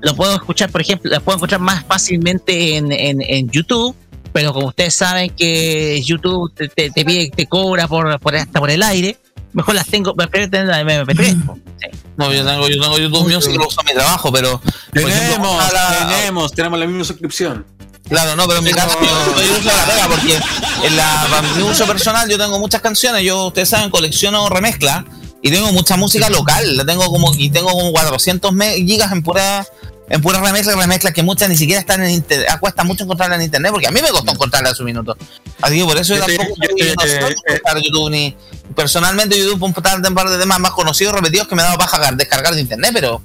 lo 0.02 0.16
puedo 0.16 0.36
escuchar, 0.36 0.70
por 0.70 0.82
ejemplo, 0.82 1.10
las 1.10 1.22
puedo 1.24 1.38
encontrar 1.38 1.62
más 1.62 1.84
fácilmente 1.86 2.78
en, 2.78 2.92
en, 2.92 3.22
en 3.22 3.50
YouTube, 3.50 3.96
pero 4.32 4.54
como 4.54 4.68
ustedes 4.68 4.94
saben 4.96 5.32
que 5.32 6.02
YouTube 6.04 6.54
te, 6.54 6.68
te, 6.68 6.92
te 6.92 7.04
pide, 7.04 7.32
te 7.32 7.48
cobra 7.48 7.88
por, 7.88 8.20
por 8.20 8.36
hasta 8.36 8.60
por 8.60 8.70
el 8.70 8.84
aire, 8.84 9.18
mejor 9.56 9.74
las 9.76 9.88
tengo, 9.88 10.14
prefiero 10.16 10.50
tener 10.50 10.68
la 10.68 10.78
de 10.84 11.04
MP3. 11.04 11.46
po. 11.46 11.58
Sí. 11.78 11.88
No, 12.16 12.32
yo 12.32 12.46
tengo, 12.46 12.70
yo 12.70 12.82
tengo 12.82 12.98
YouTube 12.98 13.30
Music 13.34 13.52
y 13.54 13.58
lo 13.58 13.68
uso 13.68 13.82
en 13.82 13.88
mi 13.88 13.94
trabajo, 13.94 14.32
pero. 14.32 14.62
ejemplo, 14.94 15.14
Tenemos, 15.14 15.74
la- 15.74 16.08
tenemos, 16.18 16.52
tenemos 16.54 16.80
la 16.80 16.86
misma 16.86 17.04
suscripción. 17.04 17.66
Claro, 18.08 18.36
no, 18.38 18.46
pero 18.48 18.60
en 18.60 18.66
mi 18.66 18.72
caso 18.72 18.98
yo, 19.02 19.42
yo 19.44 19.60
uso 19.60 19.76
la 19.76 19.84
pega 19.86 20.08
porque 20.08 20.40
en 20.88 20.96
la, 20.96 21.28
para 21.30 21.42
mi 21.42 21.64
uso 21.64 21.86
personal 21.86 22.30
yo 22.30 22.38
tengo 22.38 22.60
muchas 22.60 22.80
canciones, 22.82 23.24
yo, 23.24 23.48
ustedes 23.48 23.68
saben, 23.68 23.90
colecciono 23.90 24.48
remezcla 24.48 25.04
y 25.42 25.50
tengo 25.52 25.72
mucha 25.74 25.98
música 25.98 26.30
local, 26.30 26.78
la 26.78 26.86
tengo 26.86 27.06
como, 27.08 27.34
y 27.36 27.50
tengo 27.50 27.72
como 27.72 27.92
400 27.92 28.54
me- 28.54 28.76
gigas 28.76 29.12
en 29.12 29.22
pura 29.24 29.66
en 30.10 30.22
pura 30.22 30.40
remezcla, 30.40 30.76
remezclas 30.76 31.14
que 31.14 31.24
muchas 31.24 31.50
ni 31.50 31.58
siquiera 31.58 31.80
están 31.80 32.04
en 32.04 32.12
internet, 32.12 32.48
cuesta 32.60 32.84
mucho 32.84 33.04
encontrarla 33.04 33.36
en 33.36 33.42
internet, 33.44 33.72
porque 33.72 33.88
a 33.88 33.92
mí 33.92 34.02
me 34.02 34.10
costó 34.10 34.32
encontrarla 34.32 34.70
en 34.70 34.76
su 34.76 34.84
minuto. 34.84 35.18
Así 35.62 35.80
que 35.80 35.86
por 35.86 35.98
eso 35.98 36.16
yo 36.16 36.26
tampoco 36.26 36.56
no 36.58 36.66
soy 36.68 37.36
de 37.48 37.56
usar 37.56 37.82
YouTube 37.82 38.10
ni 38.12 38.36
personalmente 38.76 39.38
YouTube 39.38 39.62
un 39.64 39.74
par 39.74 40.02
de 40.02 40.10
un 40.10 40.16
par 40.16 40.30
de 40.30 40.38
temas 40.38 40.60
más 40.60 40.72
conocidos, 40.72 41.14
repetidos 41.14 41.48
que 41.48 41.56
me 41.56 41.64
daba 41.64 41.78
paja 41.78 42.12
descargar 42.12 42.54
de 42.54 42.62
internet, 42.62 42.92
pero 42.94 43.22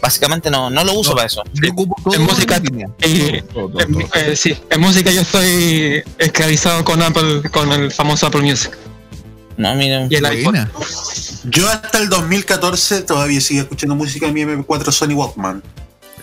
básicamente 0.00 0.50
no, 0.50 0.70
no 0.70 0.84
lo 0.84 0.94
uso 0.94 1.14
para 1.14 1.26
eso. 1.26 1.42
En 2.12 2.22
música, 2.22 2.60
eh, 3.00 3.42
eh, 4.14 4.36
sí, 4.36 4.56
en 4.70 4.80
música 4.80 5.10
yo 5.10 5.22
estoy 5.22 6.02
esclavizado 6.18 6.84
con 6.84 7.00
Apple, 7.00 7.42
con 7.50 7.72
el 7.72 7.90
famoso 7.92 8.26
Apple 8.26 8.42
Music. 8.42 8.76
No, 9.56 9.74
mira. 9.76 10.06
Y 10.10 10.16
el. 10.16 10.68
Yo 11.44 11.68
hasta 11.68 11.98
el 11.98 12.08
2014 12.08 13.02
todavía 13.02 13.40
sigo 13.40 13.62
escuchando 13.62 13.94
música 13.94 14.26
en 14.26 14.34
mi 14.34 14.42
MP4 14.42 14.90
Sony 14.90 15.14
Walkman. 15.14 15.62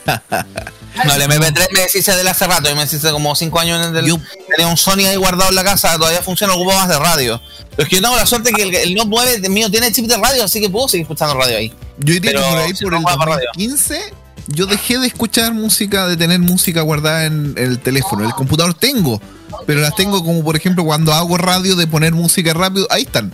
No, 0.05 1.13
el 1.15 1.21
MP3 1.21 1.67
me 1.73 1.79
deshice 1.81 2.13
de 2.13 2.21
él 2.21 2.27
hace 2.27 2.45
rato, 2.47 2.67
yo 2.69 2.75
me 2.75 2.81
deshice 2.81 3.11
como 3.11 3.33
5 3.35 3.59
años 3.59 3.87
en 3.87 3.95
el, 3.95 4.05
Yo- 4.05 4.17
tenía 4.49 4.67
un 4.67 4.77
Sony 4.77 5.05
ahí 5.07 5.15
guardado 5.15 5.49
en 5.49 5.55
la 5.55 5.63
casa, 5.63 5.97
todavía 5.97 6.21
funciona, 6.21 6.53
ocupo 6.53 6.73
más 6.73 6.89
de 6.89 6.99
radio. 6.99 7.41
Pero 7.71 7.83
es 7.83 7.89
que 7.89 7.95
yo 7.97 8.01
tengo 8.01 8.15
la 8.15 8.25
suerte 8.25 8.51
que 8.51 8.63
el, 8.63 8.75
el 8.75 8.93
Note 8.95 9.09
9 9.09 9.49
mío 9.49 9.71
tiene 9.71 9.91
chip 9.91 10.05
de 10.07 10.17
radio, 10.17 10.43
así 10.43 10.59
que 10.59 10.69
puedo 10.69 10.87
seguir 10.89 11.03
escuchando 11.03 11.33
radio 11.35 11.57
ahí. 11.57 11.69
Yo 11.99 12.13
diría 12.13 12.31
Pero 12.31 12.43
que 12.43 12.49
por 12.49 12.57
ahí, 12.59 12.75
si 12.75 12.83
por 12.83 12.91
no 12.93 12.97
el 12.97 13.03
juega 13.03 13.17
para 13.17 13.31
radio. 13.35 13.47
2015, 13.55 14.13
yo 14.47 14.65
dejé 14.65 14.97
de 14.99 15.07
escuchar 15.07 15.53
música, 15.53 16.07
de 16.07 16.17
tener 16.17 16.39
música 16.39 16.81
guardada 16.81 17.25
en 17.25 17.53
el 17.57 17.79
teléfono. 17.79 18.25
El 18.25 18.33
computador 18.33 18.73
tengo, 18.73 19.21
pero 19.65 19.79
las 19.81 19.95
tengo 19.95 20.23
como, 20.25 20.43
por 20.43 20.55
ejemplo, 20.57 20.83
cuando 20.83 21.13
hago 21.13 21.37
radio 21.37 21.75
de 21.75 21.87
poner 21.87 22.13
música 22.13 22.53
rápido, 22.53 22.85
ahí 22.89 23.03
están. 23.03 23.31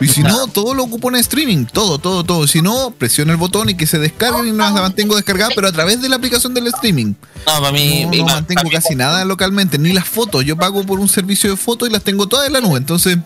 Y 0.00 0.08
si 0.08 0.22
no, 0.22 0.46
todo 0.46 0.74
lo 0.74 0.84
ocupo 0.84 1.08
en 1.10 1.16
streaming, 1.16 1.66
todo, 1.66 1.98
todo, 1.98 2.24
todo. 2.24 2.46
Si 2.46 2.62
no, 2.62 2.90
presiono 2.92 3.30
el 3.32 3.36
botón 3.38 3.68
y 3.68 3.74
que 3.74 3.86
se 3.86 3.98
descarguen 3.98 4.48
y 4.48 4.50
no 4.52 4.58
las 4.58 4.72
mantengo 4.72 5.14
descargadas, 5.16 5.52
pero 5.54 5.68
a 5.68 5.72
través 5.72 6.00
de 6.00 6.08
la 6.08 6.16
aplicación 6.16 6.54
del 6.54 6.66
streaming. 6.68 7.14
No, 7.46 7.60
para 7.60 7.72
mí, 7.72 8.04
No, 8.06 8.10
no 8.12 8.24
para- 8.24 8.34
mantengo 8.36 8.58
para 8.62 8.68
mí- 8.68 8.74
casi 8.74 8.94
nada 8.94 9.24
localmente, 9.24 9.78
ni 9.78 9.92
las 9.92 10.06
fotos. 10.08 10.44
Yo 10.44 10.56
pago 10.56 10.82
por 10.84 10.98
un 10.98 11.08
servicio 11.08 11.50
de 11.50 11.56
fotos 11.56 11.88
y 11.88 11.92
las 11.92 12.02
tengo 12.02 12.26
todas 12.26 12.46
en 12.46 12.54
la 12.54 12.60
nube. 12.60 12.78
Entonces, 12.78 13.18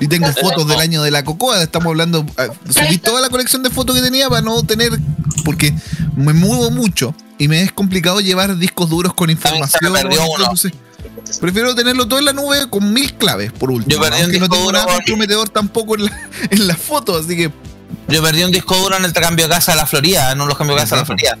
y 0.00 0.08
tengo 0.08 0.26
fotos 0.40 0.66
del 0.66 0.78
año 0.80 1.02
de 1.02 1.10
la 1.10 1.24
cocoa. 1.24 1.62
Estamos 1.62 1.86
hablando, 1.88 2.24
ah, 2.36 2.46
subí 2.68 2.98
toda 2.98 3.20
la 3.20 3.28
colección 3.28 3.62
de 3.62 3.70
fotos 3.70 3.96
que 3.96 4.02
tenía 4.02 4.28
para 4.28 4.42
no 4.42 4.62
tener, 4.62 4.98
porque 5.44 5.74
me 6.16 6.32
muevo 6.32 6.70
mucho 6.70 7.14
y 7.38 7.48
me 7.48 7.62
es 7.62 7.72
complicado 7.72 8.20
llevar 8.20 8.56
discos 8.58 8.88
duros 8.90 9.14
con 9.14 9.30
información. 9.30 9.94
entonces, 10.38 10.72
prefiero 11.40 11.74
tenerlo 11.74 12.06
todo 12.06 12.18
en 12.18 12.26
la 12.26 12.32
nube 12.32 12.68
con 12.68 12.92
mil 12.92 13.14
claves, 13.14 13.52
por 13.52 13.70
último. 13.70 13.94
Yo 13.94 14.00
perdí 14.00 14.16
un 14.16 14.22
Aunque 14.24 14.38
no 14.38 14.44
disco 14.44 14.56
tengo 14.56 14.66
duro 14.66 14.78
nada 14.78 14.94
comprometedor 14.94 15.48
tampoco 15.48 15.96
en 15.96 16.04
la, 16.04 16.28
en 16.50 16.76
fotos, 16.76 17.24
así 17.24 17.36
que 17.36 17.52
Yo 18.08 18.22
perdí 18.22 18.44
un 18.44 18.52
disco 18.52 18.76
duro 18.76 18.96
en 18.96 19.04
el 19.04 19.12
cambio 19.12 19.46
de 19.46 19.54
casa 19.54 19.72
a 19.72 19.76
la 19.76 19.86
Florida, 19.86 20.32
en 20.32 20.38
de 20.38 20.46
los 20.46 20.56
cambios 20.56 20.76
de 20.76 20.82
casa 20.82 20.96
a 20.96 20.98
la 20.98 21.04
Florida. 21.04 21.38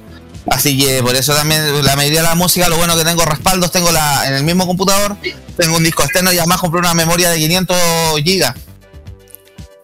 Así 0.50 0.76
que 0.76 1.02
por 1.02 1.14
eso 1.14 1.34
también 1.34 1.84
la 1.84 1.94
mayoría 1.94 2.22
de 2.22 2.28
la 2.28 2.34
música, 2.34 2.68
lo 2.68 2.76
bueno 2.76 2.96
que 2.96 3.04
tengo 3.04 3.24
respaldos, 3.24 3.70
tengo 3.70 3.92
la 3.92 4.26
en 4.26 4.34
el 4.34 4.44
mismo 4.44 4.66
computador, 4.66 5.16
tengo 5.56 5.76
un 5.76 5.84
disco 5.84 6.02
externo 6.02 6.32
y 6.32 6.38
además 6.38 6.60
compré 6.60 6.80
una 6.80 6.94
memoria 6.94 7.30
de 7.30 7.38
500 7.38 7.76
gigas. 8.24 8.54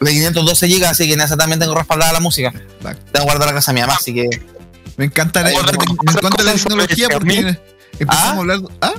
De 0.01 0.11
512 0.11 0.68
gigas, 0.68 0.91
así 0.93 1.07
que 1.07 1.14
en 1.14 1.20
esa 1.20 1.37
también 1.37 1.61
tengo 1.61 1.74
respaldada 1.74 2.12
la 2.12 2.20
música. 2.20 2.53
Tengo 3.12 3.24
guardada 3.24 3.47
la 3.47 3.55
casa 3.55 3.72
mía 3.72 3.87
más, 3.87 3.99
así 3.99 4.14
que... 4.14 4.29
me 4.97 5.05
encanta 5.07 5.43
la, 5.43 5.51
me 5.51 6.12
encanta 6.12 6.43
la 6.43 6.53
tecnología 6.53 7.09
porque 7.12 7.57
empezamos 7.99 8.09
¿Ah? 8.09 8.29
a 8.29 8.39
hablar. 8.39 8.61
¿Ah? 8.81 8.93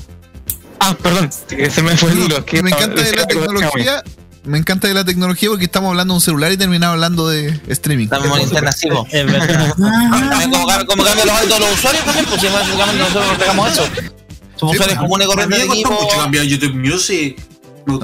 Ah, 0.80 0.96
perdón, 1.02 1.30
se 1.32 1.82
me 1.82 1.98
fue 1.98 2.12
el 2.12 2.20
hilo. 2.20 2.46
que- 2.46 2.62
me 2.64 2.70
encanta 2.70 3.02
de 3.02 3.16
la 3.16 3.26
tecnología. 3.28 4.04
Me 4.46 4.58
encanta 4.58 4.88
de 4.88 4.94
la 4.94 5.04
tecnología 5.04 5.50
porque 5.50 5.66
estamos 5.66 5.90
hablando 5.90 6.14
de 6.14 6.16
un 6.16 6.22
celular 6.22 6.52
y 6.52 6.58
terminamos 6.58 6.94
hablando 6.94 7.28
de 7.28 7.60
streaming. 7.68 8.08
La 8.10 8.20
memoria 8.20 8.46
interna, 8.46 8.72
sí, 8.72 8.88
po. 8.88 9.06
Es 9.12 9.26
verdad. 9.26 9.74
También 9.78 10.50
como, 10.52 10.66
cam- 10.68 10.86
como 10.86 11.04
cambian 11.04 11.28
los 11.28 11.36
hábitos 11.38 11.60
de 11.60 11.66
los 11.66 11.74
usuarios 11.78 12.06
también, 12.06 12.26
pues 12.26 12.42
si 12.42 12.48
básicamente 12.48 12.98
nosotros 13.00 13.30
reflejamos 13.32 13.72
eso. 13.74 13.84
Somos 13.86 13.96
Sí, 13.96 14.78
usuarios 14.80 14.86
pues. 14.88 14.98
comunes 15.00 15.28
corrientes 15.28 15.60
de 15.60 15.66
equipo. 15.66 15.92
mucho 15.92 16.18
cambiar 16.18 16.46
YouTube 16.46 16.74
Music. 16.76 17.38
No. 17.86 18.00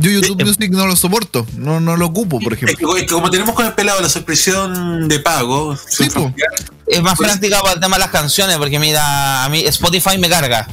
Yo 0.00 0.10
YouTube 0.10 0.44
Music 0.44 0.70
no 0.70 0.86
lo 0.86 0.96
soporto, 0.96 1.46
no, 1.56 1.78
no 1.80 1.96
lo 1.96 2.06
ocupo, 2.06 2.40
por 2.40 2.52
ejemplo. 2.54 2.76
que, 2.94 3.00
es 3.00 3.06
que 3.06 3.14
como 3.14 3.30
tenemos 3.30 3.54
con 3.54 3.66
el 3.66 3.72
pelado 3.74 4.00
la 4.00 4.08
suscripción 4.08 5.08
de 5.08 5.20
pago, 5.20 5.76
Sí, 5.76 6.08
Es 6.86 7.02
más 7.02 7.16
Pues- 7.16 7.28
práctica 7.30 7.60
para 7.60 7.74
el 7.74 7.80
tema 7.80 7.96
de 7.96 8.00
las 8.00 8.10
canciones, 8.10 8.56
porque 8.56 8.78
mira, 8.78 9.44
a 9.44 9.48
mí 9.48 9.60
Spotify 9.66 10.16
me 10.18 10.28
carga. 10.28 10.66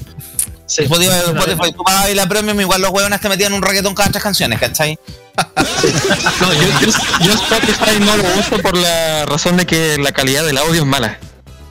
Sí. 0.65 0.83
Spotify, 0.83 1.11
Spotify, 1.27 1.71
tú 1.71 1.83
pagabas 1.83 2.13
la 2.13 2.27
premium, 2.27 2.59
igual 2.59 2.81
los 2.81 2.91
huevones 2.91 3.21
te 3.21 3.29
metían 3.29 3.53
un 3.53 3.61
reggaetón 3.61 3.95
cada 3.95 4.09
tres 4.11 4.21
canciones, 4.23 4.59
¿cachai? 4.59 4.97
No, 6.41 6.53
yo, 6.53 6.61
yo, 6.81 6.87
yo 7.21 7.31
Spotify 7.33 7.99
no 7.99 8.17
lo 8.17 8.23
uso 8.39 8.57
por 8.61 8.75
la 8.75 9.25
razón 9.25 9.55
de 9.57 9.65
que 9.65 9.97
la 9.97 10.11
calidad 10.11 10.45
del 10.45 10.57
audio 10.57 10.81
es 10.81 10.87
mala. 10.87 11.19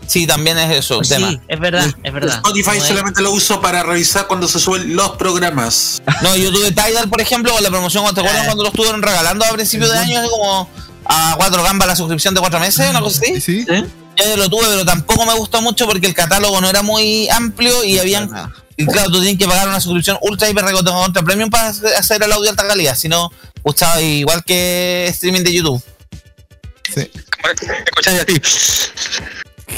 Sí, 0.06 0.26
también 0.26 0.56
es 0.58 0.76
eso, 0.78 1.02
Sí, 1.02 1.08
tema. 1.10 1.40
es 1.48 1.60
verdad, 1.60 1.86
es 2.02 2.12
verdad. 2.12 2.36
Spotify 2.36 2.78
es- 2.78 2.84
solamente 2.84 3.22
lo 3.22 3.32
uso 3.32 3.60
para 3.60 3.82
revisar 3.82 4.26
cuando 4.26 4.46
se 4.48 4.58
suben 4.60 4.94
los 4.94 5.10
programas. 5.16 6.00
No, 6.22 6.36
yo 6.36 6.52
tuve 6.52 6.70
Tidal, 6.70 7.08
por 7.08 7.20
ejemplo, 7.20 7.52
con 7.52 7.62
la 7.62 7.70
promoción, 7.70 8.02
¿te 8.14 8.20
acuerdas 8.20 8.44
cuando 8.46 8.62
lo 8.62 8.68
estuvieron 8.70 9.02
regalando 9.02 9.44
a 9.44 9.48
principios 9.50 9.90
de 9.92 9.98
año? 9.98 10.20
Así 10.20 10.28
como 10.30 10.68
a 11.04 11.34
cuatro 11.36 11.62
gambas 11.62 11.88
la 11.88 11.96
suscripción 11.96 12.34
de 12.34 12.40
cuatro 12.40 12.58
meses, 12.60 12.88
una 12.90 13.00
cosa 13.00 13.20
así. 13.22 13.40
¿Sí? 13.40 13.64
¿Sí? 13.68 13.84
Ya 14.18 14.24
yo 14.28 14.36
lo 14.36 14.48
tuve, 14.48 14.64
pero 14.68 14.84
tampoco 14.84 15.26
me 15.26 15.34
gustó 15.34 15.60
mucho 15.60 15.86
porque 15.86 16.06
el 16.06 16.14
catálogo 16.14 16.60
no 16.60 16.70
era 16.70 16.82
muy 16.82 17.28
amplio 17.28 17.84
y 17.84 17.98
habían. 17.98 18.30
Y 18.78 18.86
claro, 18.86 19.10
tú 19.10 19.20
tienes 19.20 19.38
que 19.38 19.46
pagar 19.46 19.68
una 19.68 19.80
suscripción 19.80 20.18
ultra 20.22 20.48
hiper 20.48 20.64
contra 20.72 21.22
premium 21.22 21.50
para 21.50 21.68
hacer 21.68 22.22
el 22.22 22.30
audio 22.32 22.44
de 22.44 22.50
alta 22.50 22.66
calidad. 22.66 22.94
Si 22.96 23.08
no, 23.08 23.30
escuchaba 23.54 24.00
igual 24.00 24.42
que 24.44 25.06
streaming 25.08 25.42
de 25.42 25.52
YouTube. 25.52 25.82
Sí. 26.94 27.10
Escucháis 27.84 28.20
a 28.20 28.24
ti. 28.24 28.40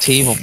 Sí, 0.01 0.22
po. 0.22 0.36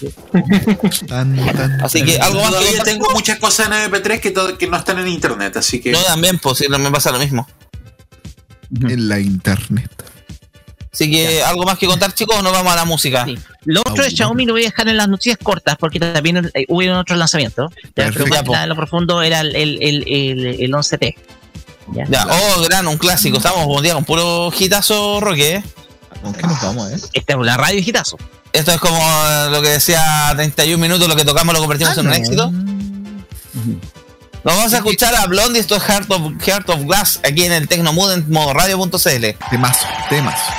Tan, 1.08 1.34
tan, 1.36 1.80
Así 1.82 2.04
que 2.04 2.18
algo 2.18 2.40
más 2.40 2.50
que 2.50 2.58
Todavía 2.60 2.82
tengo 2.84 3.10
muchas 3.12 3.38
cosas 3.38 3.66
en 3.66 3.90
MP3 3.90 4.56
que, 4.56 4.66
no 4.68 4.76
están 4.76 4.98
en 4.98 5.08
internet, 5.08 5.56
así 5.56 5.80
que. 5.80 5.90
No, 5.90 6.00
también, 6.02 6.38
pues 6.38 6.68
no 6.68 6.78
me 6.78 6.90
pasa 6.90 7.10
lo 7.10 7.18
mismo. 7.18 7.48
En 8.70 9.08
la 9.08 9.18
internet. 9.18 9.90
Así 10.92 11.10
que, 11.10 11.42
¿algo 11.42 11.64
más 11.64 11.78
que 11.78 11.86
contar, 11.86 12.12
chicos? 12.12 12.36
o 12.36 12.42
nos 12.42 12.52
vamos 12.52 12.72
a 12.72 12.76
la 12.76 12.84
música? 12.84 13.24
Sí. 13.24 13.38
Lo 13.64 13.80
otro 13.80 14.02
de 14.02 14.10
Xiaomi 14.10 14.46
lo 14.46 14.54
voy 14.54 14.62
a 14.62 14.66
dejar 14.66 14.88
en 14.88 14.96
las 14.96 15.08
noticias 15.08 15.38
cortas 15.42 15.76
porque 15.76 16.00
también 16.00 16.50
eh, 16.54 16.64
hubo 16.68 16.98
otros 16.98 17.18
lanzamientos. 17.18 17.72
Pero 17.94 18.26
más 18.26 18.44
nada 18.44 18.62
en 18.64 18.68
lo 18.68 18.76
profundo 18.76 19.22
era 19.22 19.40
el, 19.40 19.54
el, 19.54 19.78
el, 19.82 20.04
el, 20.08 20.46
el 20.60 20.72
11T. 20.72 21.14
Ya. 21.92 22.04
Ya, 22.08 22.26
oh, 22.26 22.62
gran, 22.62 22.86
un 22.86 22.98
clásico. 22.98 23.38
Estamos 23.38 23.64
un 23.66 23.82
día 23.82 23.94
con 23.94 24.04
puro 24.04 24.52
hitazo 24.58 25.20
roque, 25.20 25.56
¿eh? 25.56 25.64
¿Con 26.22 26.34
qué 26.34 26.42
nos 26.42 26.60
vamos, 26.62 26.90
eh? 26.90 26.96
Esta 27.12 27.34
es 27.34 27.38
la 27.40 27.56
radio 27.56 27.78
hitazo. 27.78 28.18
Esto 28.52 28.72
es 28.72 28.78
como 28.80 28.98
lo 29.50 29.62
que 29.62 29.68
decía 29.70 30.32
31 30.34 30.78
minutos, 30.80 31.06
lo 31.08 31.16
que 31.16 31.24
tocamos 31.24 31.54
lo 31.54 31.60
convertimos 31.60 31.96
Ah, 31.96 32.00
en 32.00 32.06
un 32.06 32.12
no. 32.12 32.16
éxito. 32.16 32.50
Nos 34.44 34.56
vamos 34.56 34.72
a 34.72 34.76
escuchar 34.78 35.14
a 35.14 35.26
Blondie, 35.26 35.60
esto 35.60 35.76
es 35.76 35.82
Heart 35.82 36.10
of, 36.10 36.32
Heart 36.42 36.68
of 36.70 36.82
Glass, 36.84 37.20
aquí 37.24 37.44
en 37.44 37.52
el 37.52 37.68
Tecnomood 37.68 38.12
en 38.12 38.30
modo 38.30 38.54
radio.cl. 38.54 39.26
Temazo, 39.50 39.86
temazo. 40.08 40.52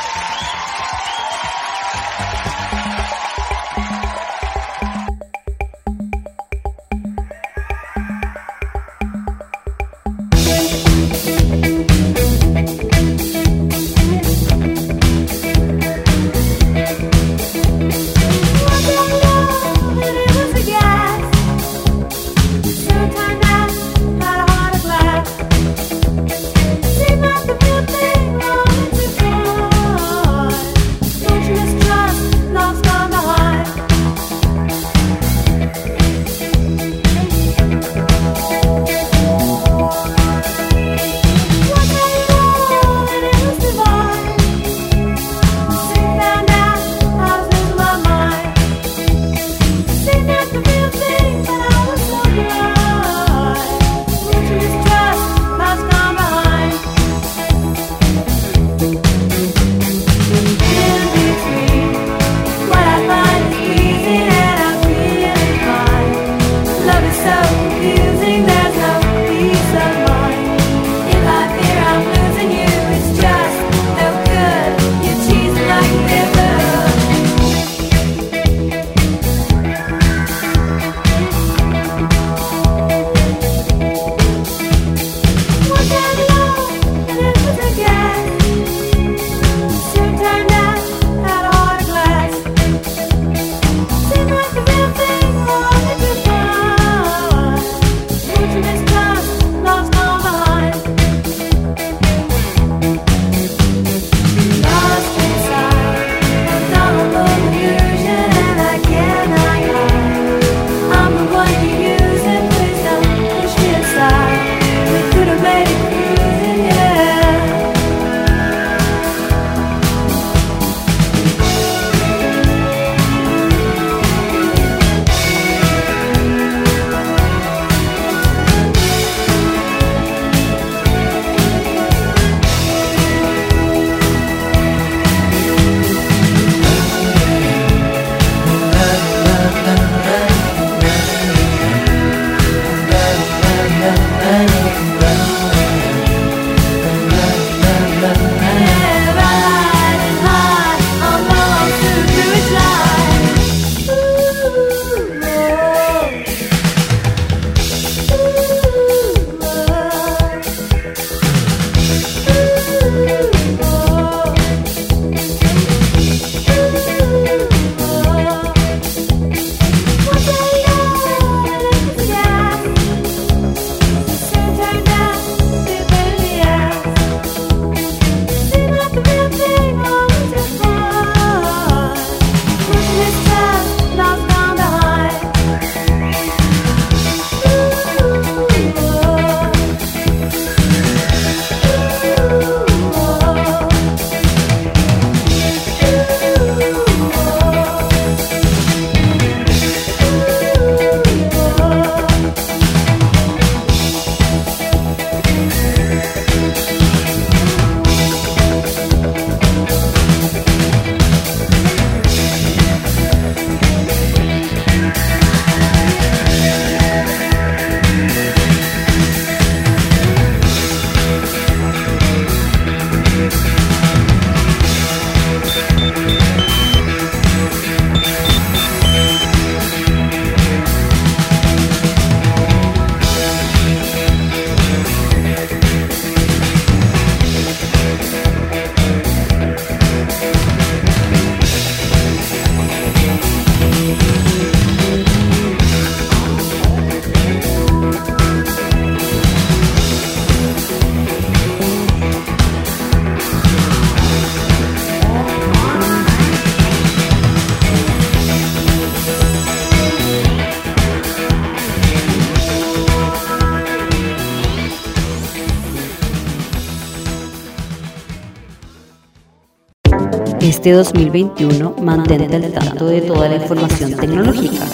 Este 270.60 270.74
2021 270.74 271.76
mantente 271.82 272.36
al 272.36 272.52
tanto 272.52 272.88
de 272.88 273.00
toda 273.00 273.30
la 273.30 273.36
información 273.38 273.96
tecnológica. 273.96 274.66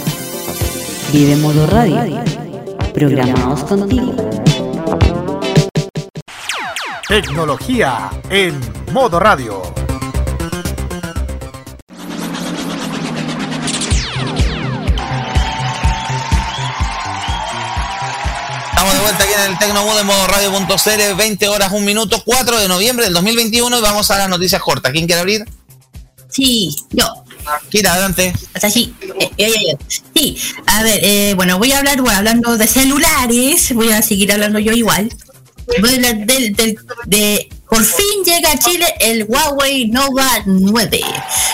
Vive 1.14 1.36
Modo 1.36 1.68
Radio. 1.68 2.24
Programados 2.92 3.64
contigo. 3.66 4.16
Tecnología 7.08 8.10
en 8.32 8.60
modo 8.94 9.20
radio. 9.20 9.62
Estamos 18.72 18.94
de 18.94 19.00
vuelta 19.02 19.24
aquí 19.24 19.34
en 19.34 19.52
el 19.52 19.60
Tecnomood 19.60 19.98
de 19.98 20.04
modo 20.04 20.26
radio.cl, 20.26 21.16
20 21.16 21.48
horas, 21.48 21.72
1 21.72 21.86
minuto, 21.86 22.24
4 22.26 22.60
de 22.60 22.68
noviembre 22.68 23.06
del 23.06 23.14
2021 23.14 23.78
y 23.78 23.82
vamos 23.82 24.10
a 24.10 24.18
las 24.18 24.30
noticias 24.30 24.60
cortas. 24.64 24.92
¿Quién 24.92 25.06
quiere 25.06 25.22
abrir? 25.22 25.46
Sí, 26.36 26.76
yo. 26.92 27.06
Kira, 27.70 27.94
adelante. 27.94 28.34
Hasta 28.54 28.68
allí. 28.68 28.94
Eh, 29.20 29.30
eh, 29.38 29.54
eh, 29.72 29.78
sí, 30.14 30.38
a 30.68 30.84
ver, 30.84 31.00
eh, 31.04 31.34
bueno, 31.36 31.58
voy 31.60 31.72
a 31.72 31.78
hablar, 31.78 32.02
bueno, 32.02 32.18
hablando 32.18 32.58
de 32.58 32.68
celulares, 32.68 33.74
voy 33.74 33.92
a 33.92 34.02
seguir 34.02 34.32
hablando 34.34 34.60
yo 34.60 34.74
igual. 34.74 35.10
Voy 35.80 35.90
a 35.92 35.96
hablar 35.96 36.16
del, 36.26 36.54
del, 36.56 36.78
de, 37.06 37.50
por 37.70 37.84
fin 37.84 38.24
llega 38.26 38.52
a 38.52 38.58
Chile 38.60 38.86
el 39.00 39.24
Huawei 39.24 39.88
Nova 39.90 40.28
9. 40.46 41.02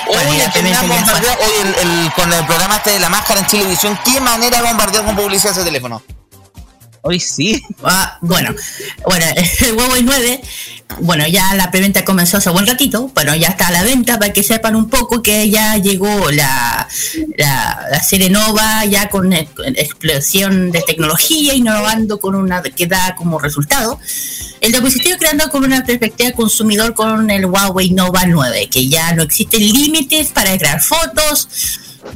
Oye, 0.07 0.37
ya 0.37 0.51
que 0.51 0.61
me 0.63 0.69
te 0.71 0.75
han 0.75 0.89
ven- 0.89 0.97
bombardeado- 1.05 1.37
oye, 1.39 1.61
el- 1.81 1.89
el- 1.89 2.11
con 2.13 2.33
el 2.33 2.45
programa 2.45 2.77
este 2.77 2.91
de 2.91 2.99
la 2.99 3.09
máscara 3.09 3.39
en 3.41 3.45
Chilevisión, 3.47 3.97
¿qué 4.03 4.19
manera 4.19 4.61
de 4.61 4.67
bombardear 4.67 5.05
con 5.05 5.15
publicidad 5.15 5.53
ese 5.53 5.63
teléfono? 5.63 6.01
Hoy 7.03 7.19
sí. 7.19 7.61
Ah, 7.83 8.19
bueno, 8.21 8.53
bueno, 9.05 9.25
el 9.65 9.73
Huawei 9.73 10.03
9, 10.03 10.41
bueno, 10.99 11.27
ya 11.27 11.55
la 11.55 11.71
preventa 11.71 12.05
comenzó 12.05 12.37
hace 12.37 12.51
buen 12.51 12.67
ratito, 12.67 13.11
pero 13.15 13.33
ya 13.33 13.49
está 13.49 13.67
a 13.67 13.71
la 13.71 13.83
venta 13.83 14.19
para 14.19 14.31
que 14.33 14.43
sepan 14.43 14.75
un 14.75 14.87
poco 14.87 15.23
que 15.23 15.49
ya 15.49 15.77
llegó 15.77 16.29
la, 16.29 16.87
la, 17.37 17.87
la 17.89 18.03
serie 18.03 18.29
Nova, 18.29 18.85
ya 18.85 19.09
con, 19.09 19.33
eh, 19.33 19.47
con 19.55 19.75
explosión 19.75 20.71
de 20.71 20.81
tecnología, 20.81 21.55
innovando 21.55 22.19
con 22.19 22.35
una 22.35 22.61
que 22.61 22.85
da 22.85 23.15
como 23.15 23.39
resultado. 23.39 23.99
El 24.59 24.71
dispositivo 24.71 25.17
creando 25.17 25.49
con 25.49 25.63
una 25.63 25.83
perspectiva 25.83 26.33
consumidor 26.33 26.93
con 26.93 27.31
el 27.31 27.47
Huawei 27.47 27.89
Nova 27.89 28.25
9, 28.27 28.69
que 28.69 28.87
ya 28.87 29.11
no 29.13 29.23
existen 29.23 29.59
límites 29.59 30.29
para 30.29 30.55
crear 30.55 30.79
fotos, 30.79 31.47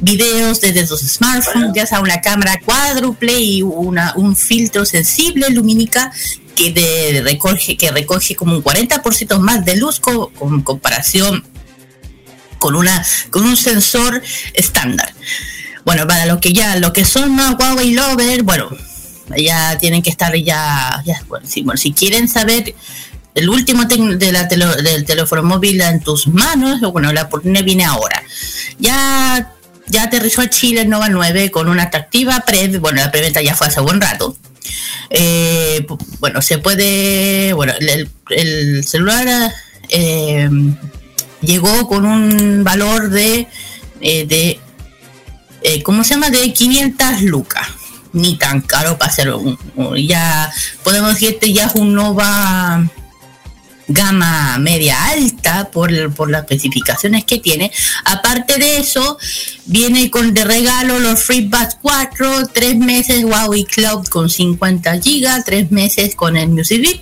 videos 0.00 0.60
desde 0.60 0.86
sus 0.86 1.00
smartphones, 1.00 1.70
ya 1.74 1.86
sea 1.86 2.00
una 2.00 2.20
cámara 2.20 2.60
cuádruple 2.64 3.40
y 3.40 3.62
una, 3.62 4.12
un 4.16 4.36
filtro 4.36 4.84
sensible 4.84 5.48
lumínica 5.50 6.12
que 6.54 6.72
de, 6.72 7.20
recoge 7.22 7.76
que 7.76 7.90
recoge 7.90 8.34
como 8.34 8.56
un 8.56 8.64
40% 8.64 9.38
más 9.38 9.64
de 9.64 9.76
luz 9.76 10.00
co- 10.00 10.30
con 10.30 10.62
comparación 10.62 11.44
con 12.58 12.74
una 12.74 13.04
con 13.30 13.44
un 13.44 13.56
sensor 13.56 14.22
estándar. 14.54 15.12
Bueno, 15.84 16.06
para 16.06 16.26
lo 16.26 16.40
que 16.40 16.52
ya 16.52 16.76
lo 16.76 16.92
que 16.92 17.04
son 17.04 17.34
más 17.36 17.54
Huawei 17.58 17.92
Lover, 17.92 18.42
bueno, 18.42 18.68
ya 19.36 19.76
tienen 19.78 20.02
que 20.02 20.10
estar 20.10 20.34
ya, 20.34 21.02
ya 21.04 21.22
bueno, 21.28 21.46
si, 21.46 21.62
bueno, 21.62 21.76
si 21.78 21.92
quieren 21.92 22.26
saber 22.28 22.74
el 23.34 23.48
último 23.50 23.84
de 23.84 24.32
la 24.32 24.44
del 24.44 25.04
teléfono 25.04 25.42
móvil 25.42 25.80
en 25.82 26.00
tus 26.00 26.26
manos, 26.26 26.80
bueno, 26.90 27.12
la 27.12 27.22
oportunidad 27.24 27.64
viene 27.64 27.84
ahora. 27.84 28.22
Ya 28.78 29.52
ya 29.88 30.04
aterrizó 30.04 30.40
a 30.42 30.50
Chile 30.50 30.82
el 30.82 30.88
Nova 30.88 31.08
9 31.08 31.50
con 31.50 31.68
una 31.68 31.84
atractiva 31.84 32.40
pre, 32.46 32.68
bueno, 32.78 33.00
la 33.00 33.10
preventa 33.10 33.40
ya 33.42 33.54
fue 33.54 33.66
hace 33.68 33.80
buen 33.80 34.00
rato. 34.00 34.36
Eh, 35.10 35.86
bueno, 36.18 36.42
se 36.42 36.58
puede, 36.58 37.52
bueno, 37.52 37.72
el, 37.78 38.10
el 38.30 38.84
celular 38.84 39.52
eh, 39.88 40.48
llegó 41.40 41.86
con 41.86 42.04
un 42.04 42.64
valor 42.64 43.10
de, 43.10 43.46
eh, 44.00 44.26
de 44.26 44.60
¿cómo 45.82 46.02
se 46.04 46.14
llama? 46.14 46.30
De 46.30 46.52
500 46.52 47.22
lucas. 47.22 47.66
Ni 48.12 48.36
tan 48.36 48.62
caro 48.62 48.96
para 48.98 49.12
un, 49.36 49.58
un- 49.76 49.96
ya 49.96 50.50
podemos 50.82 51.12
decir 51.14 51.28
que 51.28 51.34
este 51.34 51.52
ya 51.52 51.66
es 51.66 51.74
un 51.74 51.92
Nova 51.94 52.82
gama 53.88 54.58
media 54.58 54.96
alta 55.10 55.70
por, 55.70 56.12
por 56.14 56.30
las 56.30 56.42
especificaciones 56.42 57.24
que 57.24 57.38
tiene. 57.38 57.70
Aparte 58.04 58.58
de 58.58 58.78
eso, 58.78 59.18
viene 59.66 60.10
con 60.10 60.34
de 60.34 60.44
regalo 60.44 60.98
los 60.98 61.22
FreeBuds 61.22 61.78
4, 61.82 62.48
3 62.52 62.76
meses 62.76 63.24
Huawei 63.24 63.64
Cloud 63.64 64.06
con 64.08 64.28
50 64.28 64.96
GB, 64.96 65.44
3 65.44 65.70
meses 65.70 66.14
con 66.14 66.36
el 66.36 66.48
Music 66.48 66.80
Beat 66.82 67.00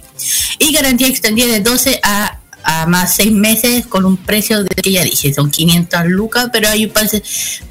y 0.59 0.73
garantía 0.73 1.09
extendida 1.09 1.47
de 1.53 1.61
12 1.61 2.01
a, 2.03 2.39
a 2.63 2.87
más 2.87 3.15
6 3.17 3.33
meses 3.33 3.87
con 3.87 4.05
un 4.05 4.17
precio 4.17 4.63
de 4.63 4.75
que 4.75 4.93
ya 4.93 5.03
dije, 5.05 5.33
son 5.33 5.51
500 5.51 6.07
lucas, 6.07 6.49
pero 6.53 6.69
hay 6.69 6.85
un 6.87 6.93
parece- 6.93 7.23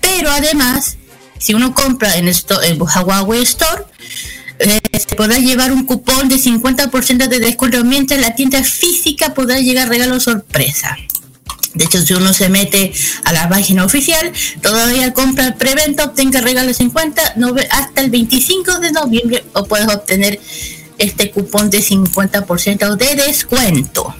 pero 0.01 0.31
además, 0.31 0.97
si 1.39 1.53
uno 1.53 1.73
compra 1.75 2.17
en, 2.17 2.27
esto, 2.27 2.61
en 2.63 2.79
Huawei 2.81 3.43
Store, 3.43 3.83
eh, 4.59 4.79
se 4.97 5.15
podrá 5.15 5.37
llevar 5.37 5.71
un 5.71 5.85
cupón 5.85 6.29
de 6.29 6.35
50% 6.35 7.27
de 7.27 7.39
descuento 7.39 7.83
mientras 7.83 8.19
la 8.19 8.35
tienda 8.35 8.63
física 8.63 9.33
podrá 9.33 9.59
llegar 9.59 9.89
regalo 9.89 10.19
sorpresa. 10.19 10.97
De 11.73 11.85
hecho, 11.85 12.01
si 12.01 12.13
uno 12.13 12.33
se 12.33 12.49
mete 12.49 12.93
a 13.23 13.33
la 13.33 13.49
página 13.49 13.83
oficial, 13.83 14.31
todavía 14.61 15.11
compra 15.13 15.55
preventa, 15.55 16.03
obtenga 16.05 16.39
regalo 16.39 16.67
de 16.67 16.73
50 16.75 17.35
nove- 17.35 17.67
hasta 17.71 18.01
el 18.01 18.11
25 18.11 18.79
de 18.79 18.91
noviembre 18.91 19.43
o 19.53 19.65
puedes 19.65 19.87
obtener 19.87 20.39
este 20.99 21.31
cupón 21.31 21.71
de 21.71 21.81
50% 21.81 22.95
de 22.95 23.15
descuento. 23.15 24.15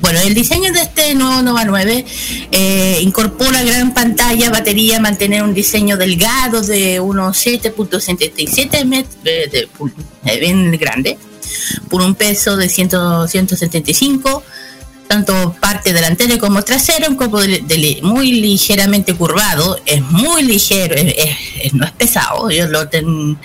Bueno, 0.00 0.20
el 0.20 0.34
diseño 0.34 0.72
de 0.72 0.80
este 0.82 1.14
nuevo 1.14 1.42
Nova 1.42 1.64
9 1.64 2.04
eh, 2.52 2.98
incorpora 3.02 3.62
gran 3.62 3.92
pantalla, 3.94 4.50
batería, 4.50 5.00
mantener 5.00 5.42
un 5.42 5.54
diseño 5.54 5.96
delgado 5.96 6.62
de 6.62 7.00
unos 7.00 7.36
7.77 7.46 8.84
metros, 8.84 9.16
bien 10.40 10.70
grande. 10.78 11.18
por 11.88 12.02
un 12.02 12.14
peso 12.14 12.56
de 12.56 12.68
100, 12.68 12.90
175 13.28 14.42
tanto 15.08 15.56
parte 15.58 15.94
delantera 15.94 16.36
como 16.38 16.62
trasera, 16.62 17.08
un 17.08 17.16
cuerpo 17.16 17.40
muy 18.02 18.30
ligeramente 18.32 19.14
curvado, 19.14 19.80
es 19.86 20.02
muy 20.02 20.42
ligero, 20.42 20.94
no 21.72 21.86
es 21.86 21.92
pesado, 21.92 22.50
yo 22.50 22.66
lo 22.68 22.88
ten- 22.90 23.38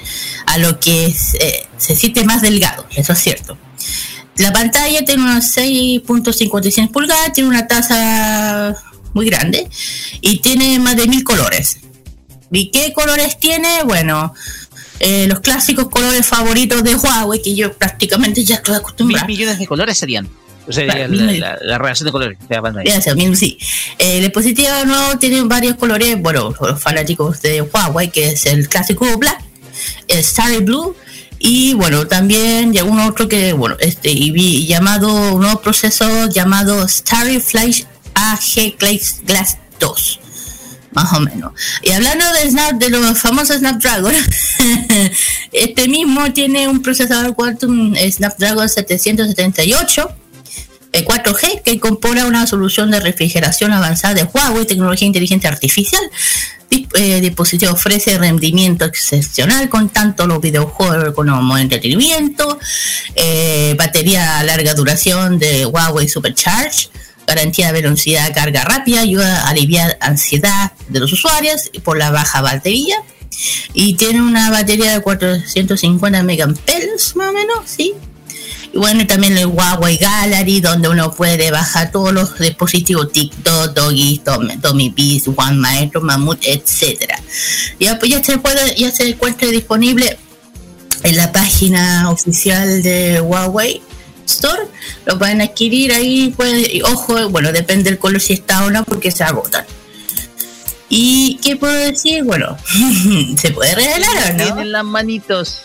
a 0.45 0.57
lo 0.57 0.77
que 0.77 1.05
eh, 1.05 1.65
se 1.77 1.95
siente 1.95 2.25
más 2.25 2.41
delgado, 2.41 2.85
eso 2.93 3.13
es 3.13 3.19
cierto. 3.19 3.57
La 4.37 4.51
pantalla 4.51 5.05
tiene 5.05 5.23
unos 5.23 5.55
6.56 5.55 6.89
pulgadas, 6.91 7.33
tiene 7.33 7.49
una 7.49 7.67
taza 7.67 8.75
muy 9.13 9.27
grande 9.27 9.69
y 10.21 10.39
tiene 10.39 10.79
más 10.79 10.95
de 10.95 11.07
mil 11.07 11.23
colores. 11.23 11.77
¿Y 12.51 12.69
qué 12.71 12.93
colores 12.93 13.39
tiene? 13.39 13.83
Bueno, 13.85 14.33
eh, 14.99 15.27
los 15.27 15.39
clásicos 15.39 15.89
colores 15.89 16.25
favoritos 16.25 16.83
de 16.83 16.95
Huawei, 16.95 17.41
que 17.41 17.55
yo 17.55 17.73
prácticamente 17.73 18.43
ya 18.43 18.55
estoy 18.55 18.73
Mil 18.73 18.79
acostumbrado. 18.81 19.27
millones 19.27 19.59
de 19.59 19.67
colores 19.67 19.97
serían. 19.97 20.27
O 20.67 20.71
sea, 20.71 20.85
la, 20.85 21.07
mil- 21.07 21.39
la- 21.41 21.57
la 21.61 21.77
relación 21.77 22.05
de 22.05 22.11
colores 22.11 22.37
de 22.47 22.55
la 22.55 22.61
pantalla. 22.61 23.15
Mismo, 23.15 23.35
sí. 23.35 23.57
Eh, 23.99 24.17
el 24.17 24.23
dispositivo 24.23 24.69
nuevo 24.85 25.17
tiene 25.19 25.41
varios 25.43 25.75
colores, 25.75 26.19
bueno, 26.21 26.53
los 26.59 26.79
fanáticos 26.81 27.41
de 27.41 27.61
Huawei, 27.61 28.09
que 28.11 28.29
es 28.29 28.45
el 28.45 28.69
clásico 28.69 29.05
Black, 29.17 29.41
el 30.07 30.23
Starry 30.23 30.59
Blue, 30.59 30.95
y 31.45 31.73
bueno, 31.73 32.07
también 32.07 32.73
y 32.73 32.77
algún 32.77 33.01
otro 33.01 33.27
que, 33.27 33.51
bueno, 33.51 33.75
este, 33.81 34.09
y 34.11 34.31
vi- 34.31 34.65
llamado, 34.65 35.33
un 35.35 35.41
nuevo 35.41 35.59
proceso 35.59 36.29
llamado 36.29 36.87
Starry 36.87 37.41
Flash 37.41 37.83
AG 38.15 38.77
Glass, 38.79 39.17
Glass 39.25 39.57
2. 39.77 40.19
Más 40.93 41.11
o 41.11 41.19
menos. 41.19 41.51
Y 41.81 41.91
hablando 41.91 42.23
de 42.31 42.49
Snap, 42.49 42.73
de 42.73 42.89
los 42.91 43.19
famosos 43.19 43.57
Snapdragon, 43.57 44.13
este 45.51 45.87
mismo 45.89 46.31
tiene 46.31 46.67
un 46.69 46.81
procesador 46.81 47.35
Quantum 47.35 47.93
Snapdragon 47.95 48.69
778 48.69 50.01
el 50.01 50.22
4G 50.93 51.61
que 51.63 51.71
incorpora 51.71 52.25
una 52.25 52.45
solución 52.45 52.91
de 52.91 52.99
refrigeración 52.99 53.73
avanzada 53.73 54.13
de 54.13 54.23
Huawei, 54.23 54.65
tecnología 54.65 55.07
inteligente 55.07 55.47
artificial. 55.47 56.01
Eh, 56.95 57.21
dispositivo 57.21 57.73
ofrece 57.73 58.17
rendimiento 58.17 58.85
excepcional 58.85 59.69
con 59.69 59.89
tanto 59.89 60.25
los 60.25 60.41
videojuegos 60.41 61.13
como 61.13 61.57
entretenimiento, 61.57 62.57
eh, 63.15 63.75
batería 63.77 64.39
a 64.39 64.43
larga 64.43 64.73
duración 64.73 65.37
de 65.37 65.67
Huawei 65.67 66.07
Supercharge, 66.07 66.89
garantía 67.27 67.67
de 67.67 67.73
velocidad 67.73 68.33
carga 68.33 68.63
rápida, 68.63 69.01
ayuda 69.01 69.41
a 69.43 69.49
aliviar 69.49 69.97
ansiedad 70.01 70.71
de 70.89 70.99
los 70.99 71.13
usuarios 71.13 71.69
por 71.83 71.97
la 71.97 72.09
baja 72.11 72.41
batería. 72.41 72.97
Y 73.73 73.95
tiene 73.95 74.21
una 74.21 74.51
batería 74.51 74.93
de 74.93 75.01
450 75.01 76.23
megapels, 76.23 77.15
más 77.15 77.29
o 77.29 77.33
menos, 77.33 77.57
¿sí? 77.65 77.93
Y 78.73 78.77
bueno, 78.79 79.05
también 79.05 79.37
el 79.37 79.45
Huawei 79.45 79.97
Gallery, 79.97 80.59
donde 80.59 80.89
uno 80.89 81.13
puede 81.13 81.51
bajar 81.51 81.91
todos 81.91 82.11
los 82.11 82.39
dispositivos 82.39 83.11
TikTok, 83.11 83.73
Doggy, 83.73 84.21
Tommy, 84.23 84.89
Beast, 84.89 85.27
One 85.27 85.57
Maestro, 85.57 86.01
Mammoth, 86.01 86.39
etcétera. 86.41 87.21
Ya, 87.79 87.99
pues 87.99 88.11
ya 88.11 88.23
se 88.23 88.39
puede, 88.39 88.75
ya 88.75 88.89
se 88.89 89.09
encuentra 89.09 89.47
disponible 89.49 90.17
en 91.03 91.17
la 91.17 91.31
página 91.31 92.09
oficial 92.09 92.81
de 92.81 93.21
Huawei 93.21 93.79
Store. 94.25 94.63
Lo 95.05 95.19
pueden 95.19 95.41
adquirir 95.41 95.93
ahí, 95.93 96.33
pueden, 96.35 96.65
y 96.71 96.81
ojo, 96.81 97.29
bueno, 97.29 97.51
depende 97.51 97.91
del 97.91 97.99
color 97.99 98.21
si 98.21 98.33
está 98.33 98.65
o 98.65 98.71
no, 98.71 98.83
porque 98.85 99.11
se 99.11 99.23
agotan. 99.23 99.65
¿Y 100.89 101.39
qué 101.43 101.55
puedo 101.57 101.73
decir? 101.73 102.23
Bueno, 102.23 102.57
se 103.39 103.51
puede 103.51 103.75
revelar 103.75 104.31
o 104.31 104.33
no. 104.33 104.43
Tienen 104.45 104.71
las 104.71 104.83
manitos. 104.83 105.61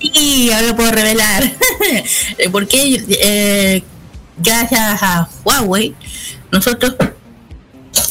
Sí, 0.00 0.50
ahora 0.52 0.76
puedo 0.76 0.90
revelar. 0.92 1.44
Eh, 2.38 2.50
Porque 2.50 3.02
eh, 3.08 3.82
gracias 4.36 5.02
a 5.02 5.28
Huawei, 5.44 5.94
nosotros 6.52 6.94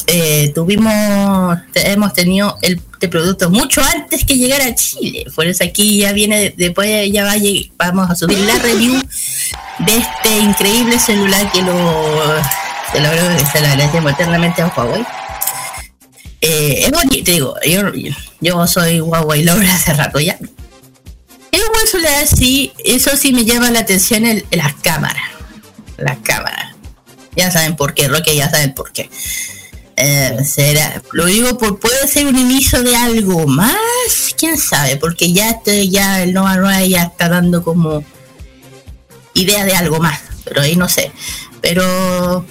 eh, 0.06 0.50
tuvimos, 0.54 1.58
hemos 1.74 2.12
tenido 2.12 2.56
el, 2.62 2.80
este 2.98 3.08
producto 3.08 3.48
mucho 3.48 3.80
antes 3.80 4.24
que 4.24 4.36
llegara 4.36 4.66
a 4.66 4.74
Chile. 4.74 5.24
Por 5.36 5.46
eso 5.46 5.62
aquí 5.62 5.98
ya 5.98 6.12
viene, 6.12 6.52
después 6.56 7.10
ya 7.12 7.24
va 7.24 7.32
a 7.32 7.38
vamos 7.76 8.10
a 8.10 8.16
subir 8.16 8.38
la 8.40 8.58
review 8.58 9.00
de 9.78 9.96
este 9.96 10.38
increíble 10.40 10.98
celular 10.98 11.50
que 11.52 11.62
lo, 11.62 11.72
se 12.92 13.00
lo, 13.00 13.08
se 13.52 13.60
lo 13.60 13.66
agradecemos 13.68 14.12
eternamente 14.12 14.62
a 14.62 14.66
Huawei. 14.66 15.06
Eh, 16.40 16.86
es 16.86 16.90
bonito, 16.90 17.30
digo, 17.30 17.54
yo, 17.64 17.82
yo 18.40 18.66
soy 18.66 19.00
Huawei 19.00 19.44
lover 19.44 19.68
hace 19.70 19.94
rato 19.94 20.18
ya. 20.18 20.36
Sí, 22.36 22.72
eso 22.84 23.16
sí 23.16 23.32
me 23.32 23.44
llama 23.44 23.70
la 23.70 23.80
atención 23.80 24.26
el, 24.26 24.44
las 24.50 24.74
cámaras. 24.74 25.22
Las 25.96 26.18
cámaras. 26.18 26.74
Ya 27.36 27.50
saben 27.50 27.76
por 27.76 27.94
qué, 27.94 28.08
Roque, 28.08 28.34
ya 28.36 28.50
saben 28.50 28.74
por 28.74 28.92
qué. 28.92 29.08
Eh, 29.96 30.36
será, 30.44 31.02
lo 31.12 31.26
digo 31.26 31.58
por 31.58 31.80
puede 31.80 32.06
ser 32.06 32.26
un 32.26 32.38
inicio 32.38 32.82
de 32.82 32.94
algo 32.94 33.46
más, 33.48 33.74
quién 34.36 34.56
sabe, 34.56 34.96
porque 34.96 35.32
ya 35.32 35.50
este, 35.50 35.88
ya 35.88 36.22
el 36.22 36.32
Nova 36.32 36.56
9 36.56 36.88
ya 36.88 37.02
está 37.04 37.28
dando 37.28 37.64
como 37.64 38.04
idea 39.34 39.64
de 39.64 39.74
algo 39.74 39.98
más, 39.98 40.20
pero 40.44 40.60
ahí 40.62 40.76
no 40.76 40.88
sé. 40.88 41.10
Pero 41.60 42.44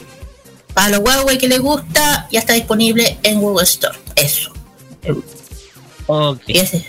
para 0.73 0.89
los 0.89 0.99
Huawei 0.99 1.37
que 1.37 1.47
les 1.47 1.59
gusta, 1.61 2.27
ya 2.31 2.39
está 2.41 2.51
disponible 2.53 3.17
en 3.23 3.39
Google 3.39 3.63
Store. 3.63 3.97
Eso. 4.15 4.51
Y 6.47 6.57
ese- 6.59 6.85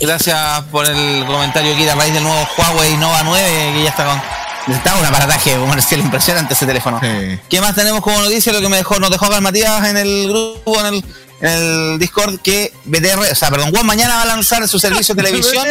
Gracias 0.00 0.62
por 0.70 0.86
el 0.86 1.24
comentario 1.26 1.74
aquí 1.74 1.84
de 1.84 1.90
a 1.90 1.94
raíz 1.94 2.14
del 2.14 2.22
nuevo 2.22 2.48
Huawei 2.56 2.96
Nova 2.96 3.22
9 3.24 3.72
que 3.74 3.82
ya 3.82 3.90
está 3.90 4.04
con. 4.06 4.22
Necesitaba 4.66 5.00
un 5.00 5.06
aparataje 5.06 5.56
comercial 5.56 6.00
impresionante 6.00 6.54
ese 6.54 6.66
teléfono. 6.66 7.00
¿Qué 7.48 7.60
más 7.60 7.74
tenemos 7.74 8.02
como 8.02 8.20
noticia? 8.20 8.52
Lo 8.52 8.60
que 8.60 8.68
me 8.68 8.76
dejó, 8.76 8.98
nos 8.98 9.10
dejó 9.10 9.28
Matías 9.40 9.86
en 9.88 9.96
el 9.96 10.28
grupo, 10.28 10.78
en 10.80 10.86
el, 10.86 11.04
en 11.40 11.48
el 11.48 11.98
Discord, 11.98 12.40
que 12.40 12.72
BTR, 12.84 13.20
o 13.32 13.34
sea, 13.34 13.50
perdón, 13.50 13.70
Juan 13.70 13.86
mañana 13.86 14.16
va 14.16 14.22
a 14.22 14.26
lanzar 14.26 14.66
su 14.68 14.78
servicio 14.78 15.14
de 15.14 15.22
televisión 15.24 15.66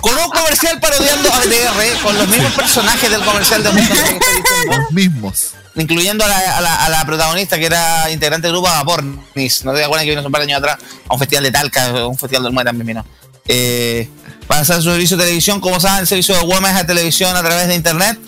con 0.00 0.18
un 0.18 0.28
comercial 0.30 0.78
parodiando 0.80 1.32
a 1.32 1.38
BTR, 1.38 2.02
con 2.02 2.18
los 2.18 2.28
mismos 2.28 2.52
personajes 2.52 3.10
del 3.10 3.24
comercial 3.24 3.62
de 3.62 3.72
Los 4.66 4.90
mismos. 4.90 5.55
Incluyendo 5.76 6.24
a 6.24 6.28
la, 6.28 6.56
a 6.56 6.60
la- 6.60 6.84
a 6.84 6.88
la 6.88 7.04
protagonista 7.06 7.58
que 7.58 7.66
era 7.66 8.10
integrante 8.10 8.46
del 8.46 8.54
grupo 8.56 8.68
Vapornis. 8.68 9.64
No 9.64 9.72
te 9.74 9.84
acuerdas 9.84 10.04
que 10.04 10.10
vino 10.10 10.20
hace 10.20 10.26
un 10.26 10.32
par 10.32 10.40
de 10.42 10.46
años 10.52 10.58
atrás 10.58 10.78
a 11.08 11.12
un 11.14 11.18
festival 11.18 11.44
de 11.44 11.50
Talca, 11.52 11.86
a 11.86 12.06
un 12.06 12.16
festival 12.18 12.44
del 12.44 12.52
Muay 12.52 12.64
también 12.64 12.86
vino. 12.86 13.06
Eh, 13.48 14.08
para 14.46 14.60
hacer 14.62 14.76
su 14.76 14.82
servicio 14.90 15.16
de 15.16 15.24
televisión, 15.24 15.60
como 15.60 15.78
saben, 15.80 16.00
el 16.00 16.06
servicio 16.06 16.34
de 16.34 16.40
es 16.42 16.74
de 16.76 16.84
televisión 16.84 17.36
a 17.36 17.42
través 17.42 17.68
de 17.68 17.74
internet, 17.74 18.18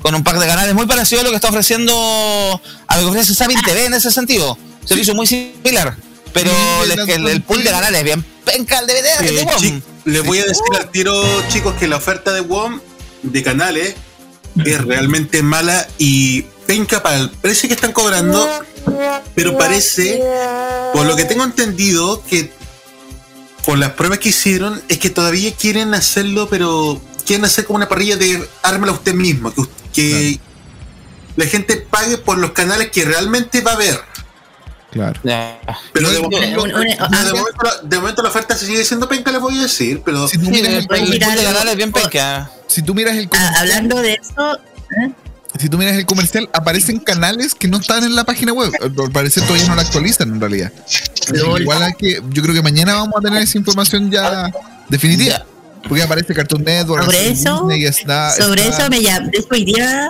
con 0.00 0.14
un 0.14 0.24
pack 0.24 0.38
de 0.38 0.46
canales 0.46 0.74
muy 0.74 0.86
parecido 0.86 1.20
a 1.20 1.24
lo 1.24 1.30
que 1.30 1.36
está 1.36 1.48
ofreciendo, 1.48 2.60
a 2.86 2.96
lo 2.96 3.02
que 3.02 3.08
ofrece 3.08 3.34
Sabin 3.34 3.60
TV 3.62 3.86
en 3.86 3.94
ese 3.94 4.10
sentido. 4.10 4.56
Servicio 4.84 5.14
muy 5.14 5.26
similar. 5.26 5.94
Pero 6.32 6.50
Sí, 6.84 6.90
el, 6.92 7.10
el- 7.10 7.28
el 7.28 7.42
pool 7.42 7.62
de 7.62 7.70
canales 7.70 7.98
es 7.98 8.04
bien 8.04 8.24
penca 8.44 8.78
el 8.80 8.86
Eh, 8.90 9.32
de 9.32 9.44
WOM. 9.44 9.82
les 10.06 10.24
voy 10.24 10.38
a 10.38 10.44
decir 10.44 10.62
al 10.76 10.90
tiro, 10.90 11.22
chicos, 11.48 11.74
que 11.78 11.86
la 11.86 11.96
oferta 11.96 12.32
de 12.32 12.40
WOM 12.40 12.80
de 13.22 13.42
canales 13.42 13.94
es 14.64 14.80
realmente 14.84 15.42
mala 15.42 15.86
y 15.98 16.44
penca 16.66 17.02
para 17.02 17.16
el 17.16 17.30
precio 17.30 17.68
que 17.68 17.74
están 17.74 17.92
cobrando, 17.92 18.48
pero 19.34 19.56
parece, 19.58 20.22
por 20.92 21.06
lo 21.06 21.16
que 21.16 21.24
tengo 21.24 21.44
entendido, 21.44 22.22
que 22.24 22.52
por 23.64 23.78
las 23.78 23.92
pruebas 23.92 24.18
que 24.18 24.30
hicieron, 24.30 24.82
es 24.88 24.98
que 24.98 25.10
todavía 25.10 25.52
quieren 25.54 25.94
hacerlo, 25.94 26.48
pero 26.48 27.00
quieren 27.26 27.44
hacer 27.44 27.64
como 27.64 27.76
una 27.76 27.88
parrilla 27.88 28.16
de 28.16 28.48
ármela 28.62 28.92
usted 28.92 29.14
mismo, 29.14 29.52
que, 29.54 29.62
que 29.92 30.40
la 31.36 31.46
gente 31.46 31.76
pague 31.76 32.18
por 32.18 32.38
los 32.38 32.52
canales 32.52 32.90
que 32.90 33.04
realmente 33.04 33.60
va 33.60 33.72
a 33.72 33.76
ver. 33.76 34.00
Claro. 34.90 35.18
Pero 35.94 36.10
de 36.10 36.18
momento, 36.20 36.62
una- 36.64 36.76
una- 37.06 37.24
de, 37.24 37.32
momento, 37.32 37.62
la- 37.62 37.76
de 37.82 37.96
momento 37.98 38.22
la 38.22 38.28
oferta 38.28 38.56
se 38.58 38.66
sigue 38.66 38.84
siendo 38.84 39.08
penca, 39.08 39.32
les 39.32 39.40
voy 39.40 39.58
a 39.58 39.62
decir, 39.62 40.02
pero 40.04 40.28
Si 40.28 40.36
tú 40.36 40.50
miras 40.50 40.68
el, 40.70 41.76
bien 41.76 41.92
penca. 41.92 42.50
si 42.66 42.82
tú 42.82 42.94
miras 42.94 43.16
el 43.16 43.28
Ah, 43.32 43.54
hablando 43.60 44.02
de 44.02 44.12
eso, 44.20 44.58
¿eh? 45.00 45.10
Si 45.58 45.68
tú 45.68 45.78
miras 45.78 45.96
el 45.96 46.06
comercial, 46.06 46.48
aparecen 46.52 46.98
canales 46.98 47.54
que 47.54 47.68
no 47.68 47.78
están 47.78 48.04
en 48.04 48.14
la 48.14 48.24
página 48.24 48.52
web. 48.52 48.72
Al 48.80 49.10
parecer 49.12 49.42
todavía 49.44 49.66
no 49.68 49.74
la 49.74 49.82
actualizan 49.82 50.30
en 50.30 50.40
realidad. 50.40 50.72
Igual 51.60 51.82
hay 51.82 51.92
que, 51.94 52.22
yo 52.30 52.42
creo 52.42 52.54
que 52.54 52.62
mañana 52.62 52.94
vamos 52.94 53.14
a 53.18 53.20
tener 53.20 53.42
esa 53.42 53.58
información 53.58 54.10
ya 54.10 54.50
definitiva. 54.88 55.44
Porque 55.88 56.02
aparece 56.02 56.32
Cartoon 56.34 56.62
Network, 56.64 57.04
Sobre 57.04 57.30
eso, 57.30 57.66
Disney, 57.68 57.84
está- 57.84 58.30
sobre 58.30 58.62
está- 58.68 58.82
eso 58.82 58.90
me 58.90 59.00
llam- 59.00 59.30
hoy 59.50 59.64
día 59.64 60.08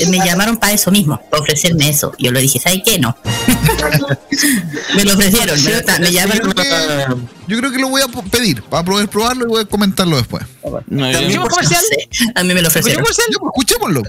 eh, 0.00 0.06
me 0.08 0.18
llamaron 0.18 0.56
para 0.56 0.72
eso 0.72 0.90
mismo, 0.90 1.20
para 1.30 1.42
ofrecerme 1.42 1.88
eso. 1.90 2.12
Yo 2.18 2.32
le 2.32 2.40
dije, 2.40 2.58
¿sabes 2.58 2.80
qué? 2.84 2.98
No. 2.98 3.16
me 4.96 5.04
lo 5.04 5.12
ofrecieron, 5.14 5.62
me, 5.64 5.70
me 6.00 6.06
Yo 6.06 6.10
llamaron. 6.12 6.52
creo, 6.52 6.54
que, 6.64 7.16
yo 7.46 7.58
creo 7.58 7.70
que 7.72 7.78
lo 7.78 7.88
voy 7.88 8.02
a 8.02 8.06
pedir 8.30 8.62
para 8.64 8.84
poder 8.84 9.08
probarlo 9.08 9.44
y 9.44 9.48
voy 9.48 9.60
a 9.62 9.64
comentarlo 9.66 10.16
después. 10.16 10.44
También 10.62 11.40
por- 11.42 11.62
No 11.62 11.68
sé, 11.68 12.08
a 12.34 12.42
mí 12.42 12.54
me 12.54 12.62
lo 12.62 12.68
ofrecieron. 12.68 13.04
Escuchémoslo. 13.04 14.02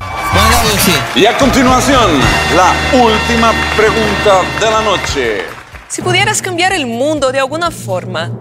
Y 1.15 1.25
a 1.25 1.37
continuación, 1.37 2.11
la 2.55 2.73
última 3.01 3.51
pregunta 3.75 4.41
de 4.59 4.71
la 4.71 4.81
noche. 4.81 5.41
Si 5.89 6.01
pudieras 6.01 6.41
cambiar 6.41 6.71
el 6.73 6.85
mundo 6.87 7.31
de 7.31 7.39
alguna 7.39 7.69
forma, 7.71 8.31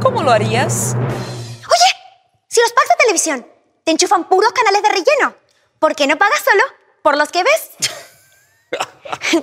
¿cómo 0.00 0.22
lo 0.22 0.30
harías? 0.32 0.96
Si 2.48 2.60
los 2.60 2.72
packs 2.72 2.88
de 2.88 2.94
televisión 2.98 3.46
te 3.84 3.92
enchufan 3.92 4.28
puros 4.28 4.52
canales 4.52 4.82
de 4.82 4.88
relleno. 4.88 5.36
¿Por 5.78 5.94
qué 5.94 6.06
no 6.06 6.16
pagas 6.16 6.42
solo 6.44 6.62
por 7.02 7.16
los 7.16 7.30
que 7.30 7.42
ves? 7.42 7.70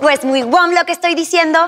pues 0.00 0.24
muy 0.24 0.42
guam 0.42 0.72
lo 0.72 0.84
que 0.84 0.92
estoy 0.92 1.14
diciendo. 1.14 1.58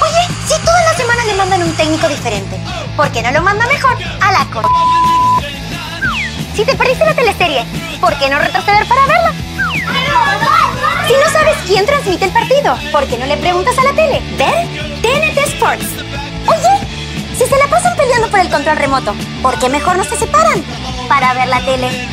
Oye, 0.00 0.28
si 0.46 0.64
todas 0.64 0.84
las 0.84 0.96
semanas 0.96 1.26
le 1.26 1.34
mandan 1.34 1.62
un 1.62 1.76
técnico 1.76 2.08
diferente, 2.08 2.58
¿por 2.96 3.10
qué 3.10 3.22
no 3.22 3.32
lo 3.32 3.42
manda 3.42 3.66
mejor 3.66 3.96
a 4.20 4.32
la 4.32 4.50
co... 4.50 4.62
Si 6.54 6.64
te 6.64 6.74
parece 6.74 7.04
la 7.04 7.14
teleserie, 7.14 7.64
¿por 8.00 8.18
qué 8.18 8.28
no 8.28 8.38
retroceder 8.38 8.86
para 8.88 9.06
verla? 9.06 9.32
Si 11.06 11.14
no 11.14 11.30
sabes 11.32 11.56
quién 11.66 11.86
transmite 11.86 12.26
el 12.26 12.32
partido, 12.32 12.76
¿por 12.92 13.06
qué 13.06 13.16
no 13.16 13.26
le 13.26 13.36
preguntas 13.36 13.78
a 13.78 13.84
la 13.84 13.92
tele? 13.92 14.20
¿Ver? 14.36 14.66
TNT 15.00 15.38
Sports. 15.54 16.07
Si 17.38 17.46
se 17.46 17.56
la 17.56 17.68
pasan 17.68 17.94
peleando 17.96 18.28
por 18.28 18.40
el 18.40 18.50
control 18.50 18.76
remoto, 18.76 19.14
¿por 19.42 19.56
qué 19.60 19.68
mejor 19.68 19.96
no 19.96 20.02
se 20.02 20.16
separan? 20.16 20.60
Para 21.08 21.34
ver 21.34 21.46
la 21.46 21.64
tele. 21.64 22.08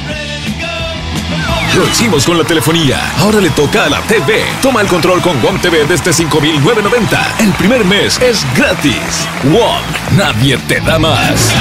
Lo 1.75 1.83
hicimos 1.87 2.27
con 2.27 2.37
la 2.37 2.43
telefonía. 2.43 2.99
Ahora 3.19 3.41
le 3.41 3.49
toca 3.49 3.85
a 3.85 3.89
la 3.89 4.01
TV. 4.01 4.45
Toma 4.61 4.81
el 4.81 4.87
control 4.87 5.23
con 5.23 5.41
WOM 5.41 5.59
TV 5.59 5.85
desde 5.85 6.11
5.990. 6.11 7.39
El 7.39 7.51
primer 7.53 7.83
mes 7.85 8.21
es 8.21 8.45
gratis. 8.55 9.27
WOM, 9.45 9.81
nadie 10.15 10.59
te 10.59 10.79
da 10.81 10.99
más. 10.99 11.51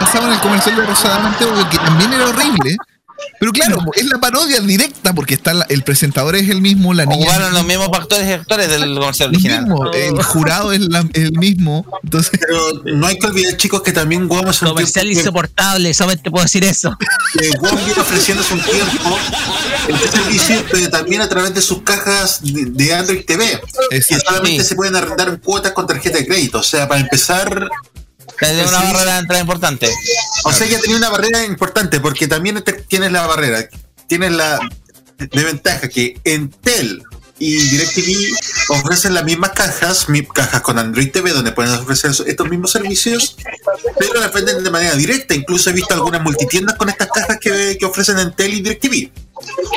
Pasaba 0.00 0.28
en 0.28 0.32
el 0.32 0.40
comercial 0.40 0.76
de 0.76 0.86
Rosadamente, 0.86 1.44
que 1.70 1.76
también 1.76 2.10
era 2.14 2.24
horrible. 2.24 2.76
Pero 3.38 3.52
claro, 3.52 3.78
es 3.94 4.04
la 4.06 4.18
parodia 4.18 4.60
directa 4.60 5.14
porque 5.14 5.34
está 5.34 5.54
la- 5.54 5.66
el 5.68 5.82
presentador 5.82 6.36
es 6.36 6.48
el 6.48 6.60
mismo, 6.60 6.92
la 6.94 7.06
niña. 7.06 7.22
Ocuparon 7.26 7.54
los 7.54 7.64
mismos 7.64 7.88
actores 7.92 8.28
y 8.28 8.32
actores 8.32 8.68
del 8.68 8.94
comercial 8.94 9.28
original. 9.30 9.62
mismo, 9.62 9.90
el 9.92 10.22
jurado 10.22 10.72
es 10.72 10.80
la- 10.80 11.06
el 11.14 11.32
mismo. 11.32 11.86
Entonces, 12.02 12.32
Pero 12.40 12.82
no 12.96 13.06
hay 13.06 13.18
que 13.18 13.26
olvidar, 13.26 13.56
chicos, 13.56 13.82
que 13.82 13.92
también 13.92 14.28
Guam 14.28 14.48
es 14.48 14.60
un 14.62 14.68
Comercial 14.68 15.04
tiempo 15.04 15.20
insoportable, 15.20 15.94
solamente 15.94 16.30
puedo 16.30 16.44
decir 16.44 16.64
eso. 16.64 16.96
que 17.38 17.50
Guam 17.58 17.76
viene 17.84 18.00
ofreciéndose 18.00 18.54
un 18.54 18.60
tiempo 18.62 19.18
servicio, 20.12 20.64
pero 20.70 20.90
también 20.90 21.20
a 21.22 21.28
través 21.28 21.54
de 21.54 21.62
sus 21.62 21.82
cajas 21.82 22.40
de, 22.42 22.66
de 22.66 22.94
Android 22.94 23.24
TV, 23.24 23.60
que 23.90 24.02
solamente 24.02 24.62
Sí. 24.62 24.68
se 24.68 24.74
pueden 24.74 24.96
arrendar 24.96 25.28
en 25.28 25.36
cuotas 25.38 25.72
con 25.72 25.86
tarjeta 25.86 26.18
de 26.18 26.26
crédito. 26.26 26.58
O 26.58 26.62
sea, 26.62 26.88
para 26.88 27.00
empezar, 27.00 27.68
Tiene 28.40 28.62
una 28.66 28.80
Sí. 28.80 28.92
barrera 28.92 29.12
de 29.14 29.18
entrada 29.20 29.40
importante. 29.42 29.90
o 30.44 30.52
sea, 30.52 30.66
ya 30.66 30.80
tenía 30.80 30.96
una 30.96 31.10
barrera 31.10 31.44
importante, 31.44 32.00
porque 32.00 32.26
también 32.26 32.62
te- 32.62 32.72
tienes 32.72 33.12
la 33.12 33.26
barrera, 33.26 33.68
tienes 34.08 34.32
la 34.32 34.58
de 35.18 35.44
ventaja 35.44 35.88
que 35.88 36.18
Entel 36.24 37.02
y 37.38 37.56
DirecTV 37.56 38.34
ofrecen 38.70 39.14
las 39.14 39.24
mismas 39.24 39.50
cajas, 39.52 40.06
cajas 40.34 40.60
con 40.62 40.78
Android 40.78 41.10
TV, 41.10 41.30
donde 41.32 41.52
pueden 41.52 41.72
ofrecer 41.74 42.10
estos 42.26 42.48
mismos 42.48 42.70
servicios, 42.72 43.36
pero 43.98 44.20
las 44.20 44.32
venden 44.32 44.62
de 44.64 44.70
manera 44.70 44.94
directa. 44.94 45.34
Incluso 45.34 45.70
he 45.70 45.72
visto 45.72 45.94
algunas 45.94 46.22
multitiendas 46.22 46.76
con 46.76 46.88
estas 46.88 47.08
cajas 47.08 47.38
que, 47.40 47.76
que 47.78 47.84
ofrecen 47.86 48.18
Entel 48.18 48.54
y 48.54 48.60
DirecTV. 48.62 49.10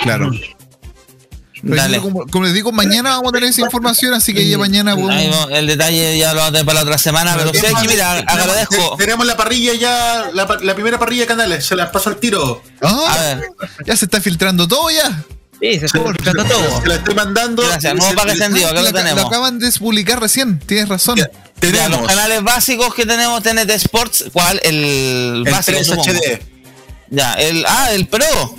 claro. 0.03 0.31
Pero 1.64 1.76
Dale. 1.77 1.99
como, 2.02 2.27
como 2.27 2.44
les 2.44 2.53
digo, 2.53 2.73
mañana 2.73 3.11
vamos 3.11 3.30
a 3.30 3.31
tener 3.31 3.49
esa 3.49 3.61
información, 3.61 4.14
así 4.14 4.34
que 4.34 4.48
ya 4.49 4.57
mañana 4.57 4.95
podemos- 4.95 5.48
Ahí 5.48 5.56
el 5.57 5.68
detalle 5.68 6.18
ya 6.18 6.34
lo 6.34 6.40
vamos 6.40 6.49
a 6.49 6.52
tener 6.52 6.65
para 6.65 6.76
la 6.80 6.84
otra 6.84 6.98
semana, 6.98 7.35
pero 7.38 7.53
sí, 7.53 7.65
aquí, 7.65 7.88
mira, 7.88 8.18
agradezco. 8.19 8.95
Tenemos 8.98 9.26
la 9.26 9.38
parrilla 9.38 9.73
ya, 9.73 10.30
la, 10.34 10.45
primera 10.76 10.99
parrilla 10.99 11.22
de 11.22 11.27
canales, 11.27 11.65
se 11.65 11.76
las 11.77 11.90
paso 11.90 12.10
al 12.10 12.18
tiro. 12.18 12.61
Ah, 12.81 13.06
A 13.10 13.22
ver, 13.22 13.48
ya 13.85 13.95
se 13.95 14.06
está 14.06 14.19
filtrando 14.19 14.68
todo 14.68 14.90
ya. 14.91 15.23
Sí, 15.61 15.80
se 15.80 15.85
está 15.85 16.03
filtrando 16.03 16.44
todo. 16.44 16.81
Se 16.81 16.88
la 16.90 16.95
estoy 16.95 17.15
mandando. 17.15 17.64
gracias. 17.65 17.95
Nuevo 17.95 18.14
pack 18.15 18.30
extendido, 18.31 18.68
acá 18.68 18.73
lo, 18.81 18.81
aca- 18.81 18.91
lo 18.91 18.98
tenemos. 19.06 19.26
acaban 19.26 19.60
de 19.60 19.72
publicar 19.72 20.19
recién, 20.19 20.60
tienes 20.60 20.90
razón. 20.90 21.15
Ya, 21.18 21.30
los 21.61 21.72
Tenemos 21.72 22.07
canales 22.10 22.44
básicos 22.44 22.94
que 22.94 23.06
tenemos 23.06 23.41
TNT 23.41 23.69
Sports, 23.76 24.26
¿cuál? 24.34 24.60
El, 24.65 25.44
el 25.45 25.52
básico, 25.52 25.77
3 25.77 25.88
supongo. 25.88 26.11
HD. 26.11 26.41
Ya, 27.10 27.35
el, 27.35 27.64
ah, 27.65 27.94
el 27.94 28.07
Pro. 28.07 28.56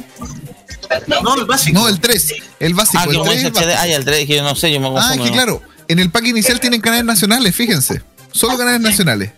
No, 1.23 1.35
el 1.37 1.45
básico. 1.47 1.79
No, 1.79 1.89
el 1.89 2.01
3, 2.01 2.35
el 2.61 2.75
básico. 2.75 2.99
Ah, 2.99 3.05
que 3.05 3.11
el 3.11 3.17
como 3.19 3.31
3 3.31 3.37
dice 3.45 3.49
es 3.49 3.57
el 3.57 3.63
HD, 3.63 3.67
básico. 3.75 3.83
ah, 3.83 3.97
el 3.97 4.05
3, 4.05 4.27
que 4.27 4.37
yo 4.37 4.43
no 4.43 4.55
sé, 4.55 4.73
yo 4.73 4.81
me 4.81 4.87
Ah, 4.89 4.91
confundo. 4.91 5.15
es 5.15 5.21
que 5.21 5.27
¿no? 5.31 5.33
claro, 5.45 5.63
en 5.89 5.99
el 5.99 6.11
pack 6.11 6.27
inicial 6.27 6.61
tienen 6.61 6.81
canales 6.81 7.05
nacionales, 7.05 7.55
fíjense. 7.55 8.03
Solo 8.33 8.57
canales 8.59 8.81
nacionales. 8.81 9.31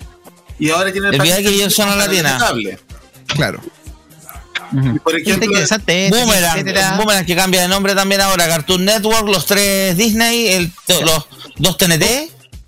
Y 0.58 0.70
ahora 0.70 0.90
tiene 0.92 1.08
El 1.10 1.18
paquete 1.18 1.42
VIX 1.42 1.52
y 1.52 1.60
el 1.62 1.70
Zona 1.70 1.96
Latina. 1.96 2.38
cable. 2.38 2.78
Claro. 3.28 3.60
Y 4.72 4.98
Por 4.98 5.14
Está 5.16 5.30
ejemplo, 5.30 5.44
interesante, 5.46 6.10
Boomerang, 6.10 6.58
etcétera. 6.58 6.96
Boomerang 6.96 7.24
que 7.26 7.36
cambia 7.36 7.62
de 7.62 7.68
nombre 7.68 7.94
también 7.94 8.20
ahora, 8.20 8.48
Cartoon 8.48 8.84
Network, 8.84 9.28
los 9.28 9.46
tres 9.46 9.96
Disney, 9.96 10.48
el, 10.48 10.72
los 11.04 11.26
dos 11.56 11.76
TNT. 11.78 12.04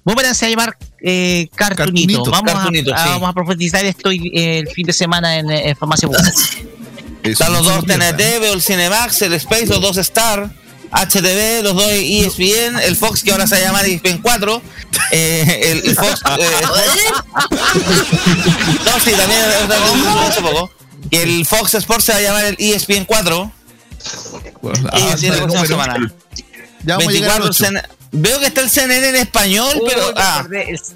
Boomerang 0.05 0.35
se 0.35 0.47
va 0.47 0.49
a 0.49 0.51
llamar 0.51 0.79
eh, 1.03 1.49
Cartunito. 1.55 2.23
Cartunito, 2.25 2.31
Vamos, 2.31 2.53
Cartunito, 2.53 2.95
a, 2.95 2.97
a- 2.97 3.05
sí. 3.05 3.11
vamos 3.11 3.29
a 3.31 3.33
profundizar 3.33 3.85
esto 3.85 4.11
eh, 4.11 4.59
el 4.61 4.69
fin 4.69 4.87
de 4.87 4.93
semana 4.93 5.37
en, 5.39 5.51
eh, 5.51 5.71
en 5.71 5.77
Farmacia 5.77 6.09
Boom. 6.09 6.19
Están 7.23 7.53
los 7.53 7.65
dos 7.65 7.85
TNT, 7.85 8.19
veo 8.41 8.53
el 8.55 8.63
Cinemax, 8.63 9.23
el 9.23 9.35
Space, 9.35 9.67
los 9.67 9.81
dos 9.81 9.97
Star, 9.99 10.51
HTV, 10.91 11.63
los 11.63 11.75
dos 11.75 11.87
ESPN, 11.91 12.79
el 12.83 12.97
Fox 12.97 13.23
que 13.23 13.33
ahora 13.33 13.47
se 13.47 13.57
va 13.57 13.61
a 13.61 13.65
llamar 13.65 13.85
E 13.87 13.95
ESPN 13.95 14.19
4, 14.23 14.63
eh, 15.13 15.61
el, 15.65 15.91
el 15.91 15.97
Fox. 15.97 16.23
eh, 16.39 16.49
no, 18.85 19.01
sí, 19.01 19.11
también 19.13 19.43
hace 20.29 20.41
poco. 20.41 20.71
Y 21.11 21.17
el 21.17 21.47
Fox 21.47 21.75
Sports 21.75 22.05
se 22.05 22.13
va 22.13 22.19
a 22.19 22.23
llamar 22.23 22.45
el 22.47 22.57
E 22.59 22.75
ESPN 22.75 23.05
4. 23.05 23.53
Bueno, 24.63 24.91
Y 24.95 25.01
ah, 25.03 25.11
así 25.15 25.27
es 25.27 25.33
la 25.33 25.39
número. 25.47 25.63
próxima 25.63 25.67
semana. 25.67 26.13
Ya 26.85 26.97
vamos 26.97 27.09
a 27.09 27.13
llegar 27.13 27.43
al 27.43 27.43
24 27.43 27.51
ocho. 27.51 27.65
Veo 28.11 28.41
que 28.41 28.47
está 28.47 28.63
el 28.63 28.71
CNN 28.71 29.09
en 29.09 29.17
español, 29.17 29.83
pero. 29.87 30.13
Ah, 30.17 30.47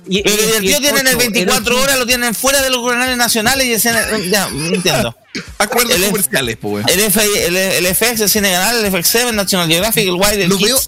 y, 0.08 0.22
pero 0.22 0.36
divertido 0.36 0.80
tienen 0.80 1.06
el 1.06 1.16
24 1.16 1.80
horas, 1.80 1.98
lo 1.98 2.06
tienen 2.06 2.34
fuera 2.34 2.62
de 2.62 2.70
los 2.70 2.88
canales 2.88 3.16
nacionales 3.16 3.66
y 3.66 3.72
el 3.74 3.80
CNN. 3.80 4.30
Ya, 4.30 4.48
no 4.48 4.74
entiendo. 4.74 5.14
Acuerdos 5.58 5.96
El 5.96 6.04
comerciales, 6.06 6.56
pues. 6.60 6.86
El, 6.88 7.00
F, 7.00 7.20
el, 7.46 7.56
el 7.56 7.94
FX, 7.94 8.20
el 8.20 8.28
Cine 8.28 8.50
Canal, 8.50 8.84
el 8.84 8.92
FX7, 8.92 9.28
el 9.28 9.36
National 9.36 9.68
Geographic, 9.68 10.04
el 10.04 10.14
Wild, 10.14 10.40
el 10.40 10.48
Lo 10.48 10.58
veo, 10.58 10.78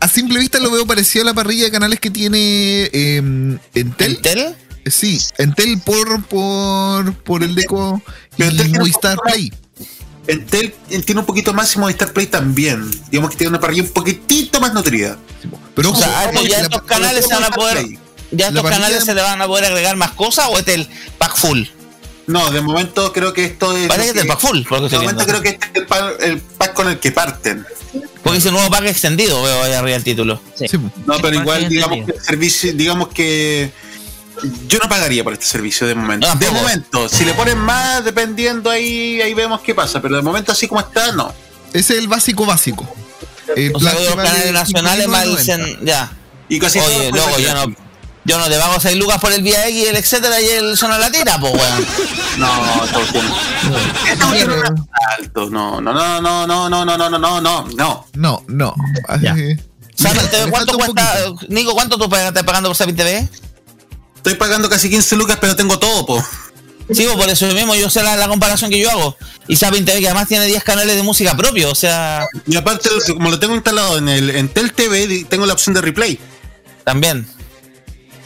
a 0.00 0.08
simple 0.08 0.38
vista 0.38 0.58
lo 0.58 0.70
veo 0.70 0.86
parecido 0.86 1.22
a 1.22 1.26
la 1.26 1.34
parrilla 1.34 1.64
de 1.64 1.70
canales 1.70 2.00
que 2.00 2.10
tiene 2.10 2.90
eh, 2.92 3.16
Entel. 3.74 4.16
Entel. 4.16 4.56
Sí, 4.86 5.20
Entel 5.38 5.80
por, 5.80 6.24
por, 6.24 7.14
por 7.22 7.42
el 7.42 7.54
Deco 7.54 8.00
y 8.38 8.68
Movistar 8.68 9.18
Play. 9.24 9.52
Entel 10.28 10.74
él 10.90 11.04
tiene 11.04 11.20
un 11.20 11.26
poquito 11.26 11.54
más 11.54 11.74
y 11.74 11.78
Movistar 11.78 12.12
Play 12.12 12.26
también. 12.26 12.90
Digamos 13.10 13.30
que 13.30 13.36
tiene 13.36 13.50
una 13.50 13.60
parrilla 13.60 13.82
un 13.82 13.90
poquitito 13.90 14.60
más 14.60 14.72
nutrida. 14.74 15.16
Pero 15.74 15.90
O 15.90 15.92
ojo, 15.92 16.00
sea, 16.00 16.22
ojo, 16.30 16.30
esto- 16.40 16.46
ya 16.48 16.58
la- 16.58 16.62
estos 16.64 16.82
canales 16.82 17.26
se 17.26 17.34
van 17.34 17.44
a 17.44 17.50
poder. 17.50 17.78
Play. 17.84 17.98
¿Ya 18.32 18.48
estos 18.48 18.64
canales 18.64 19.00
de- 19.00 19.04
se 19.06 19.14
le 19.14 19.22
van 19.22 19.40
a 19.40 19.46
poder 19.46 19.66
agregar 19.66 19.94
más 19.96 20.10
cosas 20.12 20.46
o 20.50 20.58
es 20.58 20.66
el 20.68 20.88
pack 21.18 21.36
full? 21.36 21.62
No, 22.26 22.50
de 22.50 22.60
momento 22.60 23.12
creo 23.12 23.32
que 23.32 23.44
esto 23.44 23.76
es. 23.76 23.86
Parece 23.86 24.12
que 24.12 24.18
es 24.18 24.24
el 24.24 24.28
pack 24.28 24.40
full, 24.40 24.58
De 24.58 24.64
momento 24.70 24.98
viendo. 25.00 25.26
creo 25.26 25.42
que 25.42 25.48
este 25.50 25.66
es 25.66 25.76
el 25.76 25.86
pack, 25.86 26.16
el 26.22 26.38
pack 26.40 26.74
con 26.74 26.88
el 26.88 26.98
que 26.98 27.12
parten. 27.12 27.64
Porque 28.24 28.38
es 28.40 28.46
el 28.46 28.52
nuevo 28.52 28.68
pack 28.68 28.86
extendido, 28.86 29.40
veo 29.44 29.62
ahí 29.62 29.72
arriba 29.74 29.96
el 29.96 30.02
título. 30.02 30.40
sí. 30.56 30.66
No, 31.06 31.18
pero 31.22 31.36
igual, 31.36 31.68
digamos 31.68 32.04
que 32.04 32.12
el 32.12 32.20
servicio, 32.20 32.72
digamos 32.74 33.08
que 33.10 33.70
yo 34.68 34.78
no 34.82 34.88
pagaría 34.88 35.24
por 35.24 35.32
este 35.32 35.46
servicio 35.46 35.86
de 35.86 35.94
momento. 35.94 36.26
No, 36.28 36.34
de 36.36 36.50
momento, 36.50 37.08
si 37.08 37.24
le 37.24 37.34
ponen 37.34 37.58
más, 37.58 38.04
dependiendo 38.04 38.70
ahí, 38.70 39.20
ahí 39.20 39.34
vemos 39.34 39.60
qué 39.60 39.74
pasa. 39.74 40.00
Pero 40.02 40.16
de 40.16 40.22
momento, 40.22 40.52
así 40.52 40.68
como 40.68 40.80
está, 40.80 41.12
no. 41.12 41.32
Ese 41.72 41.94
es 41.94 41.98
el 42.00 42.08
básico 42.08 42.46
básico. 42.46 42.86
El 43.54 43.74
O 43.74 43.80
sea, 43.80 43.94
los 43.94 44.14
canales 44.14 44.52
nacionales 44.52 45.08
más 45.08 45.24
el 45.24 45.36
5.990. 45.38 45.44
cen- 45.46 45.78
Ya. 45.84 46.12
Y 46.48 46.58
casi 46.58 46.78
Oye, 46.80 47.10
loco, 47.12 47.38
yo 47.38 47.54
no. 47.54 47.74
Yo 48.24 48.38
no 48.38 48.48
te 48.48 48.58
pago 48.58 48.80
6 48.80 48.96
lucas 48.96 49.20
por 49.20 49.32
el 49.32 49.40
VIX 49.42 49.70
y 49.70 49.84
el 49.86 49.94
etcétera 49.96 50.40
y 50.40 50.48
el 50.48 50.76
Zona 50.76 50.98
Latina, 50.98 51.38
pues 51.40 51.52
weón. 51.54 51.86
No, 52.38 52.50
todo. 55.32 55.50
No, 55.50 55.80
no, 55.80 55.92
no, 55.92 56.20
no, 56.20 56.46
no, 56.46 56.68
no, 56.68 56.84
no, 56.84 56.96
no, 56.96 57.08
no, 57.08 57.18
no, 57.18 57.40
no, 57.40 57.66
no. 57.68 58.06
No, 58.14 58.44
no. 58.48 58.74
Ya. 59.22 59.32
Así- 59.32 59.56
Sara, 59.94 60.22
Le 60.22 60.28
¿te- 60.28 60.50
¿Cuánto 60.50 60.74
cuesta? 60.76 61.14
Nico, 61.48 61.72
¿cuánto 61.72 61.96
tú 61.96 62.04
estás 62.14 62.42
pagando 62.42 62.68
por 62.68 62.76
Sapin 62.76 62.96
TV? 62.96 63.26
Estoy 64.26 64.38
pagando 64.40 64.68
casi 64.68 64.90
15 64.90 65.14
lucas, 65.14 65.38
pero 65.40 65.54
tengo 65.54 65.78
todo, 65.78 66.04
po. 66.04 66.24
Sí, 66.92 67.06
por 67.16 67.28
eso 67.28 67.46
mismo 67.46 67.76
yo 67.76 67.88
sé 67.88 68.02
la, 68.02 68.16
la 68.16 68.26
comparación 68.26 68.72
que 68.72 68.80
yo 68.80 68.90
hago. 68.90 69.16
Y 69.46 69.54
Sapin 69.54 69.84
TV 69.84 70.00
que 70.00 70.06
además 70.08 70.26
tiene 70.26 70.46
10 70.46 70.64
canales 70.64 70.96
de 70.96 71.04
música 71.04 71.36
propio, 71.36 71.70
o 71.70 71.76
sea, 71.76 72.26
Y 72.44 72.56
aparte, 72.56 72.88
como 73.06 73.30
lo 73.30 73.38
tengo 73.38 73.54
instalado 73.54 73.98
en 73.98 74.08
el 74.08 74.30
en 74.30 74.48
Tel 74.48 74.72
TV, 74.72 75.24
tengo 75.28 75.46
la 75.46 75.52
opción 75.52 75.74
de 75.74 75.80
replay. 75.80 76.18
también. 76.82 77.28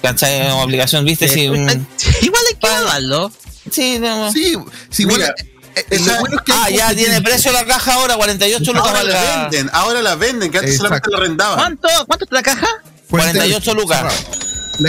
¿Cachai? 0.02 0.48
Como 0.48 0.62
aplicación, 0.62 1.05
¿viste? 1.05 1.28
Sí, 1.28 1.48
un- 1.51 1.68
Igual 2.22 2.43
hay 2.48 2.56
que 2.59 2.66
evaluarlo. 2.66 3.31
sí, 3.70 3.98
no. 3.98 4.32
Sí, 4.32 4.56
sí. 4.89 5.05
Mira, 5.05 5.27
eh, 5.28 5.35
eh, 5.77 5.85
esa- 5.90 6.14
lo 6.14 6.20
bueno 6.20 6.36
es 6.39 6.43
que 6.47 6.52
Ah, 6.55 6.70
ya 6.70 6.94
tiene 6.94 7.16
que- 7.16 7.20
precio 7.22 7.52
la 7.52 7.66
caja 7.66 7.93
ahora, 7.93 8.16
48 8.16 8.72
lucas 8.72 8.89
Ahora 8.89 9.02
la 9.05 9.43
venden, 9.51 9.70
ahora 9.74 10.01
la 10.01 10.14
venden, 10.14 10.51
que 10.51 10.56
antes 10.60 10.77
Exacto. 10.77 10.86
solamente 10.89 11.10
la 11.10 11.16
arrendaban. 11.18 11.59
¿Cuánto, 11.59 11.89
¿Cuánto 12.06 12.24
está 12.24 12.35
la 12.36 12.43
caja? 12.43 12.66
48 13.10 13.74
lucas. 13.74 14.14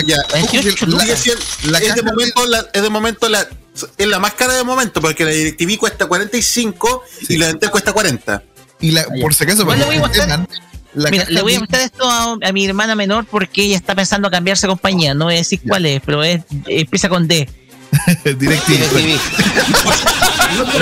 La, 0.00 0.02
Ya, 0.02 0.16
28 0.32 0.68
ojo 0.68 0.76
que 0.76 0.86
lucas. 0.86 1.02
sigue 1.04 1.16
siendo- 1.16 1.70
La 1.72 1.78
es, 1.78 1.94
de 1.94 2.02
momento 2.02 2.46
la, 2.46 2.66
es 2.72 2.82
de 2.82 2.88
momento 2.90 3.28
la 3.28 3.48
es 3.96 4.06
la 4.06 4.18
más 4.18 4.34
cara 4.34 4.52
de 4.54 4.64
momento 4.64 5.00
porque 5.00 5.24
la 5.24 5.30
DirecTV 5.30 5.78
cuesta 5.78 6.06
45 6.06 7.02
y 7.28 7.36
la 7.38 7.48
Entel 7.50 7.70
cuesta 7.70 7.92
40. 7.92 8.42
Y 8.80 8.90
la, 8.90 9.06
por 9.20 9.32
si 9.34 9.44
acaso, 9.44 9.64
voy 9.64 9.74
a 9.80 10.46
La 10.94 11.10
Mira, 11.10 11.24
le 11.28 11.40
voy 11.40 11.54
a 11.54 11.60
mostrar 11.60 11.80
esto 11.82 12.04
a, 12.08 12.36
a 12.42 12.52
mi 12.52 12.66
hermana 12.66 12.94
menor 12.94 13.24
porque 13.24 13.62
ella 13.64 13.76
está 13.76 13.94
pensando 13.94 14.30
cambiarse 14.30 14.66
de 14.66 14.72
compañía. 14.72 15.14
No 15.14 15.24
voy 15.26 15.34
a 15.34 15.38
decir 15.38 15.60
cuál 15.66 15.86
es, 15.86 16.02
pero 16.04 16.22
es, 16.22 16.42
empieza 16.66 17.08
con 17.08 17.26
D. 17.28 17.48
DirecTV. 18.24 19.18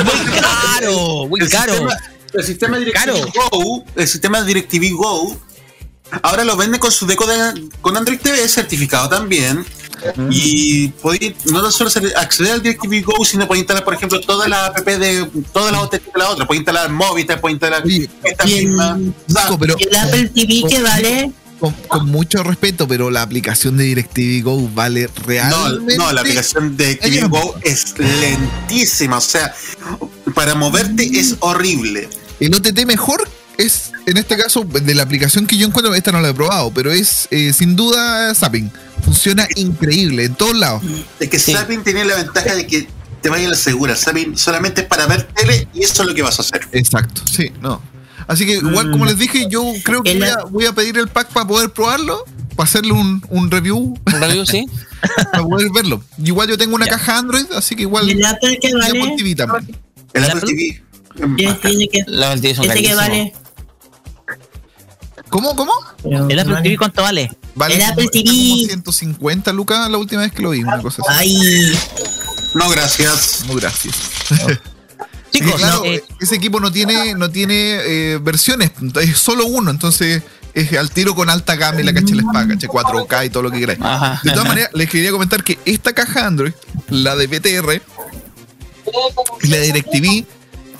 muy 0.04 0.40
caro, 0.40 1.26
muy 1.28 1.40
el 1.40 1.48
caro. 1.48 1.72
Sistema, 1.74 1.96
el 2.34 2.44
sistema 2.44 2.78
DirecTV 2.78 2.98
Caro. 2.98 3.32
Go, 3.50 3.84
el 3.96 4.08
sistema 4.08 4.42
DirecTV 4.42 4.92
Go, 4.96 5.40
ahora 6.22 6.44
lo 6.44 6.56
venden 6.56 6.80
con 6.80 6.90
su 6.92 7.06
deco 7.06 7.26
de- 7.26 7.68
con 7.80 7.96
Android 7.96 8.18
TV 8.20 8.46
certificado 8.48 9.08
también. 9.08 9.64
Y 10.30 10.88
podéis 10.88 11.34
no 11.46 11.70
solo 11.70 11.90
acceder 12.16 12.52
al 12.52 12.62
DirecTV 12.62 13.02
Go, 13.04 13.22
sino 13.24 13.46
podéis 13.46 13.62
instalar, 13.64 13.84
por 13.84 13.92
ejemplo, 13.94 14.18
todas 14.20 14.48
las 14.48 14.70
app 14.70 14.78
de 14.86 15.28
todas 15.52 15.72
las 15.72 15.82
otras 15.82 16.00
de 16.02 16.10
la 16.18 16.30
otra. 16.30 16.46
Podéis 16.46 16.60
instalar 16.60 16.90
Movistar, 16.90 17.38
podéis 17.38 17.56
instalar 17.56 17.82
esta 18.24 18.48
y 18.48 18.54
el- 18.54 18.66
misma. 18.68 18.98
Pero- 19.58 19.76
¿Y 19.78 19.82
el 19.88 19.96
Apple 19.96 20.28
TV 20.34 20.62
que 20.70 20.80
vale? 20.82 21.32
Con, 21.58 21.74
con 21.88 22.06
mucho 22.06 22.42
respeto, 22.42 22.88
pero 22.88 23.10
la 23.10 23.20
aplicación 23.20 23.76
de 23.76 23.84
DirecTV 23.84 24.42
Go 24.42 24.70
vale 24.74 25.02
No, 25.02 25.22
realmente. 25.26 25.96
no, 25.98 26.10
la 26.12 26.22
aplicación 26.22 26.74
de 26.78 26.94
DirecTV 26.94 27.28
Go 27.28 27.54
es 27.62 27.94
lentísima. 27.98 29.18
O 29.18 29.20
sea, 29.20 29.54
para 30.34 30.54
moverte 30.54 31.02
es 31.20 31.36
horrible. 31.40 32.08
El 32.40 32.54
OTT 32.54 32.86
mejor 32.86 33.28
es, 33.60 33.92
en 34.06 34.16
este 34.16 34.36
caso, 34.36 34.64
de 34.64 34.94
la 34.94 35.02
aplicación 35.02 35.46
que 35.46 35.56
yo 35.56 35.66
encuentro, 35.66 35.94
esta 35.94 36.12
no 36.12 36.20
la 36.20 36.30
he 36.30 36.34
probado, 36.34 36.72
pero 36.72 36.90
es 36.92 37.28
eh, 37.30 37.52
sin 37.52 37.76
duda 37.76 38.34
Zapping. 38.34 38.70
Funciona 39.04 39.46
increíble 39.56 40.24
en 40.24 40.34
todos 40.34 40.56
lados. 40.56 40.82
Es 41.18 41.28
que 41.28 41.38
Zapping 41.38 41.82
tiene 41.82 42.04
la 42.04 42.16
ventaja 42.16 42.54
de 42.54 42.66
que 42.66 42.86
te 43.22 43.28
vaya 43.28 43.46
a 43.46 43.50
la 43.50 43.56
segura. 43.56 43.94
Zapping 43.96 44.36
solamente 44.36 44.82
es 44.82 44.86
para 44.86 45.06
ver 45.06 45.24
tele 45.34 45.68
y 45.74 45.82
eso 45.82 46.02
es 46.02 46.08
lo 46.08 46.14
que 46.14 46.22
vas 46.22 46.38
a 46.38 46.42
hacer. 46.42 46.60
Exacto, 46.72 47.22
sí, 47.30 47.50
no. 47.62 47.82
Así 48.26 48.46
que 48.46 48.52
igual 48.54 48.90
como 48.92 49.06
les 49.06 49.18
dije, 49.18 49.46
yo 49.50 49.64
creo 49.82 50.02
que 50.02 50.14
voy 50.18 50.28
a, 50.28 50.36
voy 50.44 50.66
a 50.66 50.72
pedir 50.72 50.96
el 50.98 51.08
pack 51.08 51.28
para 51.32 51.46
poder 51.48 51.70
probarlo, 51.70 52.24
para 52.54 52.68
hacerle 52.68 52.92
un, 52.92 53.22
un 53.28 53.50
review. 53.50 53.98
Un 54.06 54.20
review, 54.20 54.46
sí. 54.46 54.66
para 55.32 55.42
poder 55.42 55.68
verlo. 55.74 56.02
Igual 56.22 56.48
yo 56.48 56.56
tengo 56.58 56.74
una 56.76 56.86
caja 56.86 57.18
Android, 57.18 57.46
así 57.56 57.74
que 57.74 57.82
igual. 57.82 58.08
¿Y 58.08 58.12
el 58.12 58.24
Apple 58.24 58.58
que 58.60 58.72
vale? 58.74 59.14
TV 59.16 59.34
también. 59.34 59.76
El 60.12 60.24
Apple 60.24 60.40
TV. 60.42 60.82
¿Tiene- 61.36 61.54
tiene 61.54 61.88
que- 61.88 62.04
La 62.06 62.28
Apple 62.28 62.40
TV 62.42 62.54
son 62.54 62.64
¿Este 62.66 62.82
que 62.82 62.94
carísimos. 62.94 63.08
vale? 63.08 63.32
¿Cómo, 65.30 65.54
cómo? 65.54 65.72
¿El 66.28 66.38
Apple 66.38 66.56
TV 66.62 66.76
cuánto 66.76 67.02
vale? 67.02 67.30
Vale 67.54 67.76
El 67.76 67.82
Apple 67.82 68.08
TV. 68.12 68.24
como 68.28 68.56
150 68.56 69.52
lucas 69.52 69.88
la 69.88 69.96
última 69.98 70.22
vez 70.22 70.32
que 70.32 70.42
lo 70.42 70.50
vi, 70.50 70.62
una 70.62 70.80
cosa 70.82 71.02
así. 71.08 71.18
Ay, 71.18 71.72
No, 72.54 72.68
gracias. 72.68 73.44
No, 73.46 73.54
gracias. 73.54 73.94
Chicos, 75.30 75.54
claro, 75.54 75.76
no, 75.78 75.84
eh, 75.84 76.02
ese 76.20 76.34
equipo 76.34 76.58
no 76.58 76.72
tiene, 76.72 77.14
no 77.14 77.30
tiene 77.30 77.54
eh, 77.54 78.18
versiones, 78.20 78.72
es 79.00 79.16
solo 79.16 79.46
uno, 79.46 79.70
entonces 79.70 80.24
es 80.54 80.72
al 80.72 80.90
tiro 80.90 81.14
con 81.14 81.30
alta 81.30 81.54
gama 81.54 81.80
y 81.80 81.84
la 81.84 81.94
caché 81.94 82.16
la 82.16 82.22
espada, 82.22 82.48
caché 82.48 82.66
4K 82.66 83.26
y 83.26 83.30
todo 83.30 83.44
lo 83.44 83.52
que 83.52 83.60
queráis. 83.60 83.78
Ajá. 83.80 84.20
De 84.24 84.32
todas 84.32 84.48
maneras, 84.48 84.70
les 84.74 84.90
quería 84.90 85.12
comentar 85.12 85.44
que 85.44 85.56
esta 85.64 85.92
caja 85.92 86.26
Android, 86.26 86.52
la 86.88 87.14
de 87.14 87.28
BTR, 87.28 87.80
y 89.42 89.46
la 89.46 89.56
de 89.58 89.66
DirecTV 89.66 90.26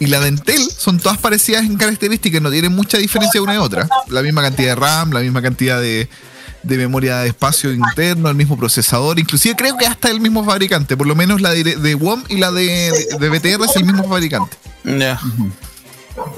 y 0.01 0.07
la 0.07 0.19
de 0.19 0.29
Entel 0.29 0.67
son 0.77 0.99
todas 0.99 1.19
parecidas 1.19 1.65
en 1.65 1.77
características, 1.77 2.41
no 2.41 2.51
tienen 2.51 2.73
mucha 2.73 2.99
diferencia 2.99 3.41
una 3.41 3.53
de 3.53 3.59
otra. 3.59 3.89
La 4.09 4.23
misma 4.23 4.43
cantidad 4.43 4.71
de 4.71 4.75
RAM, 4.75 5.13
la 5.13 5.21
misma 5.21 5.43
cantidad 5.43 5.79
de, 5.79 6.09
de 6.63 6.77
memoria 6.79 7.19
de 7.19 7.29
espacio 7.29 7.71
interno, 7.71 8.31
el 8.31 8.35
mismo 8.35 8.57
procesador, 8.57 9.19
inclusive 9.19 9.55
creo 9.55 9.77
que 9.77 9.87
hasta 9.87 10.11
el 10.11 10.21
mismo 10.21 10.43
fabricante, 10.43 10.97
por 10.97 11.07
lo 11.07 11.15
menos 11.15 11.43
la 11.43 11.51
de, 11.51 11.63
de 11.77 11.95
WOM 11.95 12.25
y 12.29 12.39
la 12.39 12.51
de, 12.51 12.93
de 13.21 13.29
BTR 13.29 13.63
es 13.65 13.77
el 13.77 13.85
mismo 13.85 14.09
fabricante. 14.09 14.57
Ya. 14.85 15.21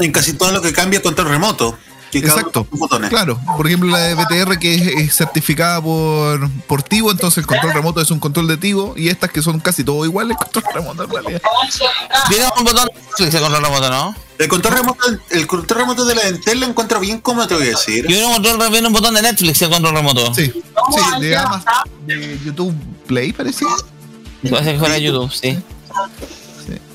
En 0.00 0.10
casi 0.10 0.32
todo 0.32 0.50
lo 0.50 0.60
que 0.60 0.72
cambia 0.72 0.98
es 0.98 1.02
control 1.02 1.28
remoto. 1.28 1.78
Que 2.12 2.18
Exacto. 2.18 2.66
Claro, 3.08 3.40
por 3.56 3.66
ejemplo 3.66 3.88
la 3.88 3.98
de 3.98 4.14
BTR 4.14 4.58
que 4.58 4.74
es, 4.74 4.86
es 4.86 5.14
certificada 5.16 5.80
por, 5.80 6.50
por 6.66 6.82
Tivo, 6.82 7.10
entonces 7.10 7.38
el 7.38 7.46
control 7.46 7.72
remoto 7.72 8.02
es 8.02 8.10
un 8.10 8.20
control 8.20 8.48
de 8.48 8.58
Tivo 8.58 8.92
y 8.98 9.08
estas 9.08 9.30
que 9.30 9.40
son 9.40 9.60
casi 9.60 9.82
todo 9.82 10.04
iguales, 10.04 10.36
control 10.36 10.64
remoto 10.74 11.04
en 11.04 11.10
realidad. 11.10 11.42
Tiene 12.28 12.44
un 12.58 12.64
botón 12.64 12.86
Netflix 12.94 13.32
de 13.32 13.40
control 13.40 13.62
remoto, 13.64 13.88
¿no? 13.88 14.14
El 14.38 14.48
control 14.48 14.74
remoto, 14.74 15.04
el 15.30 15.46
control 15.46 15.80
remoto 15.80 16.04
de 16.04 16.14
la 16.14 16.22
Entel 16.28 16.60
lo 16.60 16.66
encuentro 16.66 17.00
bien 17.00 17.18
cómodo, 17.20 17.46
te 17.46 17.54
voy 17.54 17.64
a 17.64 17.70
decir. 17.70 18.02
Yo 18.02 18.08
viene 18.08 18.26
un, 18.26 18.34
control, 18.34 18.70
viene 18.70 18.88
un 18.88 18.92
botón 18.92 19.14
de 19.14 19.22
Netflix 19.22 19.62
el 19.62 19.70
control 19.70 19.94
remoto. 19.94 20.34
Sí, 20.34 20.52
sí, 20.52 21.20
de 21.20 21.34
Amazon, 21.34 21.64
de 22.04 22.38
YouTube 22.44 22.74
Play 23.06 23.32
parece. 23.32 23.64
Parece 24.50 24.72
que 24.74 24.78
fuera 24.78 24.98
YouTube, 24.98 25.32
sí. 25.32 25.58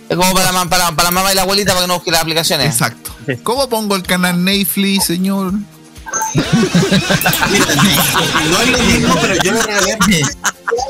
Es 0.10 0.16
como 0.16 0.34
para, 0.34 0.52
ma- 0.52 0.70
para, 0.70 0.92
para 0.92 1.04
la 1.10 1.12
mamá 1.12 1.32
y 1.32 1.36
la 1.36 1.42
abuelita 1.44 1.72
para 1.74 1.82
que 1.84 1.88
no 1.88 1.96
busque 1.96 2.12
las 2.12 2.22
aplicaciones. 2.22 2.68
Exacto. 2.72 3.12
¿Cómo 3.44 3.68
pongo 3.68 3.96
el 3.96 4.04
canal 4.04 4.44
Netflix, 4.44 5.06
señor? 5.06 5.54
No 8.50 8.62
es 8.62 8.70
lo 8.70 8.78
mismo, 8.80 9.16
pero 9.22 9.36
yo 9.44 9.52
le 9.52 9.62
regalé. 9.62 9.98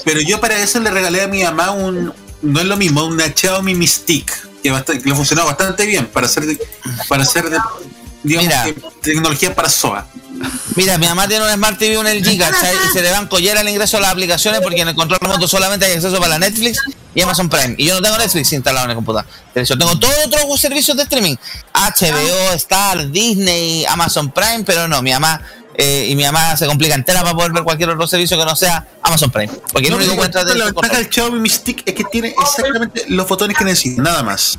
Pero 0.06 0.22
yo 0.22 0.40
para 0.40 0.58
eso 0.58 0.80
le 0.80 0.92
regalé 0.92 1.24
a 1.24 1.28
mi 1.28 1.44
mamá 1.44 1.72
un. 1.72 2.14
No 2.42 2.60
es 2.60 2.66
lo 2.68 2.78
mismo, 2.78 3.04
una 3.06 3.26
Xiaomi 3.34 3.74
Mystique. 3.76 4.32
Que, 4.62 4.72
bastante, 4.72 5.02
que 5.02 5.10
le 5.10 5.16
funcionó 5.16 5.46
bastante 5.46 5.86
bien 5.86 6.06
para 6.08 6.28
hacer. 6.28 6.46
de- 6.46 6.60
para 7.08 7.24
hacer 7.24 7.50
de, 7.50 7.58
digamos, 8.24 8.48
Mira. 8.48 8.64
que 8.66 8.74
tecnología 9.02 9.56
para 9.56 9.70
SOA. 9.70 10.08
Mira, 10.76 10.98
mi 11.00 11.08
mamá 11.08 11.28
tiene 11.28 11.44
un 11.46 11.52
Smart 11.52 11.80
TV, 11.80 11.98
un 11.98 12.06
LG, 12.06 12.38
¿cachai? 12.38 12.76
Y 12.88 12.94
se 12.94 13.02
le 13.02 13.10
van 13.12 13.28
collera 13.28 13.62
el 13.62 13.70
ingreso 13.70 13.98
a 13.98 14.02
las 14.02 14.12
aplicaciones 14.12 14.62
porque 14.62 14.82
en 14.82 14.90
el 14.90 14.96
control 14.96 15.20
remoto 15.20 15.48
solamente 15.48 15.88
hay 15.88 15.94
acceso 15.94 16.20
para 16.20 16.38
Netflix 16.38 16.80
y 17.18 17.22
Amazon 17.24 17.50
Prime. 17.50 17.74
Y 17.80 17.88
yo 17.88 17.96
no 17.96 18.02
tengo 18.04 18.16
Netflix 18.16 18.54
instalado 18.54 18.86
en 18.86 18.92
el 18.92 18.96
computador. 18.96 19.26
Yo 19.56 19.76
tengo 19.76 19.98
todos 19.98 20.14
otros 20.28 20.62
servicios 20.62 20.96
de 20.96 21.02
streaming. 21.02 21.36
HBO, 21.74 22.54
Star, 22.54 23.10
Disney, 23.10 23.86
Amazon 23.86 24.30
Prime, 24.32 24.64
pero 24.64 24.88
no, 24.88 25.02
mi 25.02 25.12
mamá... 25.12 25.42
eh, 25.80 26.08
y 26.10 26.16
mi 26.16 26.24
mamá 26.24 26.56
se 26.58 26.66
complica 26.68 26.94
entera 26.96 27.22
para 27.22 27.34
poder 27.34 27.52
ver 27.54 27.64
cualquier 27.64 27.90
otro 27.90 28.08
servicio 28.08 28.38
que 28.38 28.46
no 28.46 28.56
sea 28.56 28.88
Amazon 29.02 29.32
Prime. 29.32 29.52
Porque 29.72 29.88
el 29.88 29.92
No, 29.94 29.98
único 29.98 30.12
que 30.12 30.18
pero 30.18 30.28
encuentra 30.28 30.44
de 30.44 30.56
la 30.60 30.66
ventaja 30.66 30.98
del 30.98 31.10
Xiaomi 31.12 31.40
Mystique 31.40 31.84
es 31.88 31.96
que 31.96 32.04
tiene 32.04 32.36
exactamente 32.40 33.06
los 33.10 33.28
botones 33.28 33.58
que 33.58 33.64
necesita, 33.64 34.02
nada 34.04 34.22
más. 34.24 34.58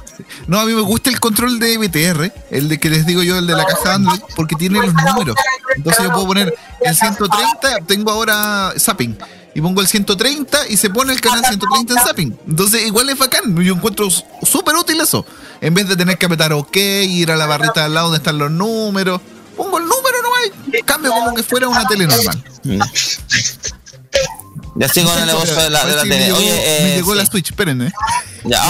No, 0.49 0.59
a 0.59 0.65
mí 0.65 0.75
me 0.75 0.81
gusta 0.81 1.11
el 1.11 1.21
control 1.21 1.61
de 1.61 1.79
BTR, 1.79 2.33
el 2.51 2.69
de 2.69 2.79
que 2.81 2.91
les 2.91 3.07
digo 3.07 3.23
yo, 3.23 3.39
el 3.39 3.47
de 3.47 3.55
la 3.55 3.65
caja 3.67 3.95
Android, 3.95 4.21
porque 4.35 4.57
tiene 4.57 4.81
los 4.81 4.93
números. 4.95 5.37
Entonces 5.77 6.05
yo 6.05 6.13
puedo 6.13 6.27
poner 6.27 6.53
el 6.81 6.95
130, 6.97 7.79
tengo 7.87 8.11
ahora 8.11 8.73
Zapping, 8.79 9.17
y 9.55 9.61
pongo 9.61 9.81
el 9.81 9.87
130 9.87 10.69
y 10.69 10.77
se 10.77 10.91
pone 10.91 11.12
el 11.12 11.20
canal 11.20 11.45
130 11.45 11.93
en 11.95 11.99
Zapping. 12.01 12.39
Entonces 12.49 12.87
igual 12.87 13.09
es 13.09 13.19
bacán, 13.19 13.57
yo 13.62 13.75
encuentro 13.75 14.09
súper 14.11 14.77
útil 14.77 15.01
eso. 15.01 15.25
En 15.61 15.75
vez 15.75 15.89
de 15.89 15.97
tener 15.97 16.16
que 16.19 16.27
apretar 16.27 16.53
OK, 16.53 16.77
ir 16.77 17.31
a 17.33 17.37
la 17.37 17.47
barrita 17.47 17.85
al 17.85 17.95
lado 17.95 18.07
donde 18.07 18.19
están 18.19 18.39
los 18.39 18.51
números, 18.51 19.20
pongo 19.57 19.79
el 19.79 19.85
número 19.85 20.23
nomás 20.23 20.51
y 20.73 20.83
cambio 20.83 21.11
como 21.11 21.35
que 21.35 21.43
fuera 21.43 21.69
una 21.69 21.87
tele 21.87 22.07
normal. 22.07 22.45
Ya 24.79 24.87
estoy 24.87 25.03
con 25.05 25.19
el 25.19 25.27
negocio 25.33 25.55
de 25.57 25.71
la, 25.71 25.85
de 25.85 25.97
la 25.97 26.03
tele. 26.03 26.17
me 26.19 26.25
llegó, 26.27 26.39
Oye, 26.39 26.47
me 26.51 26.93
eh, 26.93 26.95
llegó 26.97 27.13
sí. 27.13 27.19
la 27.19 27.27
Switch, 27.27 27.51
espérenme. 27.51 27.93
Ya, 28.45 28.63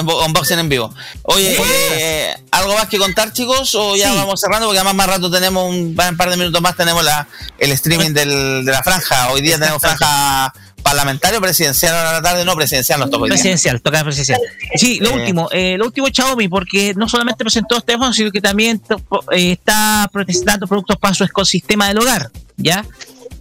oh, 0.00 0.24
unboxing 0.26 0.58
en 0.58 0.68
vivo. 0.68 0.92
Oye, 1.22 1.56
eh, 1.60 2.34
¿algo 2.50 2.74
más 2.74 2.88
que 2.88 2.98
contar, 2.98 3.32
chicos? 3.32 3.74
O 3.74 3.94
ya 3.96 4.10
Sí. 4.10 4.16
vamos 4.16 4.40
cerrando, 4.40 4.66
porque 4.66 4.78
además 4.78 4.94
más 4.94 5.06
rato 5.06 5.30
tenemos 5.30 5.68
un, 5.68 5.94
un 5.98 6.16
par 6.16 6.30
de 6.30 6.36
minutos 6.36 6.60
más, 6.62 6.76
tenemos 6.76 7.04
la, 7.04 7.28
el 7.58 7.70
streaming 7.72 8.10
del, 8.12 8.64
de 8.64 8.72
la 8.72 8.82
franja. 8.82 9.30
Hoy 9.30 9.42
día 9.42 9.58
tenemos 9.58 9.80
franja 9.80 10.52
parlamentario, 10.82 11.40
presidencial 11.40 11.94
a 11.94 12.12
la 12.14 12.22
tarde, 12.22 12.44
no 12.44 12.56
presidencial, 12.56 12.98
nos 12.98 13.10
toca. 13.10 13.26
Presidencial, 13.26 13.80
toca 13.80 14.02
presidencial. 14.02 14.40
Sí, 14.74 14.98
lo 15.00 15.10
Eh. 15.10 15.14
último, 15.14 15.48
eh, 15.52 15.76
lo 15.78 15.84
último 15.84 16.08
Xiaomi, 16.12 16.48
porque 16.48 16.92
no 16.96 17.08
solamente 17.08 17.44
presentó 17.44 17.76
los 17.76 17.84
teléfonos, 17.84 18.16
sino 18.16 18.32
que 18.32 18.40
también 18.40 18.80
to- 18.80 19.00
eh, 19.30 19.52
está 19.52 20.08
presentando 20.12 20.66
productos 20.66 20.96
para 20.96 21.14
su 21.14 21.22
ecosistema 21.22 21.86
del 21.88 21.98
hogar, 21.98 22.30
¿ya? 22.56 22.84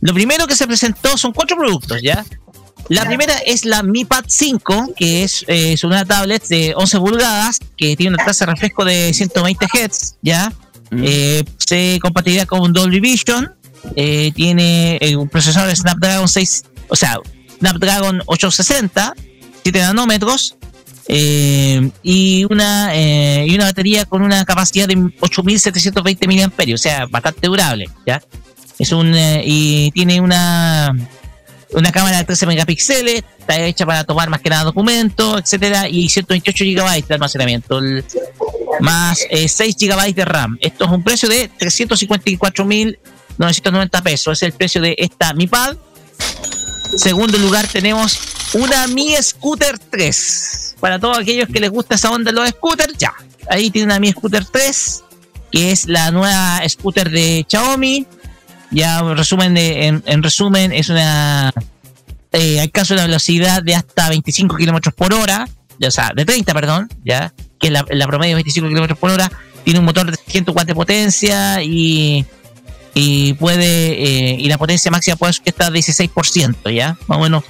Lo 0.01 0.13
primero 0.13 0.47
que 0.47 0.55
se 0.55 0.67
presentó 0.67 1.17
son 1.17 1.31
cuatro 1.31 1.57
productos, 1.57 2.01
¿ya? 2.01 2.25
La 2.89 3.05
primera 3.05 3.35
es 3.45 3.63
la 3.63 3.83
Mi 3.83 4.03
Pad 4.03 4.25
5, 4.27 4.93
que 4.97 5.23
es, 5.23 5.45
eh, 5.47 5.73
es 5.73 5.83
una 5.83 6.03
tablet 6.03 6.45
de 6.47 6.73
11 6.75 6.99
pulgadas, 6.99 7.59
que 7.77 7.95
tiene 7.95 8.15
una 8.15 8.25
tasa 8.25 8.45
de 8.45 8.51
refresco 8.51 8.83
de 8.83 9.13
120 9.13 9.65
Hz, 9.65 10.15
¿ya? 10.21 10.51
Eh, 10.91 11.43
se 11.57 11.99
compatibilidad 12.01 12.47
con 12.47 12.61
un 12.61 12.73
Dolby 12.73 12.99
Vision, 12.99 13.53
eh, 13.95 14.31
tiene 14.35 14.99
un 15.17 15.29
procesador 15.29 15.69
de 15.69 15.75
Snapdragon 15.75 16.27
6, 16.27 16.63
o 16.89 16.95
sea, 16.95 17.17
Snapdragon 17.59 18.21
860, 18.25 19.13
7 19.63 19.79
nanómetros, 19.79 20.57
eh, 21.07 21.91
y 22.03 22.45
una 22.49 22.95
eh, 22.95 23.45
y 23.47 23.55
una 23.55 23.65
batería 23.65 24.05
con 24.05 24.21
una 24.21 24.45
capacidad 24.45 24.87
de 24.87 25.11
8720 25.19 26.27
mAh, 26.27 26.73
o 26.73 26.77
sea, 26.77 27.05
bastante 27.07 27.47
durable, 27.47 27.89
¿ya? 28.05 28.21
Es 28.79 28.91
un 28.91 29.13
eh, 29.13 29.43
y 29.45 29.91
tiene 29.91 30.19
una 30.21 30.91
una 31.73 31.91
cámara 31.91 32.17
de 32.17 32.23
13 32.25 32.47
megapíxeles, 32.47 33.23
está 33.39 33.57
hecha 33.59 33.85
para 33.85 34.03
tomar 34.03 34.29
más 34.29 34.41
que 34.41 34.49
nada 34.49 34.65
documentos, 34.65 35.39
etcétera, 35.41 35.87
y 35.87 36.09
128 36.09 36.65
GB 36.65 37.07
de 37.07 37.13
almacenamiento, 37.13 37.79
más 38.81 39.25
eh, 39.29 39.47
6 39.47 39.77
GB 39.79 40.13
de 40.13 40.25
RAM. 40.25 40.57
Esto 40.59 40.83
es 40.85 40.91
un 40.91 41.01
precio 41.03 41.29
de 41.29 41.49
354.990 41.51 44.03
pesos, 44.03 44.37
es 44.37 44.43
el 44.43 44.51
precio 44.53 44.81
de 44.81 44.95
esta 44.97 45.33
Mi 45.33 45.47
Pad. 45.47 45.77
Segundo 46.97 47.37
lugar 47.37 47.65
tenemos 47.67 48.19
una 48.53 48.87
Mi 48.87 49.15
Scooter 49.21 49.79
3. 49.79 50.75
Para 50.81 50.99
todos 50.99 51.19
aquellos 51.19 51.47
que 51.47 51.61
les 51.61 51.69
gusta 51.69 51.95
esa 51.95 52.11
onda 52.11 52.31
de 52.31 52.35
los 52.35 52.49
scooters, 52.49 52.97
ya. 52.97 53.13
Ahí 53.49 53.71
tiene 53.71 53.85
una 53.85 53.97
Mi 53.99 54.11
Scooter 54.11 54.43
3. 54.43 55.03
que 55.51 55.71
es 55.71 55.87
la 55.87 56.11
nueva 56.11 56.61
scooter 56.67 57.09
de 57.09 57.45
Xiaomi. 57.47 58.05
Ya 58.71 59.01
resumen 59.01 59.53
de, 59.53 59.87
en, 59.87 60.03
en 60.05 60.23
resumen, 60.23 60.71
es 60.71 60.89
una 60.89 61.53
eh, 62.33 62.61
alcanza 62.61 62.93
una 62.93 63.05
velocidad 63.05 63.61
de 63.61 63.75
hasta 63.75 64.07
25 64.07 64.55
kilómetros 64.55 64.93
por 64.93 65.13
hora, 65.13 65.47
ya, 65.79 65.89
o 65.89 65.91
sea, 65.91 66.11
de 66.15 66.23
30, 66.23 66.53
perdón, 66.53 66.89
ya, 67.03 67.33
que 67.59 67.67
es 67.67 67.73
la, 67.73 68.07
promedio 68.07 68.31
de 68.31 68.35
25 68.35 68.69
kilómetros 68.69 68.97
por 68.97 69.11
hora. 69.11 69.29
Tiene 69.65 69.79
un 69.79 69.85
motor 69.85 70.09
de 70.09 70.17
100 70.17 70.45
watts 70.47 70.67
de 70.67 70.73
potencia 70.73 71.61
y, 71.61 72.25
y 72.93 73.33
puede, 73.33 73.61
eh, 73.63 74.37
y 74.39 74.47
la 74.47 74.57
potencia 74.57 74.89
máxima 74.89 75.17
puede 75.17 75.33
que 75.43 75.49
está 75.49 75.69
16%, 75.69 76.73
ya, 76.73 76.97
más 77.07 77.17
o 77.17 77.21
menos. 77.21 77.43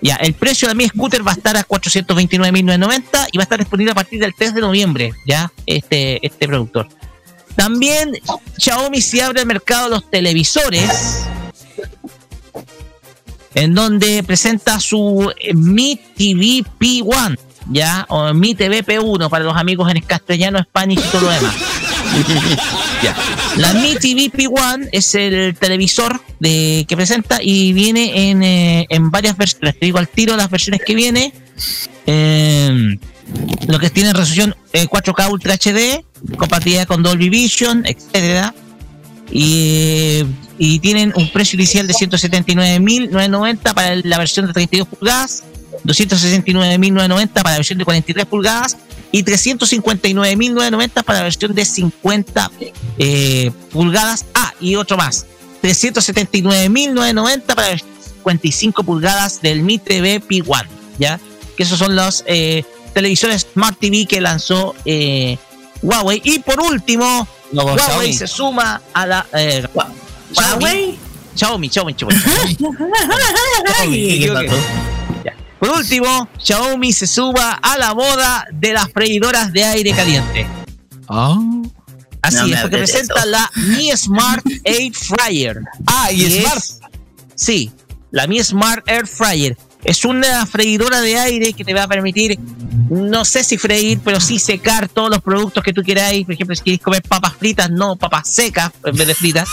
Ya, 0.00 0.16
el 0.16 0.34
precio 0.34 0.68
de 0.68 0.74
mi 0.74 0.86
scooter 0.86 1.26
va 1.26 1.32
a 1.32 1.34
estar 1.34 1.56
a 1.56 1.66
429.990 1.66 3.28
y 3.32 3.38
va 3.38 3.42
a 3.42 3.44
estar 3.44 3.58
disponible 3.58 3.92
a 3.92 3.94
partir 3.94 4.20
del 4.20 4.34
3 4.34 4.54
de 4.54 4.60
noviembre, 4.60 5.12
ya, 5.26 5.50
este, 5.66 6.24
este 6.24 6.46
productor. 6.46 6.88
También 7.56 8.12
Xiaomi 8.58 9.00
se 9.00 9.22
abre 9.22 9.40
al 9.40 9.46
mercado 9.46 9.84
de 9.84 9.90
los 9.90 10.10
televisores, 10.10 11.22
en 13.54 13.74
donde 13.74 14.22
presenta 14.24 14.80
su 14.80 15.32
eh, 15.38 15.54
Mi 15.54 16.00
TV 16.16 16.64
P1, 16.78 17.38
ya, 17.70 18.06
o 18.08 18.34
Mi 18.34 18.54
TV 18.54 18.84
P1 18.84 19.28
para 19.30 19.44
los 19.44 19.56
amigos 19.56 19.90
en 19.90 20.02
castellano, 20.02 20.60
Spanish 20.62 20.98
y 20.98 21.02
todo 21.10 21.22
lo 21.22 21.30
demás. 21.30 21.54
Ya. 23.02 23.14
La 23.58 23.74
Mi 23.74 23.96
TV 23.96 24.30
P1 24.32 24.88
es 24.92 25.14
el 25.14 25.54
televisor 25.58 26.22
de, 26.40 26.86
que 26.88 26.96
presenta 26.96 27.38
y 27.42 27.74
viene 27.74 28.30
en, 28.30 28.42
eh, 28.42 28.86
en 28.88 29.10
varias 29.10 29.36
versiones. 29.36 29.78
Te 29.78 29.84
digo 29.84 29.98
al 29.98 30.08
tiro 30.08 30.34
las 30.36 30.48
versiones 30.48 30.80
que 30.86 30.94
viene. 30.94 31.34
Eh, 32.06 32.96
lo 33.68 33.78
que 33.78 33.90
tiene 33.90 34.12
resolución 34.12 34.54
eh, 34.72 34.86
4K 34.86 35.30
Ultra 35.30 35.54
HD, 35.54 36.04
compatibilidad 36.36 36.86
con 36.86 37.02
Dolby 37.02 37.28
Vision, 37.28 37.84
etcétera. 37.86 38.54
Y, 39.30 40.24
y 40.58 40.78
tienen 40.80 41.12
un 41.16 41.30
precio 41.30 41.56
inicial 41.56 41.86
de 41.86 41.94
179.990 41.94 43.74
para 43.74 43.96
la 43.96 44.18
versión 44.18 44.46
de 44.46 44.52
32 44.52 44.88
pulgadas, 44.88 45.42
269.990 45.84 47.28
para 47.32 47.50
la 47.50 47.56
versión 47.56 47.78
de 47.78 47.84
43 47.84 48.26
pulgadas 48.26 48.76
y 49.12 49.22
359.990 49.22 51.04
para 51.04 51.18
la 51.20 51.24
versión 51.24 51.54
de 51.54 51.64
50 51.64 52.50
eh, 52.98 53.50
pulgadas. 53.70 54.26
Ah, 54.34 54.52
y 54.60 54.76
otro 54.76 54.96
más, 54.96 55.26
379.990 55.62 57.42
para 57.42 57.70
la 57.70 57.78
55 57.78 58.82
pulgadas 58.84 59.42
del 59.42 59.62
Mi 59.62 59.78
TV 59.78 60.20
P1, 60.20 60.66
¿ya? 60.98 61.20
Que 61.56 61.62
esos 61.62 61.78
son 61.78 61.94
los 61.94 62.24
eh, 62.26 62.64
televisores 62.94 63.46
Smart 63.52 63.78
TV 63.78 64.06
que 64.06 64.20
lanzó 64.20 64.74
eh, 64.84 65.36
Huawei. 65.82 66.20
Y 66.24 66.38
por 66.38 66.60
último, 66.60 67.26
No, 67.52 67.64
Huawei 67.64 67.78
Xiaomi. 67.84 68.12
se 68.14 68.26
suma 68.26 68.80
a 68.94 69.06
la... 69.06 69.26
eh, 69.34 69.66
Xiaomi. 70.32 70.98
Xiaomi, 71.36 71.68
Xiaomi. 71.68 71.94
Por 75.58 75.70
último, 75.70 76.28
Xiaomi 76.38 76.92
se 76.92 77.06
suba 77.06 77.52
a 77.52 77.78
la 77.78 77.94
moda 77.94 78.46
de 78.52 78.72
las 78.74 78.90
freidoras 78.92 79.52
de 79.52 79.64
aire 79.64 79.92
caliente. 79.92 80.46
Así 82.22 82.36
No 82.36 82.46
me 82.48 82.54
es, 82.54 82.60
porque 82.60 82.76
presenta 82.78 83.14
eso. 83.20 83.26
la 83.28 83.50
Mi 83.56 83.90
Smart 83.96 84.44
Air 84.64 84.92
Fryer. 84.94 85.60
Ah, 85.86 86.10
y 86.12 86.40
Smart. 86.40 86.56
es- 86.58 86.78
sí, 87.34 87.70
la 88.10 88.26
Mi 88.26 88.42
Smart 88.42 88.86
Air 88.88 89.06
Fryer. 89.06 89.56
Es 89.84 90.04
una 90.04 90.46
freidora 90.46 91.00
de 91.02 91.18
aire 91.18 91.52
que 91.52 91.64
te 91.64 91.74
va 91.74 91.82
a 91.84 91.88
permitir, 91.88 92.38
no 92.90 93.24
sé 93.24 93.44
si 93.44 93.58
freír, 93.58 94.00
pero 94.04 94.20
sí 94.20 94.38
secar 94.38 94.88
todos 94.88 95.10
los 95.10 95.20
productos 95.20 95.62
que 95.62 95.72
tú 95.72 95.82
queráis. 95.82 96.24
Por 96.24 96.34
ejemplo, 96.34 96.54
si 96.56 96.62
quieres 96.62 96.82
comer 96.82 97.02
papas 97.02 97.34
fritas, 97.34 97.70
no 97.70 97.96
papas 97.96 98.28
secas 98.28 98.70
en 98.84 98.96
vez 98.96 99.06
de 99.06 99.14
fritas. 99.14 99.48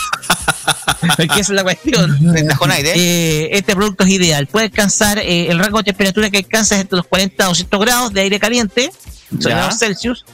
Porque 1.01 1.25
esa 1.25 1.39
es 1.39 1.49
la 1.49 1.63
cuestión. 1.63 2.17
con 2.57 2.71
aire. 2.71 2.93
Eh, 2.95 3.49
este 3.53 3.75
producto 3.75 4.03
es 4.03 4.11
ideal. 4.11 4.47
Puede 4.47 4.65
alcanzar 4.65 5.19
eh, 5.19 5.47
el 5.49 5.59
rango 5.59 5.79
de 5.79 5.85
temperatura 5.85 6.29
que 6.29 6.37
alcanza 6.37 6.75
es 6.75 6.81
entre 6.81 6.97
los 6.97 7.07
40 7.07 7.43
a 7.43 7.47
200 7.47 7.79
grados 7.79 8.13
de 8.13 8.21
aire 8.21 8.39
caliente, 8.39 8.91
grados 9.31 9.79
Celsius. 9.79 10.25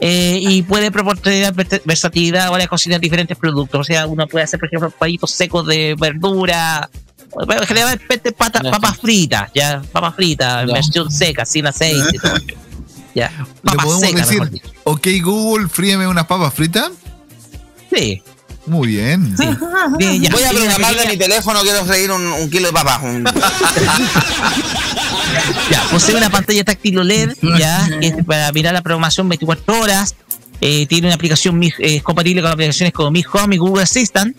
eh, 0.00 0.38
y 0.40 0.62
puede 0.62 0.90
proporcionar 0.90 1.54
versatilidad 1.54 2.42
a 2.42 2.44
la 2.46 2.50
hora 2.52 2.62
de 2.62 2.68
cocinar 2.68 3.00
diferentes 3.00 3.36
productos. 3.36 3.80
O 3.80 3.84
sea, 3.84 4.06
uno 4.06 4.26
puede 4.26 4.44
hacer, 4.44 4.58
por 4.58 4.68
ejemplo, 4.68 4.90
palitos 4.90 5.30
secos 5.30 5.66
de 5.66 5.96
verdura. 5.98 6.88
Generalmente 7.66 8.32
pata- 8.32 8.60
papas 8.70 8.98
fritas, 8.98 9.50
ya, 9.54 9.82
papas 9.92 10.14
fritas, 10.14 10.62
en 10.64 10.72
versión 10.72 11.10
seca, 11.10 11.44
sin 11.46 11.66
aceite. 11.66 12.18
todo. 12.18 12.34
Ya, 13.14 13.30
¿Le 13.30 13.44
papas 13.62 13.84
podemos 13.84 14.08
secas, 14.08 14.30
mejor 14.30 14.50
decir, 14.50 14.70
ok 14.84 15.06
Google, 15.22 15.68
fríeme 15.68 16.06
unas 16.06 16.26
papas 16.26 16.54
fritas? 16.54 16.90
Sí. 17.94 18.22
Muy 18.64 18.88
bien. 18.88 19.36
Voy 19.36 19.46
a 19.46 19.96
Tiene 19.98 20.28
una 20.30 20.50
programar 20.50 20.78
de 20.78 20.86
pequeña- 20.96 21.10
mi 21.10 21.18
teléfono, 21.18 21.60
quiero 21.60 21.84
freír 21.84 22.10
un, 22.10 22.26
un 22.26 22.48
kilo 22.50 22.68
de 22.68 22.72
papas. 22.72 23.02
Un- 23.02 23.24
Ya, 25.70 25.82
posee 25.90 26.14
una 26.14 26.30
pantalla 26.30 26.64
táctil 26.64 26.98
OLED, 26.98 27.34
ya, 27.58 27.88
que 28.00 28.08
es 28.08 28.24
para 28.24 28.50
mirar 28.52 28.74
la 28.74 28.82
programación 28.82 29.28
24 29.28 29.80
horas. 29.80 30.14
Eh, 30.60 30.86
tiene 30.86 31.08
una 31.08 31.14
aplicación 31.16 31.60
eh, 31.78 32.00
compatible 32.02 32.40
con 32.42 32.52
aplicaciones 32.52 32.92
como 32.92 33.10
Mi 33.10 33.24
Home 33.32 33.56
y 33.56 33.58
Google 33.58 33.82
Assistant. 33.82 34.36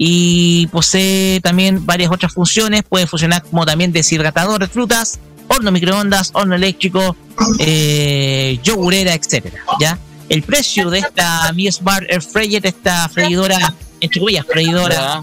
Y 0.00 0.68
posee 0.68 1.40
también 1.40 1.84
varias 1.84 2.10
otras 2.12 2.32
funciones. 2.32 2.82
Puede 2.88 3.06
funcionar 3.08 3.42
como 3.42 3.66
también 3.66 3.92
deshidratador 3.92 4.60
de 4.60 4.68
frutas, 4.68 5.18
horno 5.48 5.72
microondas, 5.72 6.30
horno 6.34 6.54
eléctrico, 6.54 7.16
eh, 7.58 8.58
yogurera, 8.62 9.12
etcétera. 9.14 9.58
¿ya? 9.80 9.98
El 10.28 10.42
precio 10.44 10.88
de 10.88 11.00
esta 11.00 11.52
Mi 11.52 11.70
Smart 11.70 12.06
Air 12.08 12.22
Fryer, 12.22 12.64
esta 12.64 13.08
freidora, 13.08 13.74
entre 14.00 14.20
comillas, 14.20 14.46
freidora, 14.46 15.20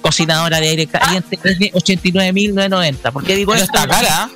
cocinadora 0.00 0.60
de 0.60 0.68
aire 0.68 0.86
caliente, 0.86 1.38
es 1.42 1.58
de 1.58 1.72
89.990. 1.72 3.12
¿Por 3.12 3.24
qué 3.24 3.34
digo 3.34 3.52
Pero 3.52 3.64
esto? 3.64 3.76
está 3.76 3.88
cara. 3.88 4.30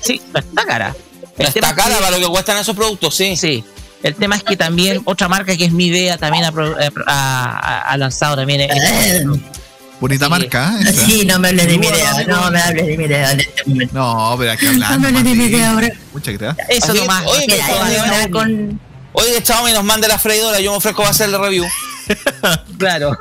Sí, 0.00 0.20
no 0.32 0.38
está 0.40 0.64
cara. 0.64 0.96
No 1.36 1.44
está 1.46 1.74
cara 1.74 1.98
para 1.98 2.10
lo 2.10 2.18
que 2.18 2.32
cuestan 2.32 2.56
esos 2.58 2.74
productos, 2.74 3.14
sí. 3.14 3.36
Sí. 3.36 3.62
El 4.02 4.14
tema 4.14 4.36
es 4.36 4.42
que 4.44 4.56
también 4.56 5.00
otra 5.04 5.28
marca 5.28 5.56
que 5.56 5.64
es 5.64 5.72
mi 5.72 5.86
idea 5.86 6.16
también 6.18 6.44
ha, 6.44 6.48
eh, 6.48 6.90
ha- 7.06 7.58
ha- 7.58 7.80
ha 7.92 7.96
lanzado 7.96 8.36
también. 8.36 8.60
eh, 8.62 9.24
Bonita 10.00 10.28
marca, 10.28 10.74
¿eh? 10.80 10.90
Esa. 10.90 11.06
Sí, 11.06 11.24
no 11.26 11.40
me 11.40 11.48
hables 11.48 11.66
de 11.66 11.76
mi 11.78 11.86
idea, 11.88 12.12
no 12.28 12.50
me 12.52 12.60
hables 12.60 12.86
de 12.86 12.96
mi 12.96 13.04
idea 13.04 13.32
en 13.32 13.40
este 13.40 13.62
momento. 13.66 13.94
No, 13.94 14.36
pero 14.38 14.52
hay 14.52 14.56
que 14.56 14.68
hablar. 14.68 14.90
No 14.92 14.98
me 15.00 15.08
hables 15.08 15.24
de 15.24 15.34
mi 15.34 15.44
idea 15.46 15.70
ahora. 15.72 15.92
Muchas 16.12 16.38
gracias. 16.38 16.68
Eso 16.70 16.94
nomás. 16.94 17.24
Oye, 17.26 17.46
Mira, 17.48 18.02
hablar 18.04 18.30
con... 18.30 18.80
Oye, 19.12 19.42
Xiaomi 19.44 19.72
nos 19.72 19.82
mande 19.82 20.06
la 20.06 20.16
freidora, 20.20 20.60
yo 20.60 20.70
me 20.70 20.76
ofrezco 20.76 21.04
a 21.04 21.08
hacer 21.08 21.28
el 21.30 21.38
review. 21.40 21.64
Claro. 22.78 23.18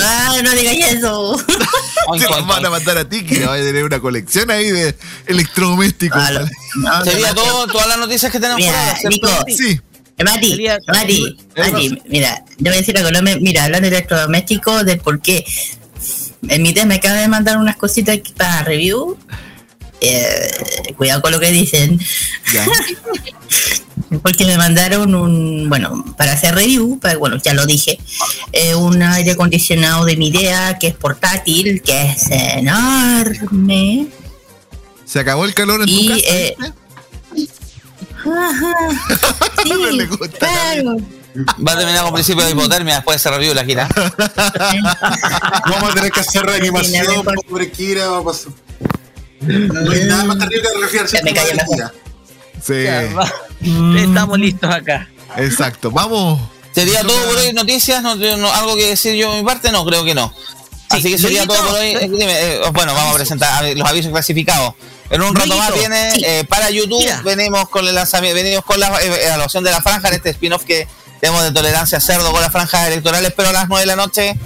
Ah, 0.00 0.36
no 0.42 0.50
digas 0.52 0.74
eso. 0.92 1.36
Te 2.18 2.24
los 2.30 2.46
van 2.46 2.64
a 2.64 2.70
mandar 2.70 2.96
a 2.98 3.06
ti 3.08 3.24
que 3.24 3.40
vas 3.44 3.60
a 3.60 3.62
tener 3.62 3.84
una 3.84 3.98
colección 4.00 4.50
ahí 4.50 4.70
de 4.70 4.96
electrodomésticos. 5.26 6.22
No, 6.76 7.04
Sería 7.04 7.34
todo, 7.34 7.66
todas 7.66 7.86
las 7.88 7.98
noticias 7.98 8.30
que 8.32 8.38
tenemos 8.40 8.62
por 8.62 8.70
Mira, 8.70 8.86
ahora, 8.86 8.98
¿cierto? 8.98 9.28
Nico, 9.28 9.44
Sí. 9.56 9.80
Eh, 10.18 10.24
Mati, 10.24 10.66
Mati, 10.88 11.36
Mati, 11.56 12.02
mira, 12.08 12.44
yo 12.58 12.64
voy 12.70 12.74
a 12.74 12.76
decir 12.78 12.96
algo, 12.96 13.10
no 13.10 13.20
me- 13.22 13.36
mira, 13.40 13.64
hablando 13.64 13.88
de 13.90 13.96
electrodomésticos, 13.96 14.84
de 14.86 14.96
por 14.96 15.20
qué 15.20 15.44
en 16.48 16.62
mi 16.62 16.72
test 16.72 16.86
me 16.86 16.94
acaba 16.96 17.16
de 17.16 17.28
mandar 17.28 17.58
unas 17.58 17.76
cositas 17.76 18.16
aquí 18.16 18.32
para 18.32 18.62
review. 18.62 19.18
Eh, 20.00 20.50
cuidado 20.96 21.22
con 21.22 21.32
lo 21.32 21.40
que 21.40 21.50
dicen. 21.50 21.98
Ya. 22.52 22.66
Porque 24.22 24.44
me 24.44 24.56
mandaron 24.56 25.14
un, 25.14 25.68
bueno, 25.68 26.04
para 26.16 26.32
hacer 26.32 26.54
review, 26.54 26.98
para, 27.00 27.16
bueno, 27.16 27.38
ya 27.42 27.54
lo 27.54 27.66
dije, 27.66 27.98
eh, 28.52 28.74
un 28.74 29.02
aire 29.02 29.32
acondicionado 29.32 30.04
de 30.04 30.16
mi 30.16 30.28
idea 30.28 30.76
que 30.78 30.88
es 30.88 30.94
portátil, 30.94 31.82
que 31.82 32.02
es 32.12 32.26
enorme. 32.30 34.06
¿Se 35.04 35.18
acabó 35.18 35.44
el 35.44 35.54
calor 35.54 35.80
en 35.82 35.86
tu 35.88 36.06
casa? 36.08 36.20
eh. 36.28 36.56
Sí, 39.62 39.68
No 39.70 39.86
le 39.90 40.06
gusta 40.06 40.38
claro. 40.38 40.96
Va 41.66 41.72
a 41.72 41.76
terminar 41.78 42.02
con 42.04 42.14
principio 42.14 42.44
de 42.44 42.52
hipotermia 42.52 42.94
después 42.96 43.22
de 43.22 43.30
review 43.30 43.54
la 43.54 43.64
gira. 43.64 43.88
Vamos 45.66 45.90
a 45.90 45.94
tener 45.94 46.10
que 46.10 46.20
hacer 46.20 46.42
reanimación, 46.44 47.24
pobre 47.48 47.70
Kira, 47.70 48.08
va 48.08 48.18
a 48.18 48.24
pasar. 48.24 48.52
No 49.40 49.90
hay 49.90 50.04
nada 50.04 50.24
más 50.24 50.38
terrible 50.38 50.68
que 50.74 50.80
refiarse 50.82 51.16
Ya 51.18 51.22
me 51.24 51.34
callo 51.34 51.54
mejor. 51.54 51.94
Sí. 52.62 52.82
Ya, 52.84 53.12
va. 53.14 53.32
Estamos 54.00 54.38
listos 54.38 54.74
acá. 54.74 55.08
Exacto. 55.36 55.90
Vamos. 55.90 56.40
¿Sería 56.74 57.02
todo 57.02 57.22
por 57.26 57.36
hoy 57.38 57.52
noticias? 57.52 58.02
¿No, 58.02 58.14
no- 58.16 58.52
¿Algo 58.52 58.76
que 58.76 58.88
decir 58.88 59.14
yo 59.14 59.32
de 59.32 59.38
mi 59.40 59.44
parte? 59.46 59.70
No, 59.72 59.84
creo 59.84 60.04
que 60.04 60.14
no. 60.14 60.32
Así 60.88 61.10
que 61.10 61.18
sería 61.18 61.44
Luisito, 61.44 61.54
todo 61.54 61.70
por 61.70 61.80
hoy. 61.80 61.88
Eh, 61.88 62.08
dime, 62.08 62.32
eh, 62.32 62.60
bueno, 62.72 62.94
vamos 62.94 63.14
a 63.14 63.16
presentar 63.16 63.64
a 63.64 63.68
los 63.68 63.88
avisos 63.88 64.12
clasificados. 64.12 64.74
En 65.10 65.22
un 65.22 65.34
rato 65.34 65.56
más 65.56 65.72
viene 65.74 66.12
sí. 66.12 66.22
eh, 66.24 66.44
para 66.48 66.70
YouTube. 66.70 66.98
Mira. 66.98 67.22
Venimos 67.22 67.68
con 67.68 67.86
el 67.86 67.94
lanzamiento, 67.94 68.36
venimos 68.42 68.64
con 68.64 68.80
la 68.80 68.88
eh, 69.02 69.26
evaluación 69.26 69.64
de 69.64 69.70
la 69.70 69.80
franja 69.80 70.08
en 70.08 70.14
este 70.14 70.30
spin-off 70.30 70.64
que 70.64 70.88
tenemos 71.20 71.42
de 71.42 71.52
tolerancia 71.52 72.00
cerdo 72.00 72.30
con 72.32 72.40
las 72.40 72.52
franjas 72.52 72.88
electorales, 72.88 73.32
pero 73.36 73.50
a 73.50 73.52
las 73.52 73.68
9 73.68 73.80
de 73.82 73.86
la 73.86 73.96
noche 73.96 74.36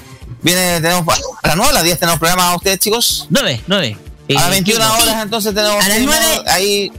viene, 0.42 0.80
tenemos 0.80 1.06
a 1.42 1.46
las 1.46 1.56
9 1.56 1.70
a 1.70 1.74
las 1.74 1.84
10 1.84 1.98
tenemos 1.98 2.18
programa 2.18 2.48
a 2.48 2.56
ustedes, 2.56 2.78
chicos. 2.78 3.26
9, 3.30 3.62
9. 3.66 3.96
A 4.30 4.32
las 4.32 4.50
21 4.50 4.94
horas 4.94 5.22
entonces 5.22 5.54
tenemos 5.54 5.84
A 5.84 5.88
las 5.88 5.98
streaming, 5.98 6.14
9. 6.36 6.44
ahí 6.46 6.92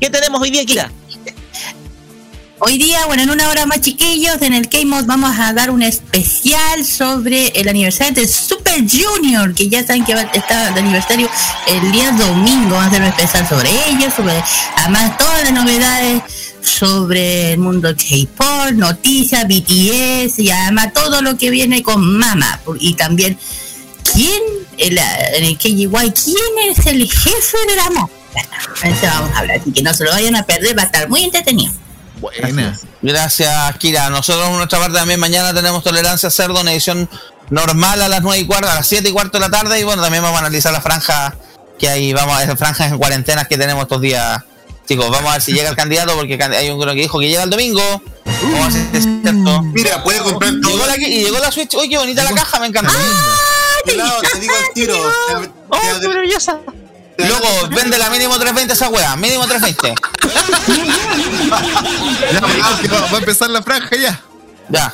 ¿Qué 0.00 0.10
tenemos 0.10 0.40
hoy 0.40 0.50
día, 0.50 0.64
Kira? 0.64 0.90
Hoy 2.64 2.78
día, 2.78 3.06
bueno, 3.06 3.24
en 3.24 3.30
una 3.30 3.48
hora 3.48 3.66
más 3.66 3.80
chiquillos, 3.80 4.40
en 4.40 4.54
el 4.54 4.68
K-Mod 4.68 5.04
vamos 5.04 5.36
a 5.36 5.52
dar 5.52 5.72
un 5.72 5.82
especial 5.82 6.86
sobre 6.86 7.48
el 7.48 7.68
aniversario 7.68 8.14
de 8.14 8.28
Super 8.28 8.84
Junior, 8.88 9.52
que 9.52 9.68
ya 9.68 9.84
saben 9.84 10.04
que 10.04 10.14
va 10.14 10.20
a 10.20 10.24
estar 10.26 10.72
de 10.72 10.78
aniversario 10.78 11.28
el 11.66 11.90
día 11.90 12.12
domingo. 12.12 12.76
Vamos 12.76 12.84
a 12.84 12.86
hacer 12.86 13.00
un 13.00 13.08
especial 13.08 13.48
sobre 13.48 13.68
ellos, 13.90 14.14
sobre 14.14 14.40
además 14.76 15.18
todas 15.18 15.42
las 15.42 15.52
novedades 15.52 16.22
sobre 16.60 17.54
el 17.54 17.58
mundo 17.58 17.96
K-pop, 17.96 18.70
noticias, 18.74 19.44
BTS 19.48 20.38
y 20.38 20.52
además 20.52 20.92
todo 20.92 21.20
lo 21.20 21.36
que 21.36 21.50
viene 21.50 21.82
con 21.82 22.16
Mama. 22.16 22.60
Y 22.78 22.94
también, 22.94 23.36
¿quién, 24.12 24.40
en 24.78 25.44
el 25.44 25.58
KGY, 25.58 25.88
quién 25.88 26.70
es 26.70 26.86
el 26.86 27.10
jefe 27.10 27.58
de 27.66 27.74
la 27.74 27.90
moda? 27.90 28.08
Eso 28.84 29.06
vamos 29.06 29.34
a 29.34 29.38
hablar, 29.40 29.58
así 29.58 29.72
que 29.72 29.82
no 29.82 29.92
se 29.92 30.04
lo 30.04 30.12
vayan 30.12 30.36
a 30.36 30.44
perder, 30.44 30.78
va 30.78 30.82
a 30.82 30.86
estar 30.86 31.08
muy 31.08 31.24
entretenido. 31.24 31.81
Buena. 32.22 32.78
Gracias, 33.02 33.76
Kira. 33.78 34.08
Nosotros, 34.08 34.46
por 34.48 34.56
nuestra 34.56 34.78
parte, 34.78 34.96
también 34.96 35.18
mañana 35.20 35.52
tenemos 35.52 35.82
Tolerancia 35.82 36.30
Cerdo, 36.30 36.60
una 36.60 36.72
edición 36.72 37.08
normal 37.50 38.00
a 38.00 38.08
las 38.08 38.22
9 38.22 38.38
y 38.38 38.46
cuarto, 38.46 38.70
a 38.70 38.76
las 38.76 38.86
7 38.86 39.08
y 39.08 39.12
cuarto 39.12 39.38
de 39.38 39.40
la 39.40 39.50
tarde. 39.50 39.80
Y 39.80 39.82
bueno, 39.82 40.02
también 40.02 40.22
vamos 40.22 40.36
a 40.38 40.40
analizar 40.40 40.72
la 40.72 40.80
franja 40.80 41.34
que 41.78 41.88
hay, 41.88 42.12
vamos 42.12 42.36
a 42.40 42.46
ver 42.46 42.56
franjas 42.56 42.92
en 42.92 42.98
cuarentenas 42.98 43.48
que 43.48 43.58
tenemos 43.58 43.82
estos 43.82 44.00
días. 44.00 44.40
Chicos, 44.88 45.10
vamos 45.10 45.30
a 45.30 45.32
ver 45.34 45.42
si 45.42 45.52
llega 45.52 45.68
el 45.68 45.76
candidato, 45.76 46.14
porque 46.16 46.40
hay 46.42 46.70
un 46.70 46.80
que 46.80 46.94
dijo 46.94 47.18
que 47.18 47.28
llega 47.28 47.42
el 47.42 47.50
domingo. 47.50 48.02
Vamos 48.24 48.60
a 48.60 48.78
ver 48.78 48.88
si 48.92 48.96
es 48.98 49.04
cierto. 49.22 49.62
Mira, 49.62 50.02
puede 50.04 50.20
comprar 50.20 50.52
todo. 50.62 50.72
Llegó 50.72 50.86
la, 50.86 50.96
y 50.96 51.24
llegó 51.24 51.38
la 51.38 51.50
Switch. 51.52 51.74
Uy, 51.74 51.88
qué 51.88 51.98
bonita 51.98 52.22
la 52.24 52.32
caja, 52.32 52.60
me 52.60 52.66
encanta. 52.68 52.92
Cuidado, 53.84 54.20
te 54.32 54.38
digo 54.40 54.54
el 54.68 54.74
tiro. 54.74 54.94
Te- 55.28 55.34
te- 55.46 55.52
¡Oh, 55.70 55.80
qué 56.00 56.08
maravillosa! 56.08 56.58
Luego, 57.18 57.68
vende 57.70 57.98
la 57.98 58.10
mínimo 58.10 58.34
320 58.34 58.72
esa 58.72 58.88
wea, 58.88 59.16
mínimo 59.16 59.46
320. 59.46 59.94
Ya, 62.32 62.40
va 62.40 63.16
a 63.16 63.18
empezar 63.18 63.50
la 63.50 63.62
franja 63.62 63.96
ya. 63.96 64.20
Ya. 64.68 64.92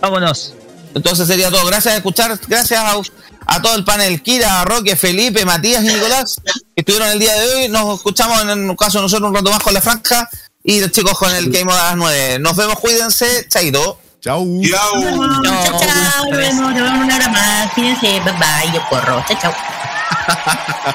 Vámonos. 0.00 0.54
Entonces 0.94 1.26
sería 1.26 1.50
todo. 1.50 1.64
Gracias 1.66 2.00
por 2.00 2.12
escuchar. 2.12 2.38
Gracias 2.48 2.80
a, 2.80 3.00
a 3.46 3.62
todo 3.62 3.74
el 3.76 3.84
panel. 3.84 4.22
Kira, 4.22 4.64
Roque, 4.64 4.96
Felipe, 4.96 5.44
Matías 5.44 5.84
y 5.84 5.88
Nicolás 5.88 6.40
que 6.44 6.60
estuvieron 6.76 7.08
el 7.08 7.18
día 7.18 7.34
de 7.34 7.54
hoy. 7.54 7.68
Nos 7.68 7.96
escuchamos 7.96 8.42
en 8.42 8.70
el 8.70 8.76
caso 8.76 8.98
de 8.98 9.02
nosotros 9.02 9.28
un 9.28 9.34
rato 9.36 9.50
más 9.50 9.60
con 9.60 9.74
la 9.74 9.80
franja. 9.80 10.28
Y 10.62 10.80
los 10.80 10.90
chicos 10.90 11.16
con 11.18 11.34
el 11.34 11.50
Game 11.50 11.64
Mode 11.64 11.78
a 11.78 11.84
las 11.84 11.96
9. 11.96 12.38
Nos 12.40 12.56
vemos, 12.56 12.78
cuídense. 12.78 13.46
Chaito. 13.48 13.98
Chau. 14.20 14.60
Chao. 14.62 15.00
Chao, 15.42 15.80
chao, 15.80 16.24
nos 16.28 16.36
vemos, 16.36 16.62
nos 16.62 16.74
vemos 16.74 17.04
una 17.04 17.16
hora 17.16 17.28
más. 17.28 17.72
Fíjense, 17.72 18.20
bye 18.20 18.32
bye, 18.32 18.72
yo 18.74 18.82
corro. 18.90 19.24
Chao, 19.26 19.38
chao. 19.40 19.54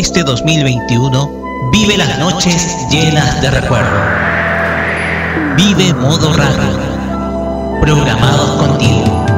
Este 0.00 0.24
2021 0.24 1.70
vive 1.72 1.98
las 1.98 2.18
noches 2.18 2.74
llenas 2.90 3.42
de 3.42 3.50
recuerdo. 3.50 4.00
Vive 5.56 5.92
modo 5.92 6.32
radio. 6.32 7.80
Programados 7.82 8.50
contigo. 8.52 9.29